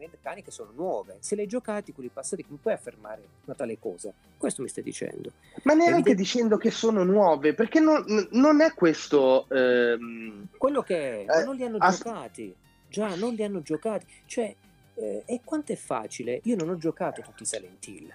le, 0.05 0.11
meccaniche 0.13 0.51
sono 0.51 0.71
nuove. 0.75 1.17
Se 1.21 1.35
le 1.35 1.43
hai 1.43 1.49
giocati 1.49 1.93
quelli 1.93 2.11
passati, 2.13 2.45
come 2.45 2.59
puoi 2.61 2.75
affermare 2.75 3.23
una 3.45 3.55
tale 3.57 3.79
cosa? 3.79 4.13
Questo 4.37 4.63
mi 4.63 4.69
stai 4.69 4.85
dicendo. 4.85 5.33
Ma 5.65 5.75
neanche 5.75 5.95
Evidente- 5.95 6.15
dicendo 6.23 6.57
che 6.57 6.71
sono 6.71 7.03
nuove, 7.05 7.55
perché 7.55 7.81
non, 7.81 8.05
non 8.33 8.61
è 8.61 8.73
questo. 8.75 9.47
ehm, 9.51 10.49
Quello 10.57 10.83
che 10.83 11.23
è, 11.23 11.25
ma 11.27 11.41
Eh, 11.41 11.45
non 11.45 11.57
li 11.57 11.65
hanno 11.65 11.77
as- 11.79 11.97
giocati. 12.03 12.55
Già, 12.89 13.15
non 13.17 13.35
li 13.35 13.43
hanno 13.43 13.61
giocati. 13.63 14.07
Cioè, 14.27 14.55
eh, 14.95 15.23
e 15.27 15.41
quanto 15.45 15.73
è 15.73 15.77
facile? 15.77 16.41
Io 16.45 16.57
non 16.57 16.69
ho 16.69 16.77
giocato 16.77 17.21
tutti 17.23 17.43
i 17.43 17.47
Silent 17.47 17.87
Hill. 17.87 18.15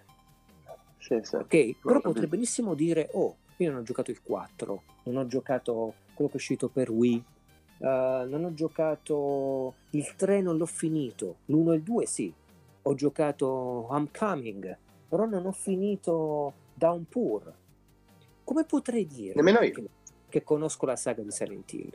sì, 0.99 1.19
sì. 1.23 1.35
Ok, 1.35 1.75
però 1.81 1.99
potrei 2.01 2.27
benissimo 2.27 2.73
dire, 2.75 3.09
oh, 3.13 3.35
io 3.57 3.71
non 3.71 3.79
ho 3.81 3.83
giocato 3.83 4.11
il 4.11 4.21
4, 4.21 4.83
non 5.03 5.17
ho 5.17 5.27
giocato 5.27 5.93
quello 6.13 6.29
che 6.29 6.37
è 6.37 6.39
uscito 6.39 6.67
per 6.69 6.89
Wii, 6.91 7.21
eh, 7.80 8.25
non 8.27 8.43
ho 8.43 8.53
giocato 8.53 9.75
il 9.91 10.15
3, 10.15 10.41
non 10.41 10.57
l'ho 10.57 10.65
finito, 10.65 11.38
l'1 11.45 11.71
e 11.71 11.75
il 11.75 11.82
2 11.82 12.05
sì, 12.05 12.34
ho 12.82 12.93
giocato 12.93 13.47
Homecoming, 13.47 14.77
però 15.07 15.25
non 15.25 15.45
ho 15.45 15.51
finito 15.51 16.53
Downpour. 16.73 17.53
Come 18.43 18.63
potrei 18.65 19.05
dire 19.05 19.34
Nemmeno 19.36 19.61
io. 19.61 19.71
che, 19.71 19.84
che 20.27 20.43
conosco 20.43 20.86
la 20.86 20.95
saga 20.95 21.21
di 21.21 21.32
Silent 21.32 21.71
Hill? 21.73 21.91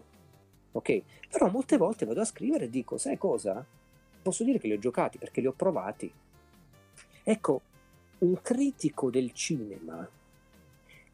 Ok, 0.72 1.02
però 1.30 1.50
molte 1.50 1.76
volte 1.76 2.04
vado 2.04 2.20
a 2.20 2.24
scrivere 2.24 2.64
e 2.64 2.70
dico, 2.70 2.96
sai 2.96 3.18
cosa? 3.18 3.64
Posso 4.22 4.42
dire 4.42 4.58
che 4.58 4.66
li 4.66 4.74
ho 4.74 4.78
giocati 4.78 5.18
perché 5.18 5.40
li 5.40 5.46
ho 5.46 5.52
provati. 5.52 6.12
Ecco, 7.22 7.60
un 8.18 8.40
critico 8.40 9.10
del 9.10 9.32
cinema 9.32 10.08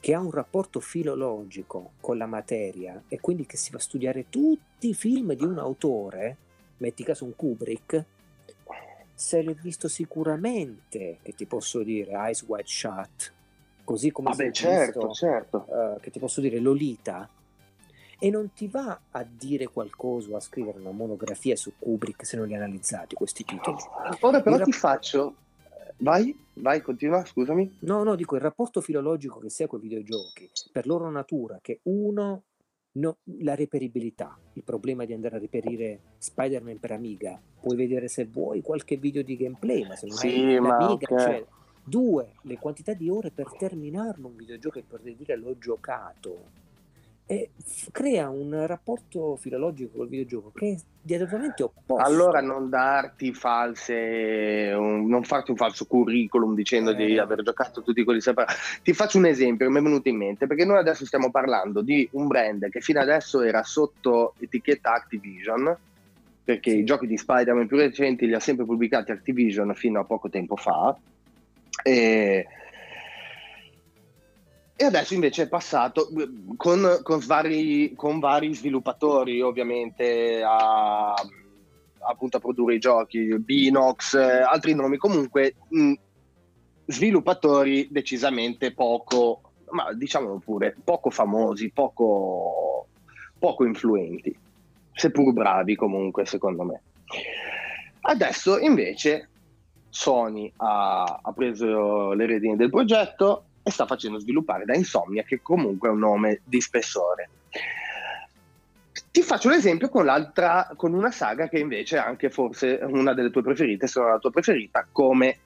che 0.01 0.15
ha 0.15 0.19
un 0.19 0.31
rapporto 0.31 0.81
filologico 0.81 1.93
con 2.01 2.17
la 2.17 2.27
materia 2.27 3.03
e 3.07 3.21
quindi 3.21 3.45
che 3.45 3.59
si 3.59 3.71
va 3.71 3.77
a 3.77 3.83
studiare 3.83 4.31
tutti 4.31 4.89
i 4.89 4.95
film 4.95 5.35
di 5.35 5.45
un 5.45 5.59
autore, 5.59 6.37
metti 6.79 7.05
caso 7.05 7.27
un 7.27 7.37
Kubrick, 7.37 8.05
se 9.15 9.43
l'è 9.43 9.53
visto 9.53 9.87
sicuramente, 9.87 11.19
che 11.23 11.35
ti 11.35 11.45
posso 11.45 11.83
dire, 11.83 12.13
Eyes 12.13 12.43
Wide 12.47 12.67
Shut, 12.67 13.33
così 13.85 14.11
come 14.11 14.31
Vabbè, 14.31 14.47
è 14.47 14.51
certo, 14.51 15.09
visto, 15.09 15.13
certo. 15.13 15.67
eh, 15.69 16.01
che 16.01 16.11
ti 16.11 16.19
posso 16.19 16.41
dire, 16.41 16.59
Lolita, 16.59 17.29
e 18.19 18.31
non 18.31 18.53
ti 18.55 18.69
va 18.69 18.99
a 19.11 19.23
dire 19.29 19.67
qualcosa 19.67 20.31
o 20.31 20.37
a 20.37 20.41
scrivere 20.41 20.79
una 20.79 20.93
monografia 20.93 21.57
su 21.57 21.73
Kubrick 21.79 22.25
se 22.25 22.39
non 22.39 22.47
li 22.47 22.55
hai 22.55 22.61
analizzati 22.61 23.15
questi 23.15 23.45
titoli. 23.45 23.77
Ora 24.21 24.41
però 24.41 24.57
Il 24.57 24.65
ti 24.65 24.71
rap- 24.71 24.81
faccio. 24.81 25.35
Vai, 26.01 26.35
vai, 26.55 26.81
continua, 26.81 27.25
scusami. 27.25 27.79
No, 27.81 28.03
no, 28.03 28.15
dico 28.15 28.35
il 28.35 28.41
rapporto 28.41 28.81
filologico 28.81 29.39
che 29.39 29.67
con 29.67 29.81
i 29.81 29.83
videogiochi, 29.83 30.51
per 30.73 30.87
loro 30.87 31.11
natura, 31.11 31.59
che 31.61 31.81
uno, 31.85 32.43
no, 32.93 33.19
la 33.41 33.55
reperibilità, 33.55 34.39
il 34.55 34.65
problema 34.65 35.05
di 35.05 35.13
andare 35.13 35.37
a 35.37 35.39
reperire 35.39 36.01
Spider-Man 36.19 36.79
per 36.79 36.93
Amiga, 36.93 37.41
puoi 37.61 37.77
vedere 37.77 38.09
se 38.09 38.25
vuoi 38.25 38.63
qualche 38.63 38.97
video 38.97 39.23
di 39.23 39.37
gameplay, 39.37 39.87
ma 39.87 39.95
se 39.95 40.07
non 40.07 40.17
Sì, 40.17 40.29
hai 40.29 40.55
l'Amiga, 40.55 41.07
ok. 41.11 41.21
cioè, 41.21 41.47
due, 41.85 42.35
le 42.43 42.59
quantità 42.59 42.95
di 42.95 43.11
ore 43.11 43.31
per 43.31 43.55
terminarlo 43.57 44.29
un 44.29 44.37
videogioco 44.37 44.79
e 44.79 44.83
poter 44.83 45.15
dire 45.15 45.37
l'ho 45.37 45.59
giocato, 45.59 46.51
e 47.31 47.51
f- 47.65 47.93
crea 47.93 48.29
un 48.29 48.67
rapporto 48.67 49.37
filologico 49.37 49.99
col 49.99 50.09
videogioco 50.09 50.51
che 50.53 50.73
è 50.73 50.77
diametralmente 51.01 51.63
opposto. 51.63 52.05
Allora 52.05 52.41
non 52.41 52.69
darti 52.69 53.33
false, 53.33 54.75
un- 54.77 55.07
non 55.07 55.23
farti 55.23 55.53
un 55.53 55.57
falso 55.57 55.87
curriculum 55.87 56.57
dicendo 56.57 56.93
di 56.93 57.15
Eh. 57.15 57.21
aver 57.21 57.43
giocato 57.43 57.83
tutti 57.83 58.03
quelli 58.03 58.21
separati. 58.21 58.55
Ti 58.83 58.93
faccio 58.95 59.19
un 59.19 59.27
esempio 59.27 59.65
che 59.67 59.73
mi 59.73 59.79
è 59.79 59.83
venuto 59.83 60.09
in 60.09 60.17
mente, 60.17 60.49
perché 60.49 60.65
noi 60.65 60.79
adesso 60.79 61.07
stiamo 61.07 61.31
parlando 61.31 61.83
di 61.83 62.09
un 62.15 62.27
brand 62.27 62.69
che 62.69 62.81
fino 62.81 62.99
adesso 62.99 63.43
era 63.43 63.63
sotto 63.63 64.35
etichetta 64.41 64.93
Activision, 64.93 65.77
perché 66.43 66.71
i 66.71 66.83
giochi 66.83 67.07
di 67.07 67.17
Spider-Man 67.17 67.69
più 67.69 67.77
recenti 67.77 68.27
li 68.27 68.35
ha 68.35 68.41
sempre 68.41 68.65
pubblicati 68.65 69.13
Activision 69.13 69.73
fino 69.77 70.01
a 70.01 70.05
poco 70.05 70.29
tempo 70.29 70.57
fa. 70.57 70.99
E, 71.85 72.45
e 74.81 74.87
adesso 74.87 75.13
invece 75.13 75.43
è 75.43 75.49
passato 75.49 76.09
eh, 76.09 76.55
con, 76.57 77.01
con 77.03 77.19
vari, 77.27 77.93
con 77.95 78.19
vari 78.19 78.55
sviluppatori 78.55 79.43
ovviamente 79.43 80.43
a, 80.43 81.13
appunto 81.99 82.39
a 82.39 82.41
produrre 82.41 82.77
i 82.77 82.79
giochi, 82.79 83.39
Binox, 83.41 84.15
eh, 84.15 84.41
altri 84.41 84.75
nomi, 84.75 84.97
comunque 84.97 85.57
mh, 85.69 85.93
sviluppatori 86.87 87.89
decisamente 87.91 88.73
poco, 88.73 89.53
ma 89.69 89.93
diciamolo 89.93 90.39
pure, 90.39 90.75
poco 90.83 91.11
famosi, 91.11 91.71
poco, 91.73 92.89
poco 93.39 93.67
influenti, 93.67 94.35
seppur 94.95 95.35
bravi 95.35 95.77
comunque 95.77 96.25
secondo 96.25 96.65
me. 96.65 96.83
Adesso 98.01 98.59
invece 98.59 99.29
Sony 99.91 100.51
ha, 100.57 101.21
ha 101.23 101.33
preso 101.35 102.13
le 102.15 102.25
redini 102.25 102.57
del 102.57 102.71
progetto 102.71 103.45
e 103.63 103.71
sta 103.71 103.87
facendo 103.87 104.19
sviluppare 104.19 104.65
da 104.65 104.75
Insomnia, 104.75 105.23
che 105.23 105.41
comunque 105.43 105.89
è 105.89 105.93
un 105.93 105.99
nome 105.99 106.41
di 106.45 106.61
spessore. 106.61 107.31
Ti 109.11 109.23
faccio 109.23 109.49
l'esempio 109.49 109.89
con 109.89 110.05
con 110.77 110.95
una 110.95 111.11
saga 111.11 111.49
che 111.49 111.59
invece 111.59 111.97
è 111.97 112.01
anche 112.01 112.31
forse 112.31 112.79
una 112.83 113.13
delle 113.13 113.31
tue 113.31 113.43
preferite, 113.43 113.87
se 113.87 114.01
non 114.01 114.11
la 114.11 114.19
tua 114.19 114.31
preferita, 114.31 114.87
come 114.91 115.39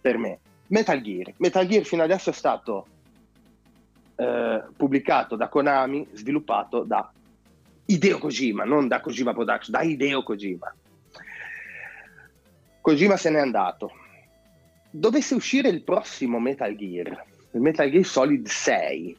per 0.00 0.16
me. 0.18 0.38
Metal 0.68 1.00
Gear. 1.00 1.32
Metal 1.36 1.66
Gear 1.66 1.84
fino 1.84 2.02
adesso 2.02 2.30
è 2.30 2.32
stato 2.32 2.86
eh, 4.16 4.62
pubblicato 4.76 5.36
da 5.36 5.48
Konami, 5.48 6.08
sviluppato 6.12 6.84
da 6.84 7.12
Hideo 7.86 8.18
Kojima, 8.18 8.64
non 8.64 8.86
da 8.86 9.00
Kojima 9.00 9.32
Production, 9.32 9.72
da 9.72 9.82
Hideo 9.82 10.22
Kojima. 10.22 10.74
Kojima 12.80 13.16
se 13.16 13.30
n'è 13.30 13.40
andato. 13.40 13.92
Dovesse 14.90 15.34
uscire 15.34 15.68
il 15.68 15.82
prossimo 15.82 16.38
Metal 16.38 16.74
Gear, 16.76 17.24
il 17.52 17.60
Metal 17.60 17.90
Gear 17.90 18.04
Solid 18.04 18.46
6, 18.46 19.16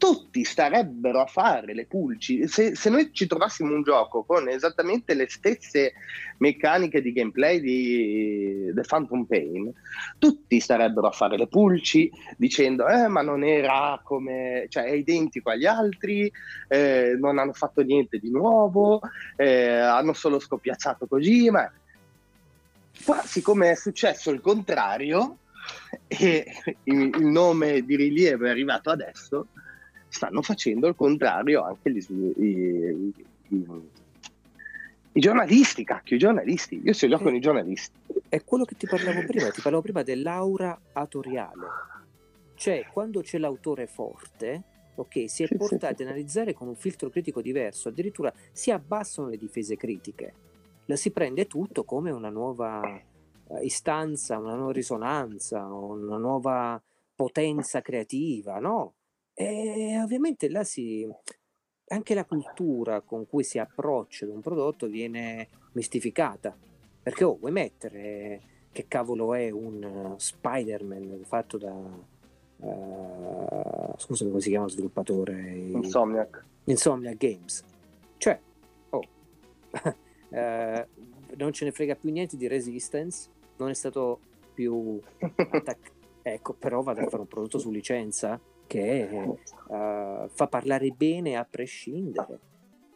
tutti 0.00 0.44
starebbero 0.44 1.20
a 1.20 1.26
fare 1.26 1.74
le 1.74 1.84
pulci. 1.84 2.48
Se, 2.48 2.74
se 2.74 2.88
noi 2.88 3.10
ci 3.12 3.26
trovassimo 3.26 3.74
un 3.74 3.82
gioco 3.82 4.22
con 4.22 4.48
esattamente 4.48 5.12
le 5.12 5.28
stesse 5.28 5.92
meccaniche 6.38 7.02
di 7.02 7.12
gameplay 7.12 7.60
di 7.60 8.72
The 8.74 8.80
Phantom 8.80 9.24
Pain, 9.24 9.70
tutti 10.18 10.58
starebbero 10.58 11.06
a 11.06 11.12
fare 11.12 11.36
le 11.36 11.48
pulci 11.48 12.10
dicendo: 12.38 12.88
Eh, 12.88 13.08
ma 13.08 13.20
non 13.20 13.44
era 13.44 14.00
come, 14.02 14.64
cioè 14.70 14.84
è 14.84 14.92
identico 14.92 15.50
agli 15.50 15.66
altri, 15.66 16.32
eh, 16.68 17.16
non 17.20 17.38
hanno 17.38 17.52
fatto 17.52 17.82
niente 17.82 18.18
di 18.18 18.30
nuovo, 18.30 19.02
eh, 19.36 19.68
hanno 19.68 20.14
solo 20.14 20.38
scoppiazzato 20.38 21.06
Kojima. 21.06 21.70
Qua, 23.04 23.20
siccome 23.22 23.70
è 23.70 23.74
successo 23.74 24.30
il 24.30 24.40
contrario, 24.40 25.36
e 26.06 26.44
il, 26.84 27.10
nome 27.20 27.82
di 27.82 27.96
rilievo 27.96 28.46
è 28.46 28.50
arrivato 28.50 28.90
adesso, 28.90 29.48
stanno 30.08 30.42
facendo 30.42 30.88
il 30.88 30.94
contrario 30.94 31.62
anche 31.62 31.90
gli, 31.90 32.04
i, 32.08 33.12
i, 33.48 33.64
i, 35.12 35.20
giornalisti, 35.20 35.84
cacchio, 35.84 36.16
i 36.16 36.18
giornalisti. 36.18 36.80
Io 36.82 36.92
li 37.00 37.14
ho 37.14 37.18
con 37.18 37.34
i 37.34 37.40
giornalisti. 37.40 37.98
È 38.28 38.42
quello 38.44 38.64
che 38.64 38.76
ti 38.76 38.86
parlavo 38.86 39.24
prima, 39.24 39.50
ti 39.50 39.60
parlavo 39.60 39.82
prima 39.82 40.02
dell'aura 40.02 40.78
autoriale. 40.92 41.66
Cioè, 42.54 42.86
quando 42.92 43.22
c'è 43.22 43.38
l'autore 43.38 43.86
forte, 43.86 44.62
ok, 44.96 45.30
si 45.30 45.44
è 45.44 45.46
Sì, 45.46 45.56
portati 45.56 45.78
sì, 45.78 45.84
a 45.84 45.94
sì. 45.96 46.02
analizzare 46.02 46.52
con 46.52 46.68
un 46.68 46.76
filtro 46.76 47.08
critico 47.08 47.40
diverso, 47.40 47.88
addirittura 47.88 48.32
si 48.52 48.70
abbassano 48.70 49.28
le 49.28 49.38
difese 49.38 49.76
critiche, 49.76 50.34
la 50.84 50.96
si 50.96 51.10
prende 51.10 51.46
tutto 51.46 51.84
come 51.84 52.10
una 52.10 52.28
nuova 52.28 53.00
istanza, 53.62 54.38
una 54.38 54.54
nuova 54.54 54.72
risonanza, 54.72 55.64
una 55.64 56.16
nuova 56.16 56.80
potenza 57.14 57.80
creativa, 57.80 58.58
no? 58.58 58.94
E 59.34 59.98
ovviamente 60.00 60.48
là 60.48 60.64
si 60.64 61.06
anche 61.92 62.14
la 62.14 62.24
cultura 62.24 63.00
con 63.00 63.26
cui 63.26 63.42
si 63.42 63.58
approccia 63.58 64.24
ad 64.24 64.30
un 64.30 64.40
prodotto 64.40 64.86
viene 64.86 65.48
mistificata. 65.72 66.56
Perché 67.02 67.24
oh, 67.24 67.36
vuoi 67.38 67.52
mettere 67.52 68.42
che 68.72 68.86
cavolo 68.86 69.34
è 69.34 69.50
un 69.50 69.82
uh, 69.82 70.14
Spider-Man 70.16 71.22
fatto 71.24 71.58
da 71.58 71.72
uh, 71.72 71.98
scusa 73.96 74.24
come 74.26 74.40
si 74.40 74.50
chiama 74.50 74.66
lo 74.66 74.70
sviluppatore? 74.70 75.50
Insomniac. 75.50 76.44
Insomniac 76.64 77.16
Games. 77.16 77.64
Cioè, 78.18 78.38
oh, 78.90 78.98
uh, 78.98 79.02
non 81.36 81.52
ce 81.52 81.64
ne 81.64 81.72
frega 81.72 81.96
più 81.96 82.10
niente 82.10 82.36
di 82.36 82.46
Resistance, 82.46 83.28
non 83.62 83.70
è 83.70 83.74
stato 83.74 84.20
più 84.54 85.00
attaccato. 85.18 85.92
ecco, 86.22 86.54
però 86.54 86.82
vado 86.82 87.00
a 87.00 87.08
fare 87.08 87.22
un 87.22 87.28
prodotto 87.28 87.58
su 87.58 87.70
licenza 87.70 88.40
che 88.66 89.08
uh, 89.10 90.28
fa 90.28 90.46
parlare 90.48 90.90
bene 90.90 91.36
a 91.36 91.46
prescindere. 91.48 92.38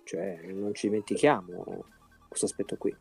Cioè, 0.05 0.41
non 0.53 0.75
ci 0.75 0.89
dimentichiamo 0.89 1.85
questo 2.29 2.47
aspetto 2.47 2.77
qui. 2.77 2.95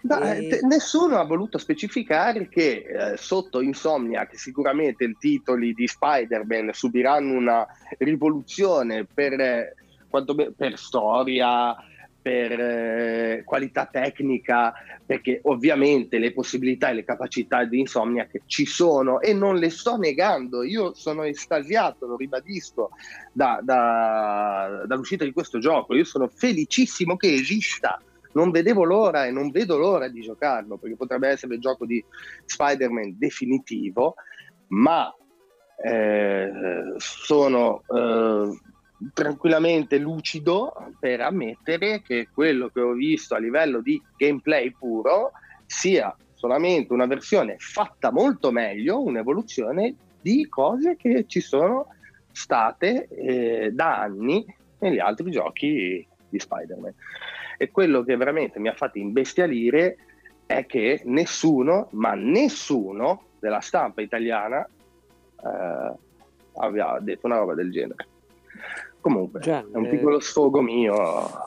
Da, 0.00 0.34
e... 0.34 0.48
t- 0.48 0.62
nessuno 0.62 1.18
ha 1.18 1.24
voluto 1.24 1.58
specificare 1.58 2.48
che 2.48 2.84
eh, 2.86 3.16
sotto 3.16 3.60
Insomniac 3.60 4.38
sicuramente 4.38 5.04
i 5.04 5.16
titoli 5.18 5.72
di 5.72 5.86
Spider-Man 5.86 6.70
subiranno 6.72 7.34
una 7.34 7.66
rivoluzione 7.98 9.06
per, 9.06 9.40
eh, 9.40 9.74
per 10.56 10.78
storia, 10.78 11.74
per 12.28 12.60
eh, 12.60 13.42
qualità 13.42 13.86
tecnica, 13.86 14.74
perché 15.06 15.40
ovviamente 15.44 16.18
le 16.18 16.34
possibilità 16.34 16.90
e 16.90 16.92
le 16.92 17.04
capacità 17.04 17.64
di 17.64 17.80
Insomniac 17.80 18.42
ci 18.44 18.66
sono 18.66 19.22
e 19.22 19.32
non 19.32 19.56
le 19.56 19.70
sto 19.70 19.96
negando. 19.96 20.62
Io 20.62 20.92
sono 20.92 21.22
estasiato, 21.22 22.06
lo 22.06 22.16
ribadisco, 22.16 22.90
da, 23.32 23.60
da, 23.62 24.84
dall'uscita 24.86 25.24
di 25.24 25.32
questo 25.32 25.58
gioco. 25.58 25.94
Io 25.94 26.04
sono 26.04 26.28
felicissimo 26.28 27.16
che 27.16 27.32
esista 27.32 27.98
non 28.32 28.50
vedevo 28.50 28.84
l'ora 28.84 29.24
e 29.24 29.30
non 29.30 29.50
vedo 29.50 29.78
l'ora 29.78 30.06
di 30.06 30.20
giocarlo 30.20 30.76
perché 30.76 30.96
potrebbe 30.96 31.28
essere 31.28 31.54
il 31.54 31.60
gioco 31.60 31.86
di 31.86 32.04
Spider-Man 32.44 33.14
definitivo, 33.16 34.14
ma 34.68 35.12
eh, 35.82 36.50
sono 36.98 37.82
eh, 37.88 38.58
tranquillamente 39.12 39.98
lucido 39.98 40.72
per 40.98 41.20
ammettere 41.20 42.02
che 42.02 42.28
quello 42.32 42.68
che 42.68 42.80
ho 42.80 42.92
visto 42.92 43.34
a 43.34 43.38
livello 43.38 43.80
di 43.80 44.00
gameplay 44.16 44.72
puro 44.72 45.32
sia 45.66 46.14
solamente 46.34 46.92
una 46.92 47.06
versione 47.06 47.56
fatta 47.58 48.10
molto 48.12 48.50
meglio, 48.50 49.02
un'evoluzione 49.02 49.94
di 50.20 50.48
cose 50.48 50.96
che 50.96 51.24
ci 51.26 51.40
sono 51.40 51.86
state 52.30 53.08
eh, 53.08 53.70
da 53.72 54.00
anni 54.00 54.44
negli 54.78 54.98
altri 54.98 55.30
giochi 55.30 56.06
di 56.28 56.38
Spider-Man. 56.38 56.94
E 57.56 57.70
quello 57.70 58.04
che 58.04 58.16
veramente 58.16 58.60
mi 58.60 58.68
ha 58.68 58.74
fatto 58.74 58.98
imbestialire 58.98 59.96
è 60.46 60.64
che 60.66 61.02
nessuno, 61.04 61.88
ma 61.92 62.14
nessuno 62.14 63.26
della 63.40 63.60
stampa 63.60 64.00
italiana 64.00 64.64
eh, 64.64 65.92
aveva 66.54 66.98
detto 67.00 67.26
una 67.26 67.38
roba 67.38 67.54
del 67.54 67.70
genere. 67.70 68.06
Comunque, 69.00 69.40
Gian, 69.40 69.70
è 69.72 69.76
un 69.76 69.88
piccolo 69.88 70.18
eh, 70.18 70.20
sfogo 70.20 70.60
mio. 70.60 70.94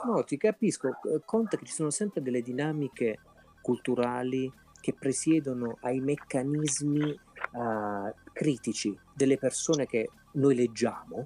No, 0.06 0.24
ti 0.26 0.38
capisco. 0.38 0.90
Conta 1.26 1.58
che 1.58 1.66
ci 1.66 1.74
sono 1.74 1.90
sempre 1.90 2.22
delle 2.22 2.42
dinamiche 2.42 3.20
culturali 3.62 4.52
che 4.80 4.94
presiedono 4.94 5.78
ai 5.82 6.00
meccanismi 6.00 7.02
uh, 7.04 8.14
critici 8.34 8.98
delle 9.14 9.38
persone 9.38 9.86
che 9.86 10.10
noi 10.34 10.56
leggiamo 10.56 11.26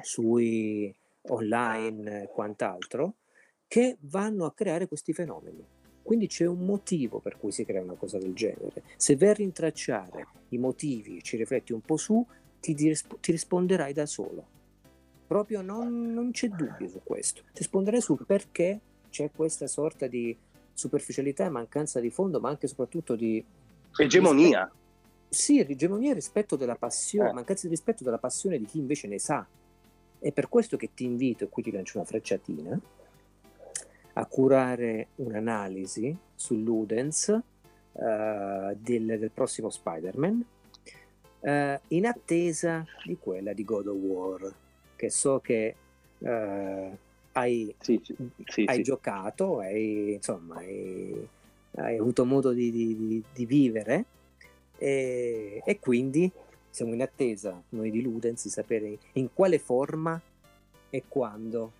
sui 0.00 0.94
online 1.28 2.22
e 2.22 2.28
quant'altro 2.28 3.14
che 3.68 3.96
vanno 4.00 4.44
a 4.44 4.52
creare 4.52 4.86
questi 4.86 5.12
fenomeni. 5.12 5.64
Quindi 6.02 6.28
c'è 6.28 6.46
un 6.46 6.64
motivo 6.64 7.18
per 7.18 7.36
cui 7.36 7.50
si 7.50 7.64
crea 7.64 7.82
una 7.82 7.94
cosa 7.94 8.18
del 8.18 8.32
genere. 8.32 8.82
Se 8.96 9.16
vai 9.16 9.30
a 9.30 9.34
rintracciare 9.34 10.26
i 10.50 10.58
motivi, 10.58 11.22
ci 11.22 11.36
rifletti 11.36 11.72
un 11.72 11.80
po' 11.80 11.96
su, 11.96 12.24
ti, 12.60 12.74
risp- 12.74 13.18
ti 13.18 13.32
risponderai 13.32 13.92
da 13.92 14.06
solo. 14.06 14.54
Proprio 15.26 15.60
non, 15.60 16.12
non, 16.12 16.30
c'è 16.30 16.48
dubbio 16.48 16.88
su 16.88 17.00
questo. 17.02 17.42
Ti 17.42 17.58
risponderai 17.58 18.00
sul 18.00 18.24
perché 18.24 18.80
c'è 19.10 19.30
questa 19.34 19.66
sorta 19.66 20.06
di 20.06 20.36
superficialità 20.72 21.44
e 21.44 21.48
mancanza 21.48 22.00
di 22.00 22.10
fondo, 22.10 22.38
ma 22.38 22.48
anche 22.50 22.66
e 22.66 22.68
soprattutto 22.68 23.16
di... 23.16 23.44
Egemonia. 23.96 24.62
Rispetto... 24.62 24.84
Sì, 25.28 25.58
egemonia 25.58 26.14
rispetto 26.14 26.56
della 26.56 26.76
passione, 26.76 27.30
eh. 27.30 27.32
mancanza 27.32 27.66
di 27.66 27.74
rispetto 27.74 28.04
della 28.04 28.18
passione 28.18 28.58
di 28.58 28.66
chi 28.66 28.78
invece 28.78 29.08
ne 29.08 29.18
sa. 29.18 29.46
È 30.18 30.32
per 30.32 30.48
questo 30.48 30.76
che 30.76 30.90
ti 30.94 31.04
invito, 31.04 31.44
e 31.44 31.48
qui 31.48 31.62
ti 31.62 31.72
lancio 31.72 31.98
una 31.98 32.06
frecciatina, 32.06 32.80
a 34.18 34.26
curare 34.26 35.08
un'analisi 35.16 36.16
su 36.34 36.56
Ludens 36.56 37.28
uh, 37.28 38.74
del, 38.76 39.18
del, 39.18 39.30
prossimo 39.32 39.68
Spider-Man 39.68 40.44
uh, 41.40 41.78
in 41.88 42.06
attesa 42.06 42.84
di 43.04 43.18
quella 43.18 43.52
di 43.52 43.64
God 43.64 43.86
of 43.88 43.96
War 43.96 44.54
che 44.96 45.10
so 45.10 45.40
che 45.40 45.74
uh, 46.18 46.96
hai, 47.32 47.74
sì, 47.78 48.00
sì, 48.44 48.64
hai 48.66 48.76
sì. 48.76 48.82
giocato 48.82 49.58
hai, 49.60 50.14
insomma 50.14 50.56
hai, 50.56 51.28
hai 51.76 51.98
avuto 51.98 52.24
modo 52.24 52.52
di, 52.52 52.70
di, 52.72 53.22
di 53.32 53.46
vivere 53.46 54.04
e, 54.78 55.62
e, 55.64 55.78
quindi 55.78 56.30
siamo 56.70 56.92
in 56.92 57.02
attesa 57.02 57.62
noi 57.70 57.90
di 57.90 58.02
Ludens 58.02 58.42
di 58.42 58.50
sapere 58.50 58.98
in 59.12 59.32
quale 59.32 59.58
forma 59.58 60.20
e 60.90 61.02
quando 61.08 61.72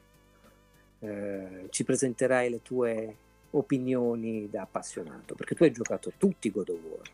eh, 1.00 1.66
ci 1.70 1.84
presenterai 1.84 2.50
le 2.50 2.62
tue 2.62 3.16
opinioni 3.50 4.48
da 4.50 4.62
appassionato, 4.62 5.34
perché 5.34 5.54
tu 5.54 5.64
hai 5.64 5.72
giocato 5.72 6.12
tutti 6.16 6.50
God 6.50 6.68
of 6.68 6.80
War. 6.82 7.10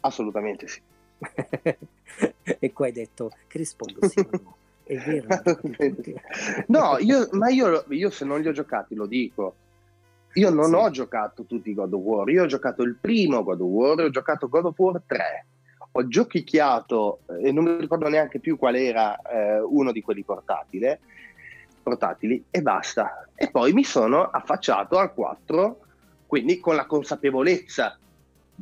Assolutamente 0.00 0.66
sì. 0.66 0.80
e 2.58 2.72
qua 2.72 2.86
hai 2.86 2.92
detto 2.92 3.30
che 3.46 3.58
rispondo 3.58 4.06
sì 4.08 4.18
o 4.20 4.28
no. 4.30 4.56
È 4.84 4.96
vero. 4.96 5.28
no, 6.68 6.98
io, 6.98 7.28
ma 7.32 7.48
io, 7.48 7.84
io, 7.88 8.10
se 8.10 8.24
non 8.24 8.40
li 8.40 8.48
ho 8.48 8.52
giocati 8.52 8.94
lo 8.94 9.06
dico. 9.06 9.54
Io 10.34 10.50
non 10.50 10.70
sì. 10.70 10.74
ho 10.74 10.90
giocato 10.90 11.44
tutti 11.44 11.70
i 11.70 11.74
God 11.74 11.92
of 11.92 12.00
War, 12.00 12.28
io 12.30 12.44
ho 12.44 12.46
giocato 12.46 12.82
il 12.82 12.96
primo 12.98 13.42
God 13.42 13.60
of 13.60 13.68
War, 13.68 14.00
ho 14.00 14.10
giocato 14.10 14.48
God 14.48 14.64
of 14.64 14.78
War 14.78 15.02
3, 15.04 15.46
ho 15.92 16.08
giochicchiato 16.08 17.20
eh, 17.26 17.48
e 17.48 17.52
non 17.52 17.64
mi 17.64 17.76
ricordo 17.78 18.08
neanche 18.08 18.38
più 18.38 18.56
qual 18.56 18.76
era 18.76 19.14
eh, 19.20 19.60
uno 19.60 19.92
di 19.92 20.00
quelli 20.00 20.22
portatile 20.22 21.00
portatili 21.82 22.44
e 22.50 22.62
basta. 22.62 23.26
E 23.34 23.50
poi 23.50 23.72
mi 23.72 23.84
sono 23.84 24.22
affacciato 24.22 24.98
al 24.98 25.12
4, 25.12 25.80
quindi 26.26 26.60
con 26.60 26.76
la 26.76 26.86
consapevolezza 26.86 27.98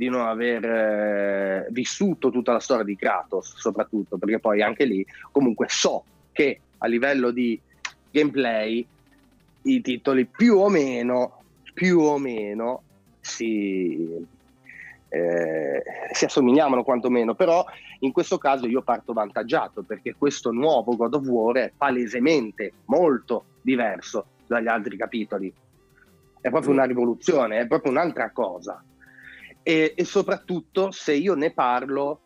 di 0.01 0.09
non 0.09 0.27
aver 0.27 0.65
eh, 0.65 1.67
vissuto 1.73 2.31
tutta 2.31 2.53
la 2.53 2.59
storia 2.59 2.85
di 2.85 2.97
Kratos, 2.97 3.55
soprattutto 3.59 4.17
perché 4.17 4.39
poi 4.39 4.63
anche 4.63 4.87
lì 4.87 5.05
comunque 5.31 5.67
so 5.69 6.05
che 6.33 6.59
a 6.79 6.87
livello 6.87 7.31
di 7.31 7.61
gameplay 8.11 8.87
i 9.61 9.81
titoli 9.83 10.25
più 10.25 10.57
o 10.57 10.71
meno, 10.71 11.43
più 11.75 11.99
o 11.99 12.17
meno 12.17 12.83
si, 13.21 14.27
eh, 15.11 15.83
si 16.13 16.25
assomigliavano 16.25 16.83
quantomeno, 16.83 17.35
però 17.35 17.63
in 17.99 18.13
questo 18.13 18.39
caso 18.39 18.67
io 18.67 18.81
parto 18.81 19.13
vantaggiato 19.13 19.83
perché 19.83 20.15
questo 20.17 20.51
nuovo 20.51 20.97
God 20.97 21.13
of 21.13 21.27
War 21.27 21.57
è 21.57 21.73
palesemente 21.77 22.73
molto 22.87 23.45
diverso 23.61 24.29
dagli 24.47 24.67
altri 24.67 24.97
capitoli. 24.97 25.53
È 26.41 26.49
proprio 26.49 26.73
una 26.73 26.85
rivoluzione, 26.85 27.59
è 27.59 27.67
proprio 27.67 27.93
un'altra 27.93 28.31
cosa. 28.31 28.83
E, 29.63 29.95
e 29.97 30.05
soprattutto 30.05 30.91
se 30.91 31.13
io 31.15 31.35
ne 31.35 31.53
parlo, 31.53 32.21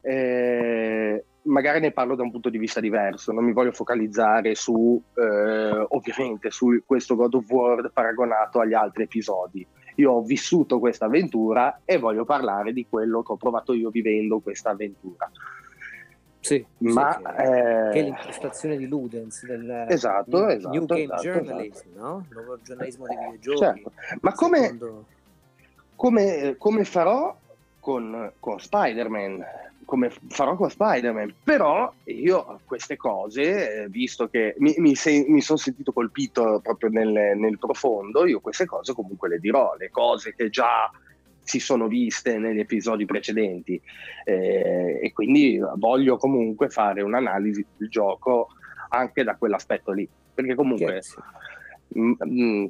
eh, 0.00 1.24
magari 1.42 1.80
ne 1.80 1.92
parlo 1.92 2.14
da 2.14 2.22
un 2.22 2.30
punto 2.30 2.48
di 2.48 2.58
vista 2.58 2.80
diverso, 2.80 3.32
non 3.32 3.44
mi 3.44 3.52
voglio 3.52 3.72
focalizzare 3.72 4.54
su, 4.54 5.00
eh, 5.14 5.86
ovviamente, 5.88 6.50
su 6.50 6.82
questo 6.84 7.16
God 7.16 7.34
of 7.34 7.50
War 7.50 7.90
paragonato 7.92 8.60
agli 8.60 8.74
altri 8.74 9.04
episodi 9.04 9.66
io 10.00 10.12
ho 10.12 10.22
vissuto 10.22 10.78
questa 10.78 11.06
avventura 11.06 11.80
e 11.84 11.98
voglio 11.98 12.24
parlare 12.24 12.72
di 12.72 12.86
quello 12.88 13.22
che 13.22 13.32
ho 13.32 13.36
provato 13.36 13.72
io 13.72 13.90
vivendo 13.90 14.40
questa 14.40 14.70
avventura. 14.70 15.30
Sì, 16.40 16.64
ma 16.78 17.12
sì, 17.12 17.22
che, 17.22 17.42
eh... 17.42 17.90
che, 17.90 17.98
è 17.98 18.02
l'impostazione 18.02 18.76
di 18.78 18.86
Ludens 18.86 19.44
del 19.44 19.86
esatto, 19.90 20.38
New, 20.38 20.48
esatto, 20.48 20.86
Game 20.86 21.02
esatto, 21.02 21.22
Journalism, 21.22 21.88
esatto. 21.88 22.00
no? 22.00 22.26
nuovo 22.30 22.58
giornalismo 22.62 23.06
dei 23.06 23.16
videogiochi. 23.16 23.58
Certo. 23.58 23.92
Ma 24.22 24.32
come, 24.32 24.58
secondo... 24.58 25.04
come, 26.00 26.54
come, 26.56 26.84
farò 26.84 27.36
con, 27.78 28.32
con 28.40 28.58
Spider-Man? 28.58 29.44
come 29.84 30.10
farò 30.28 30.54
con 30.54 30.70
Spider-Man, 30.70 31.34
però 31.42 31.92
io 32.04 32.60
queste 32.64 32.96
cose, 32.96 33.86
visto 33.90 34.28
che 34.28 34.54
mi, 34.58 34.72
mi, 34.78 34.94
mi 35.26 35.40
sono 35.40 35.58
sentito 35.58 35.92
colpito 35.92 36.60
proprio 36.62 36.88
nel, 36.90 37.36
nel, 37.36 37.58
profondo, 37.58 38.24
io 38.24 38.38
queste 38.38 38.66
cose 38.66 38.94
comunque 38.94 39.28
le 39.28 39.40
dirò, 39.40 39.74
le 39.76 39.90
cose 39.90 40.32
che 40.34 40.48
già 40.48 40.88
si 41.42 41.58
sono 41.58 41.86
viste 41.86 42.38
negli 42.38 42.60
episodi 42.60 43.04
precedenti. 43.04 43.82
Eh, 44.24 45.00
e 45.02 45.12
quindi 45.12 45.60
voglio 45.74 46.16
comunque 46.16 46.68
fare 46.68 47.02
un'analisi 47.02 47.66
del 47.76 47.90
gioco 47.90 48.50
anche 48.90 49.24
da 49.24 49.34
quell'aspetto 49.34 49.90
lì, 49.90 50.08
perché 50.32 50.54
comunque 50.54 50.94
mm, 50.94 51.20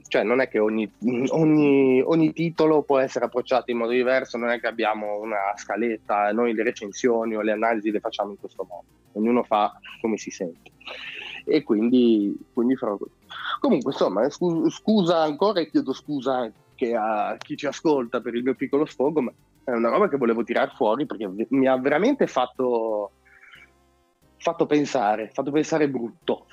cioè 0.09 0.23
non 0.23 0.41
è 0.41 0.49
che 0.49 0.59
ogni, 0.59 0.91
ogni, 1.31 2.01
ogni, 2.03 2.33
titolo 2.33 2.83
può 2.83 2.99
essere 2.99 3.27
approcciato 3.27 3.71
in 3.71 3.79
modo 3.79 3.93
diverso, 3.93 4.39
non 4.39 4.51
è 4.51 4.61
che 4.61 4.67
abbiamo 4.67 5.21
una 5.21 5.55
scaletta, 5.57 6.33
noi 6.33 6.55
le 6.55 6.63
recensioni 6.63 7.37
o 7.37 7.43
le 7.43 7.53
analisi 7.53 7.91
le 7.91 8.01
facciamo 8.01 8.31
in 8.31 8.39
questo 8.39 8.67
modo, 8.69 8.87
ognuno 9.13 9.43
fa 9.43 9.79
come 10.01 10.17
si 10.17 10.31
sente 10.31 10.71
e 11.45 11.63
quindi, 11.63 12.37
quindi 12.53 12.77
farò 12.77 12.97
così. 12.97 13.13
Comunque 13.61 13.93
insomma, 13.93 14.29
scusa 14.31 15.23
ancora 15.23 15.61
e 15.61 15.71
chiedo 15.71 15.93
scusa 15.93 16.37
anche 16.37 16.95
a 16.95 17.37
chi 17.39 17.57
ci 17.57 17.67
ascolta 17.67 18.21
per 18.21 18.35
il 18.35 18.43
mio 18.43 18.55
piccolo 18.55 18.87
sfogo, 18.87 19.21
ma 19.21 19.33
è 19.65 19.73
una 19.73 19.91
roba 19.91 20.09
che 20.09 20.17
volevo 20.17 20.43
tirare 20.43 20.73
fuori 20.75 21.07
perché 21.07 21.31
mi 21.49 21.67
ha 21.67 21.77
veramente 21.77 22.27
fatto, 22.27 23.13
fatto 24.37 24.67
pensare, 24.67 25.31
fatto 25.33 25.51
pensare 25.51 25.89
brutto. 25.89 26.47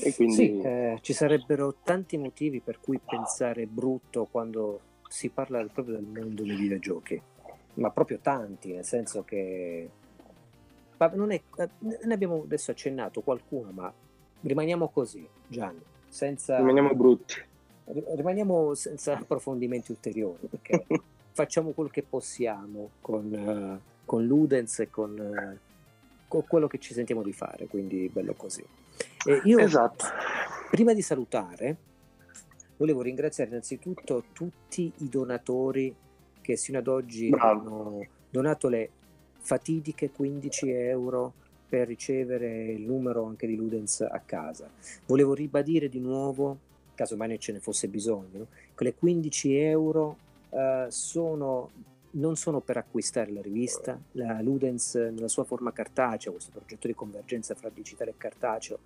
E 0.00 0.14
quindi... 0.14 0.34
Sì, 0.34 0.60
eh, 0.60 0.98
ci 1.00 1.12
sarebbero 1.12 1.76
tanti 1.82 2.16
motivi 2.16 2.60
per 2.60 2.78
cui 2.80 3.00
pensare 3.04 3.66
brutto 3.66 4.26
quando 4.30 4.80
si 5.08 5.28
parla 5.30 5.64
proprio 5.72 5.96
del 5.96 6.04
mondo 6.04 6.42
dei 6.42 6.56
videogiochi, 6.56 7.20
ma 7.74 7.90
proprio 7.90 8.18
tanti, 8.20 8.72
nel 8.72 8.84
senso 8.84 9.24
che 9.24 9.90
non 11.14 11.30
è, 11.30 11.40
eh, 11.56 11.68
ne 11.80 12.14
abbiamo 12.14 12.42
adesso 12.42 12.70
accennato 12.70 13.22
qualcuno, 13.22 13.70
ma 13.72 13.92
rimaniamo 14.42 14.88
così, 14.88 15.26
Gianni, 15.46 15.82
senza... 16.08 16.56
Rimaniamo 16.58 16.94
brutti. 16.94 17.34
Rimaniamo 17.84 18.74
senza 18.74 19.16
approfondimenti 19.16 19.92
ulteriori, 19.92 20.46
perché 20.46 20.84
facciamo 21.32 21.70
quello 21.70 21.88
che 21.88 22.02
possiamo 22.02 22.90
con, 23.00 23.32
uh, 23.32 23.80
con 24.04 24.24
Ludens 24.26 24.80
e 24.80 24.90
con, 24.90 25.18
uh, 25.18 25.58
con 26.28 26.44
quello 26.46 26.66
che 26.66 26.78
ci 26.78 26.92
sentiamo 26.92 27.22
di 27.22 27.32
fare, 27.32 27.66
quindi 27.66 28.08
bello 28.12 28.34
così. 28.34 28.64
E 29.24 29.40
io, 29.44 29.58
esatto. 29.58 30.04
Prima 30.70 30.92
di 30.92 31.02
salutare, 31.02 31.76
volevo 32.76 33.02
ringraziare 33.02 33.50
innanzitutto 33.50 34.24
tutti 34.32 34.92
i 34.98 35.08
donatori 35.08 35.94
che 36.40 36.56
sino 36.56 36.78
ad 36.78 36.86
oggi 36.86 37.28
Bravo. 37.28 37.48
hanno 37.48 38.06
donato 38.30 38.68
le 38.68 38.90
fatidiche 39.38 40.10
15 40.10 40.70
euro 40.70 41.32
per 41.68 41.86
ricevere 41.86 42.70
il 42.70 42.82
numero 42.82 43.24
anche 43.24 43.46
di 43.46 43.56
Ludens 43.56 44.00
a 44.00 44.20
casa. 44.24 44.70
Volevo 45.06 45.34
ribadire 45.34 45.88
di 45.88 46.00
nuovo, 46.00 46.58
caso 46.94 47.16
mai 47.16 47.28
ne 47.28 47.38
ce 47.38 47.52
ne 47.52 47.60
fosse 47.60 47.88
bisogno, 47.88 48.46
che 48.74 48.84
le 48.84 48.94
15 48.94 49.56
euro 49.56 50.16
uh, 50.48 50.86
sono, 50.88 51.70
non 52.12 52.36
sono 52.36 52.60
per 52.60 52.78
acquistare 52.78 53.30
la 53.32 53.42
rivista, 53.42 54.00
la 54.12 54.40
Ludens 54.40 54.94
nella 54.94 55.28
sua 55.28 55.44
forma 55.44 55.72
cartacea, 55.72 56.32
questo 56.32 56.50
progetto 56.52 56.86
di 56.86 56.94
convergenza 56.94 57.54
fra 57.54 57.68
digitale 57.68 58.10
e 58.10 58.14
cartaceo, 58.16 58.78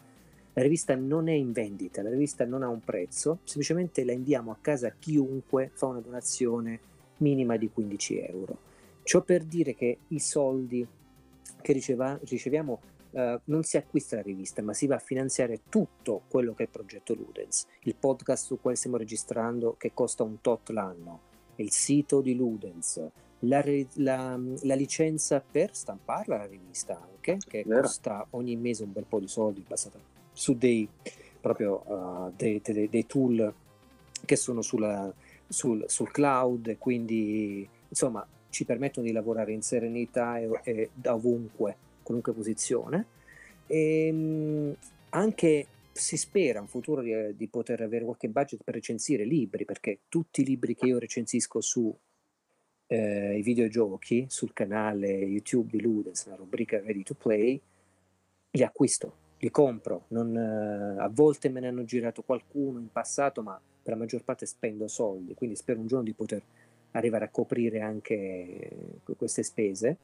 la 0.55 0.63
rivista 0.63 0.95
non 0.95 1.29
è 1.29 1.33
in 1.33 1.53
vendita, 1.53 2.03
la 2.03 2.11
rivista 2.11 2.45
non 2.45 2.63
ha 2.63 2.69
un 2.69 2.81
prezzo, 2.81 3.39
semplicemente 3.45 4.05
la 4.05 4.13
inviamo 4.13 4.51
a 4.51 4.59
casa 4.61 4.89
a 4.89 4.95
chiunque 4.99 5.71
fa 5.73 5.87
una 5.87 6.01
donazione 6.01 6.81
minima 7.19 7.57
di 7.57 7.71
15 7.71 8.19
euro. 8.21 8.59
Ciò 9.03 9.23
per 9.23 9.45
dire 9.45 9.75
che 9.75 9.99
i 10.09 10.19
soldi 10.19 10.87
che 11.61 11.73
riceva, 11.73 12.19
riceviamo 12.23 12.81
uh, 13.11 13.41
non 13.45 13.63
si 13.63 13.77
acquista 13.79 14.17
la 14.17 14.23
rivista, 14.23 14.63
ma 14.63 14.75
si 14.75 14.87
va 14.87 14.97
a 14.97 15.01
finanziare 15.01 15.63
tutto 15.69 16.23
quello 16.29 16.53
che 16.53 16.65
è 16.65 16.67
il 16.67 16.73
progetto 16.73 17.15
Ludens, 17.15 17.67
il 17.85 17.95
podcast 17.95 18.45
su 18.45 18.61
cui 18.61 18.77
stiamo 18.77 18.97
registrando 18.97 19.77
che 19.79 19.93
costa 19.95 20.23
un 20.23 20.41
tot 20.41 20.69
l'anno, 20.69 21.21
il 21.57 21.73
sito 21.73 22.21
di 22.21 22.35
Ludens, 22.35 23.01
la, 23.41 23.65
la, 23.95 24.39
la, 24.61 24.75
licenza 24.75 25.41
per 25.41 25.75
stamparla 25.75 26.37
la 26.37 26.47
rivista 26.47 27.01
anche, 27.01 27.39
che 27.49 27.65
Vero. 27.67 27.81
costa 27.81 28.27
ogni 28.31 28.55
mese 28.57 28.85
un 28.85 28.93
bel 28.93 29.05
po' 29.09 29.19
di 29.19 29.27
soldi, 29.27 29.65
basata 29.67 30.12
su 30.33 30.55
dei, 30.55 30.89
proprio, 31.41 31.83
uh, 31.87 32.33
dei, 32.37 32.61
dei, 32.63 32.89
dei, 32.89 33.07
tool 33.07 33.53
che 34.25 34.37
sono 34.37 34.63
sulla, 34.63 35.13
sul, 35.47 35.85
sul, 35.87 36.11
cloud, 36.11 36.77
quindi 36.79 37.69
insomma 37.89 38.27
ci 38.49 38.65
permettono 38.65 39.07
di 39.07 39.13
lavorare 39.13 39.53
in 39.53 39.63
serenità 39.63 40.39
e, 40.39 40.49
e 40.63 40.91
da 40.95 41.15
ovunque, 41.15 41.77
qualunque 42.03 42.33
posizione. 42.33 43.07
E, 43.67 44.09
um, 44.11 44.77
anche 45.11 45.67
si 45.93 46.17
spera 46.17 46.61
in 46.61 46.67
futuro 46.67 47.03
di, 47.03 47.13
di, 47.37 47.49
poter 47.49 47.83
avere 47.83 48.05
qualche 48.05 48.29
budget 48.29 48.63
per 48.65 48.75
recensire 48.75 49.25
libri, 49.25 49.65
perché 49.65 50.01
tutti 50.09 50.41
i 50.41 50.45
libri 50.45 50.75
che 50.75 50.87
io 50.87 50.99
recensisco 50.99 51.61
su 51.61 51.95
eh, 52.87 53.37
i 53.37 53.43
videogiochi, 53.43 54.27
sul 54.29 54.53
canale 54.53 55.09
YouTube 55.09 55.71
di 55.71 55.83
Ludens, 55.83 56.27
la 56.27 56.35
rubrica 56.35 56.81
Ready 56.81 57.03
to 57.03 57.15
Play, 57.15 57.61
li 58.51 58.63
acquisto 58.63 59.22
li 59.43 59.51
compro, 59.51 60.05
non, 60.09 60.37
eh, 60.37 61.03
a 61.03 61.09
volte 61.13 61.49
me 61.49 61.59
ne 61.59 61.67
hanno 61.67 61.83
girato 61.85 62.23
qualcuno 62.23 62.79
in 62.79 62.93
passato, 62.93 63.43
ma 63.43 63.61
per 63.83 63.93
la 63.93 63.99
maggior 63.99 64.23
parte 64.23 64.47
spendo 64.47 64.87
soldi, 64.87 65.35
quindi 65.35 65.57
spero 65.57 65.81
un 65.81 65.89
giorno 65.89 66.05
di 66.05 66.13
poter 66.13 66.43
arrivare 66.93 67.25
a 67.25 67.29
coprire 67.29 67.81
anche 67.81 68.71
queste 69.17 69.43
spese. 69.43 69.97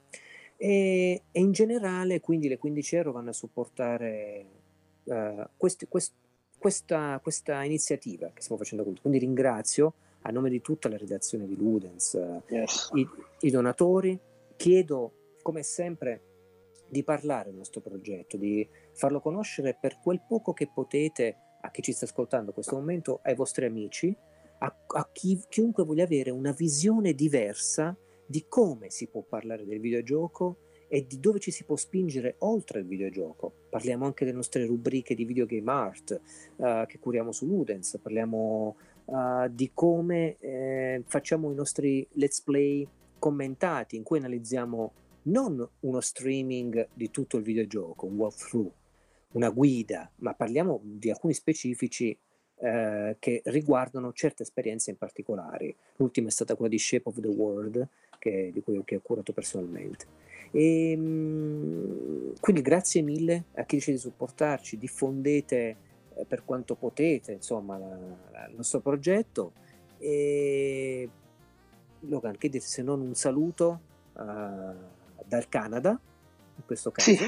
E, 0.57 1.23
e 1.31 1.41
in 1.41 1.53
generale, 1.53 2.21
quindi 2.21 2.49
le 2.49 2.59
15 2.59 2.97
euro 2.97 3.13
vanno 3.13 3.31
a 3.31 3.33
supportare 3.33 4.47
uh, 5.05 5.47
questi, 5.57 5.87
quest, 5.87 6.15
questa, 6.59 7.21
questa, 7.23 7.63
iniziativa 7.63 8.33
che 8.35 8.43
stiamo 8.43 8.61
facendo. 8.61 8.83
Quindi 9.01 9.21
ringrazio 9.21 9.95
a 10.23 10.33
nome 10.33 10.51
di 10.51 10.61
tutta 10.61 10.89
la 10.89 10.97
redazione 10.97 11.47
di 11.47 11.55
Ludens 11.55 12.19
yes. 12.49 12.91
i, 12.95 13.07
i 13.43 13.51
donatori, 13.51 14.19
chiedo 14.57 15.13
come 15.43 15.63
sempre 15.63 16.23
di 16.89 17.05
parlare 17.05 17.51
del 17.51 17.59
nostro 17.59 17.81
progetto, 17.81 18.37
di 18.37 18.67
farlo 18.99 19.21
conoscere 19.21 19.77
per 19.81 20.01
quel 20.01 20.21
poco 20.27 20.53
che 20.53 20.69
potete 20.69 21.37
a 21.61 21.71
chi 21.71 21.83
ci 21.83 21.93
sta 21.93 22.05
ascoltando 22.05 22.49
in 22.49 22.53
questo 22.53 22.75
momento, 22.75 23.21
ai 23.23 23.37
vostri 23.37 23.65
amici, 23.65 24.15
a, 24.59 24.77
a 24.87 25.09
chi, 25.13 25.41
chiunque 25.49 25.85
voglia 25.85 26.03
avere 26.03 26.31
una 26.31 26.51
visione 26.51 27.15
diversa 27.15 27.97
di 28.27 28.47
come 28.49 28.91
si 28.91 29.07
può 29.07 29.23
parlare 29.23 29.65
del 29.65 29.79
videogioco 29.79 30.59
e 30.89 31.07
di 31.07 31.21
dove 31.21 31.39
ci 31.39 31.51
si 31.51 31.65
può 31.65 31.77
spingere 31.77 32.37
oltre 32.39 32.81
il 32.81 32.87
videogioco. 32.87 33.53
Parliamo 33.71 34.05
anche 34.05 34.25
delle 34.25 34.37
nostre 34.37 34.67
rubriche 34.67 35.15
di 35.15 35.25
videogame 35.25 35.71
art 35.71 36.21
uh, 36.57 36.87
che 36.87 36.99
curiamo 36.99 37.31
su 37.31 37.47
Ludens, 37.47 37.99
parliamo 38.03 38.77
uh, 39.05 39.49
di 39.49 39.71
come 39.73 40.37
eh, 40.41 41.05
facciamo 41.07 41.53
i 41.53 41.55
nostri 41.55 42.07
let's 42.13 42.43
play 42.43 42.87
commentati 43.19 43.97
in 43.97 44.03
cui 44.03 44.19
analizziamo 44.19 44.93
non 45.23 45.69
uno 45.81 46.01
streaming 46.01 46.89
di 46.95 47.11
tutto 47.11 47.37
il 47.37 47.43
videogioco, 47.43 48.07
un 48.07 48.17
walkthrough, 48.17 48.73
una 49.33 49.51
guida, 49.51 50.11
ma 50.17 50.35
parliamo 50.35 50.81
di 50.83 51.11
alcuni 51.11 51.35
specifici 51.35 52.17
eh, 52.61 53.17
che 53.19 53.43
riguardano 53.45 54.13
certe 54.13 54.43
esperienze 54.43 54.91
in 54.91 54.97
particolare. 54.97 55.75
L'ultima 55.97 56.29
è 56.29 56.31
stata 56.31 56.55
quella 56.55 56.71
di 56.71 56.79
Shape 56.79 57.09
of 57.09 57.21
the 57.21 57.29
World, 57.29 57.89
che, 58.19 58.51
di 58.53 58.63
cui 58.63 58.81
che 58.85 58.97
ho 58.97 59.01
curato 59.01 59.33
personalmente. 59.33 60.07
E, 60.51 60.91
ehm, 60.93 62.33
quindi 62.41 62.63
grazie 62.63 63.03
mille 63.03 63.45
a 63.55 63.65
chi 63.65 63.77
decide 63.77 63.97
di 63.97 64.03
supportarci, 64.03 64.79
diffondete 64.79 65.77
eh, 66.15 66.25
per 66.25 66.45
quanto 66.45 66.75
potete 66.75 67.33
insomma, 67.33 67.79
la, 67.79 67.99
la, 68.33 68.47
il 68.49 68.57
nostro 68.57 68.81
progetto. 68.81 69.53
E 69.99 71.09
Logan, 72.01 72.37
che 72.37 72.49
dite 72.49 72.65
se 72.65 72.83
non 72.83 73.01
un 73.01 73.15
saluto 73.15 73.81
uh, 74.13 74.23
dal 75.25 75.49
Canada, 75.49 75.91
in 75.91 76.65
questo 76.65 76.91
caso. 76.91 77.11
Sì. 77.11 77.19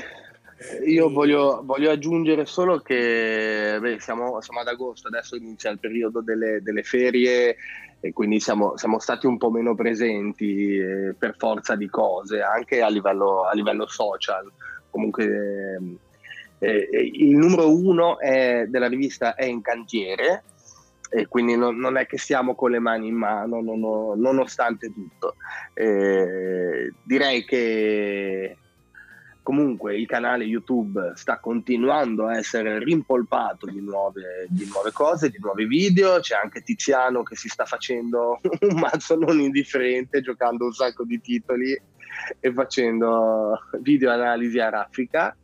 Io 0.85 1.11
voglio, 1.11 1.63
voglio, 1.65 1.91
aggiungere 1.91 2.45
solo 2.45 2.81
che 2.81 3.79
beh, 3.81 3.99
siamo, 3.99 4.43
siamo, 4.43 4.61
ad 4.61 4.69
agosto, 4.69 5.09
adesso 5.09 5.37
inizia 5.37 5.71
il 5.71 5.79
periodo 5.79 6.21
delle, 6.21 6.61
delle 6.61 6.83
ferie 6.83 7.57
e 7.99 8.13
quindi 8.13 8.41
siamo, 8.41 8.77
siamo, 8.77 8.99
stati 8.99 9.27
un 9.27 9.39
po' 9.39 9.51
meno 9.51 9.75
presenti 9.75 10.77
eh, 10.77 11.15
per 11.19 11.37
forza 11.39 11.77
di 11.77 11.89
cose, 11.89 12.43
anche 12.43 12.83
a 12.83 12.89
livello, 12.89 13.45
a 13.45 13.55
livello 13.55 13.89
social. 13.89 14.53
Comunque 14.91 15.79
eh, 16.59 16.89
eh, 16.93 17.11
il 17.11 17.37
numero 17.37 17.75
uno 17.75 18.19
è, 18.19 18.67
della 18.69 18.89
rivista 18.89 19.35
è 19.35 19.45
in 19.45 19.63
cantiere 19.63 20.45
e 21.09 21.27
quindi 21.27 21.57
non, 21.57 21.79
non, 21.79 21.97
è 21.97 22.05
che 22.05 22.19
siamo 22.19 22.55
con 22.55 22.71
le 22.71 22.81
mani 22.81 23.09
in 23.09 23.17
mano, 23.17 23.63
non, 23.63 23.81
non, 23.81 24.21
nonostante 24.21 24.93
tutto. 24.93 25.37
Eh, 25.73 26.93
direi 27.03 27.45
che 27.47 28.59
comunque 29.43 29.97
il 29.97 30.07
canale 30.07 30.45
YouTube 30.45 31.13
sta 31.15 31.39
continuando 31.39 32.27
a 32.27 32.37
essere 32.37 32.79
rimpolpato 32.79 33.67
di 33.67 33.81
nuove, 33.81 34.47
di 34.49 34.67
nuove, 34.67 34.93
cose, 34.93 35.31
di 35.31 35.39
nuovi 35.41 35.67
video. 35.67 36.21
C'è 36.21 36.37
anche 36.37 36.63
Tiziano 36.63 37.23
che 37.23 37.37
si 37.37 37.49
sta 37.49 37.65
facendo 37.65 38.41
un 38.61 38.79
mazzo 38.79 39.17
non 39.17 39.41
indifferente, 39.41 40.21
giocando 40.21 40.67
un 40.67 40.73
sacco 40.73 41.05
di 41.05 41.21
titoli 41.21 41.81
e 42.39 42.53
facendo 42.53 43.59
video 43.81 44.11
analisi 44.11 44.59
a 44.59 44.69
raffica. 44.69 45.37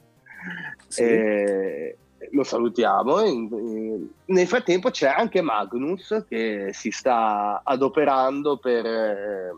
Sì. 0.88 1.03
E, 1.03 1.97
lo 2.32 2.42
salutiamo. 2.42 3.16
Nel 4.26 4.47
frattempo 4.47 4.90
c'è 4.90 5.09
anche 5.09 5.42
Magnus 5.42 6.24
che 6.28 6.70
si 6.72 6.90
sta 6.90 7.61
adoperando 7.62 8.59
per 8.59 8.86
eh, 8.86 9.57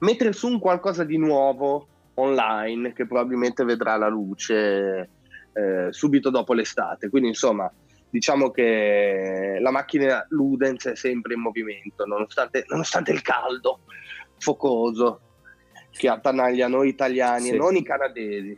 mettere 0.00 0.32
su 0.32 0.48
un 0.48 0.58
qualcosa 0.58 1.04
di 1.04 1.16
nuovo 1.16 1.88
online 2.14 2.92
che 2.92 3.06
probabilmente 3.06 3.64
vedrà 3.64 3.96
la 3.96 4.08
luce 4.08 5.10
eh, 5.52 5.88
subito 5.90 6.30
dopo 6.30 6.52
l'estate. 6.52 7.08
Quindi 7.08 7.28
insomma 7.28 7.70
diciamo 8.14 8.50
che 8.50 9.58
la 9.60 9.70
macchina 9.72 10.24
Ludens 10.28 10.86
è 10.86 10.94
sempre 10.94 11.34
in 11.34 11.40
movimento, 11.40 12.04
nonostante, 12.06 12.64
nonostante 12.68 13.10
il 13.10 13.22
caldo 13.22 13.80
focoso 14.38 15.20
che 15.90 16.08
attanaglia 16.08 16.68
noi 16.68 16.88
italiani 16.88 17.46
sì. 17.46 17.54
e 17.54 17.56
non 17.56 17.74
i 17.74 17.82
canadesi. 17.82 18.56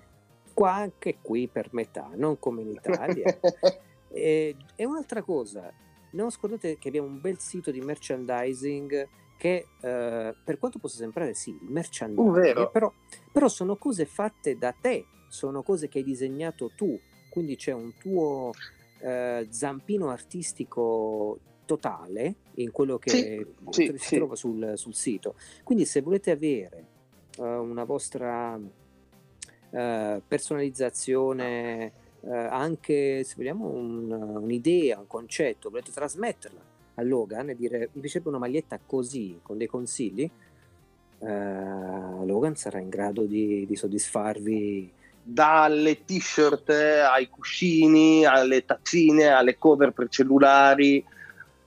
Qua 0.52 0.74
anche 0.74 1.18
qui 1.22 1.48
per 1.48 1.68
metà, 1.72 2.10
non 2.14 2.38
come 2.38 2.62
in 2.62 2.70
Italia. 2.72 3.38
e, 4.12 4.56
e, 4.74 4.84
un'altra 4.84 5.22
cosa, 5.22 5.72
non 6.12 6.30
scordate 6.30 6.76
che 6.78 6.88
abbiamo 6.88 7.08
un 7.08 7.20
bel 7.20 7.38
sito 7.38 7.70
di 7.70 7.80
merchandising 7.80 9.08
che 9.36 9.66
eh, 9.80 10.34
per 10.42 10.58
quanto 10.58 10.78
possa 10.78 10.96
sembrare 10.96 11.34
sì, 11.34 11.50
il 11.50 11.70
merchandising, 11.70 12.58
uh, 12.58 12.70
però, 12.70 12.92
però 13.30 13.48
sono 13.48 13.76
cose 13.76 14.06
fatte 14.06 14.56
da 14.56 14.72
te, 14.72 15.06
sono 15.28 15.62
cose 15.62 15.88
che 15.88 15.98
hai 15.98 16.04
disegnato 16.04 16.70
tu, 16.74 16.98
quindi 17.30 17.56
c'è 17.56 17.72
un 17.72 17.92
tuo 17.98 18.52
eh, 19.00 19.46
zampino 19.50 20.08
artistico 20.08 21.38
totale 21.66 22.36
in 22.54 22.70
quello 22.70 22.98
che 22.98 23.10
sì, 23.10 23.46
sì, 23.70 23.92
si 23.96 23.98
sì. 23.98 24.16
trova 24.16 24.36
sul, 24.36 24.72
sul, 24.76 24.94
sito. 24.94 25.34
Quindi 25.62 25.84
se 25.84 26.00
volete 26.00 26.30
avere 26.30 26.86
uh, 27.38 27.42
una 27.42 27.84
vostra 27.84 28.54
uh, 28.54 30.22
personalizzazione, 30.26 32.04
anche 32.28 33.22
se 33.22 33.34
vogliamo 33.36 33.68
un, 33.68 34.10
un'idea, 34.10 34.98
un 34.98 35.06
concetto, 35.06 35.70
volete 35.70 35.92
trasmetterla 35.92 36.74
a 36.96 37.02
Logan 37.02 37.50
e 37.50 37.56
dire 37.56 37.90
mi 37.92 38.00
piacerebbe 38.00 38.28
una 38.28 38.38
maglietta 38.38 38.78
così, 38.84 39.38
con 39.42 39.56
dei 39.56 39.66
consigli, 39.66 40.28
Logan 41.18 42.56
sarà 42.56 42.78
in 42.78 42.90
grado 42.90 43.22
di, 43.22 43.64
di 43.66 43.74
soddisfarvi 43.74 44.92
dalle 45.22 46.04
t-shirt 46.04 46.68
ai 46.70 47.28
cuscini, 47.28 48.24
alle 48.24 48.64
tazzine, 48.64 49.28
alle 49.28 49.56
cover 49.56 49.92
per 49.92 50.08
cellulari, 50.08 51.04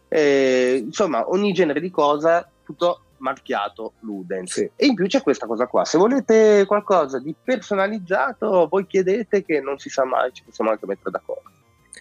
eh, 0.07 0.81
insomma 0.85 1.29
ogni 1.29 1.51
genere 1.51 1.79
di 1.79 1.89
cosa, 1.89 2.49
tutto 2.63 3.01
marchiato 3.17 3.93
Ludens. 4.01 4.53
Sì. 4.53 4.69
E 4.75 4.85
in 4.85 4.93
più 4.93 5.07
c'è 5.07 5.21
questa 5.21 5.45
cosa 5.45 5.67
qua, 5.67 5.83
se 5.83 5.97
volete 5.97 6.63
qualcosa 6.67 7.19
di 7.19 7.35
personalizzato, 7.41 8.67
voi 8.69 8.87
chiedete 8.87 9.43
che 9.43 9.59
non 9.59 9.77
si 9.77 9.89
sa 9.89 10.05
mai, 10.05 10.31
ci 10.31 10.43
possiamo 10.43 10.69
anche 10.69 10.85
mettere 10.85 11.11
d'accordo. 11.11 11.49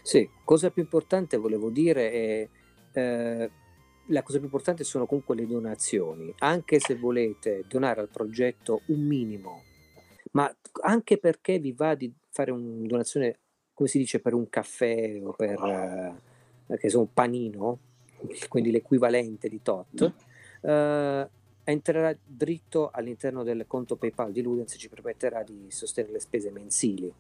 Sì, 0.03 0.29
cosa 0.45 0.71
più 0.71 0.83
importante 0.83 1.37
volevo 1.39 1.71
dire 1.71 2.11
è... 2.13 2.49
Eh, 2.93 3.51
la 4.11 4.23
cosa 4.23 4.39
più 4.39 4.47
importante 4.47 4.85
sono 4.85 5.07
comunque 5.07 5.35
le 5.35 5.47
donazioni, 5.47 6.33
anche 6.39 6.81
se 6.81 6.95
volete 6.97 7.65
donare 7.69 8.01
al 8.01 8.09
progetto 8.09 8.81
un 8.87 9.01
minimo 9.01 9.63
ma 10.33 10.55
anche 10.83 11.19
perché 11.19 11.59
vi 11.59 11.73
va 11.73 11.95
di 11.95 12.13
fare 12.31 12.51
una 12.51 12.87
donazione, 12.87 13.39
come 13.75 13.89
si 13.89 13.99
dice, 13.99 14.21
per 14.21 14.35
un 14.35 14.49
caffè 14.49 15.21
o 15.23 15.33
per 15.33 15.63
eh, 16.67 16.77
che 16.79 16.89
so, 16.89 17.01
un 17.01 17.13
panino, 17.13 17.79
quindi 18.49 18.71
l'equivalente 18.71 19.49
di 19.49 19.61
tot, 19.63 20.13
eh, 20.61 21.29
entrerà 21.65 22.17
dritto 22.25 22.91
all'interno 22.93 23.43
del 23.43 23.65
conto 23.67 23.97
PayPal 23.97 24.33
di 24.33 24.43
Ludens 24.43 24.75
e 24.75 24.79
ci 24.79 24.89
permetterà 24.89 25.43
di 25.43 25.67
sostenere 25.69 26.15
le 26.15 26.21
spese 26.21 26.51
mensili 26.51 27.13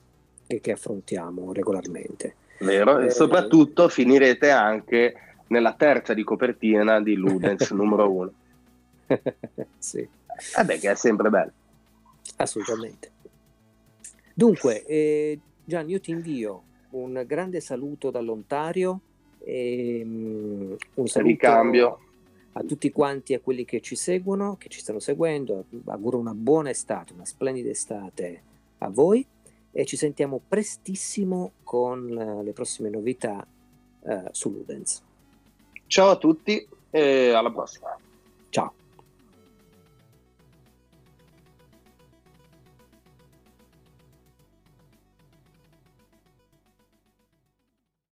che 0.46 0.72
affrontiamo 0.72 1.52
regolarmente. 1.52 2.36
Vero, 2.60 2.98
e 2.98 3.06
eh, 3.06 3.10
soprattutto 3.10 3.88
finirete 3.88 4.50
anche 4.50 5.27
nella 5.48 5.74
terza 5.74 6.14
di 6.14 6.24
copertina 6.24 7.00
di 7.00 7.14
Ludens 7.14 7.70
numero 7.72 8.10
uno. 8.10 8.32
sì. 9.78 10.06
Vabbè, 10.56 10.78
che 10.78 10.90
è 10.90 10.94
sempre 10.94 11.30
bello. 11.30 11.52
Assolutamente. 12.36 13.10
Dunque, 14.34 14.84
eh, 14.84 15.40
Gian, 15.64 15.88
io 15.88 16.00
ti 16.00 16.10
invio 16.12 16.62
un 16.90 17.24
grande 17.26 17.60
saluto 17.60 18.10
dall'Ontario 18.10 19.00
e 19.40 20.00
um, 20.04 20.76
un 20.94 21.06
saluto 21.08 21.30
Ricambio. 21.30 21.98
a 22.52 22.62
tutti 22.62 22.90
quanti, 22.92 23.34
a 23.34 23.40
quelli 23.40 23.64
che 23.64 23.80
ci 23.80 23.96
seguono, 23.96 24.56
che 24.56 24.68
ci 24.68 24.80
stanno 24.80 25.00
seguendo. 25.00 25.64
Auguro 25.86 26.18
una 26.18 26.34
buona 26.34 26.70
estate, 26.70 27.12
una 27.12 27.24
splendida 27.24 27.70
estate 27.70 28.42
a 28.78 28.88
voi 28.88 29.26
e 29.72 29.84
ci 29.84 29.96
sentiamo 29.96 30.40
prestissimo 30.46 31.52
con 31.62 32.06
le 32.06 32.52
prossime 32.52 32.90
novità 32.90 33.46
uh, 34.00 34.28
su 34.30 34.50
Ludens. 34.50 35.02
Ciao 35.88 36.10
a 36.10 36.16
tutti 36.16 36.68
e 36.90 37.32
alla 37.32 37.50
prossima. 37.50 37.96
Ciao. 38.50 38.72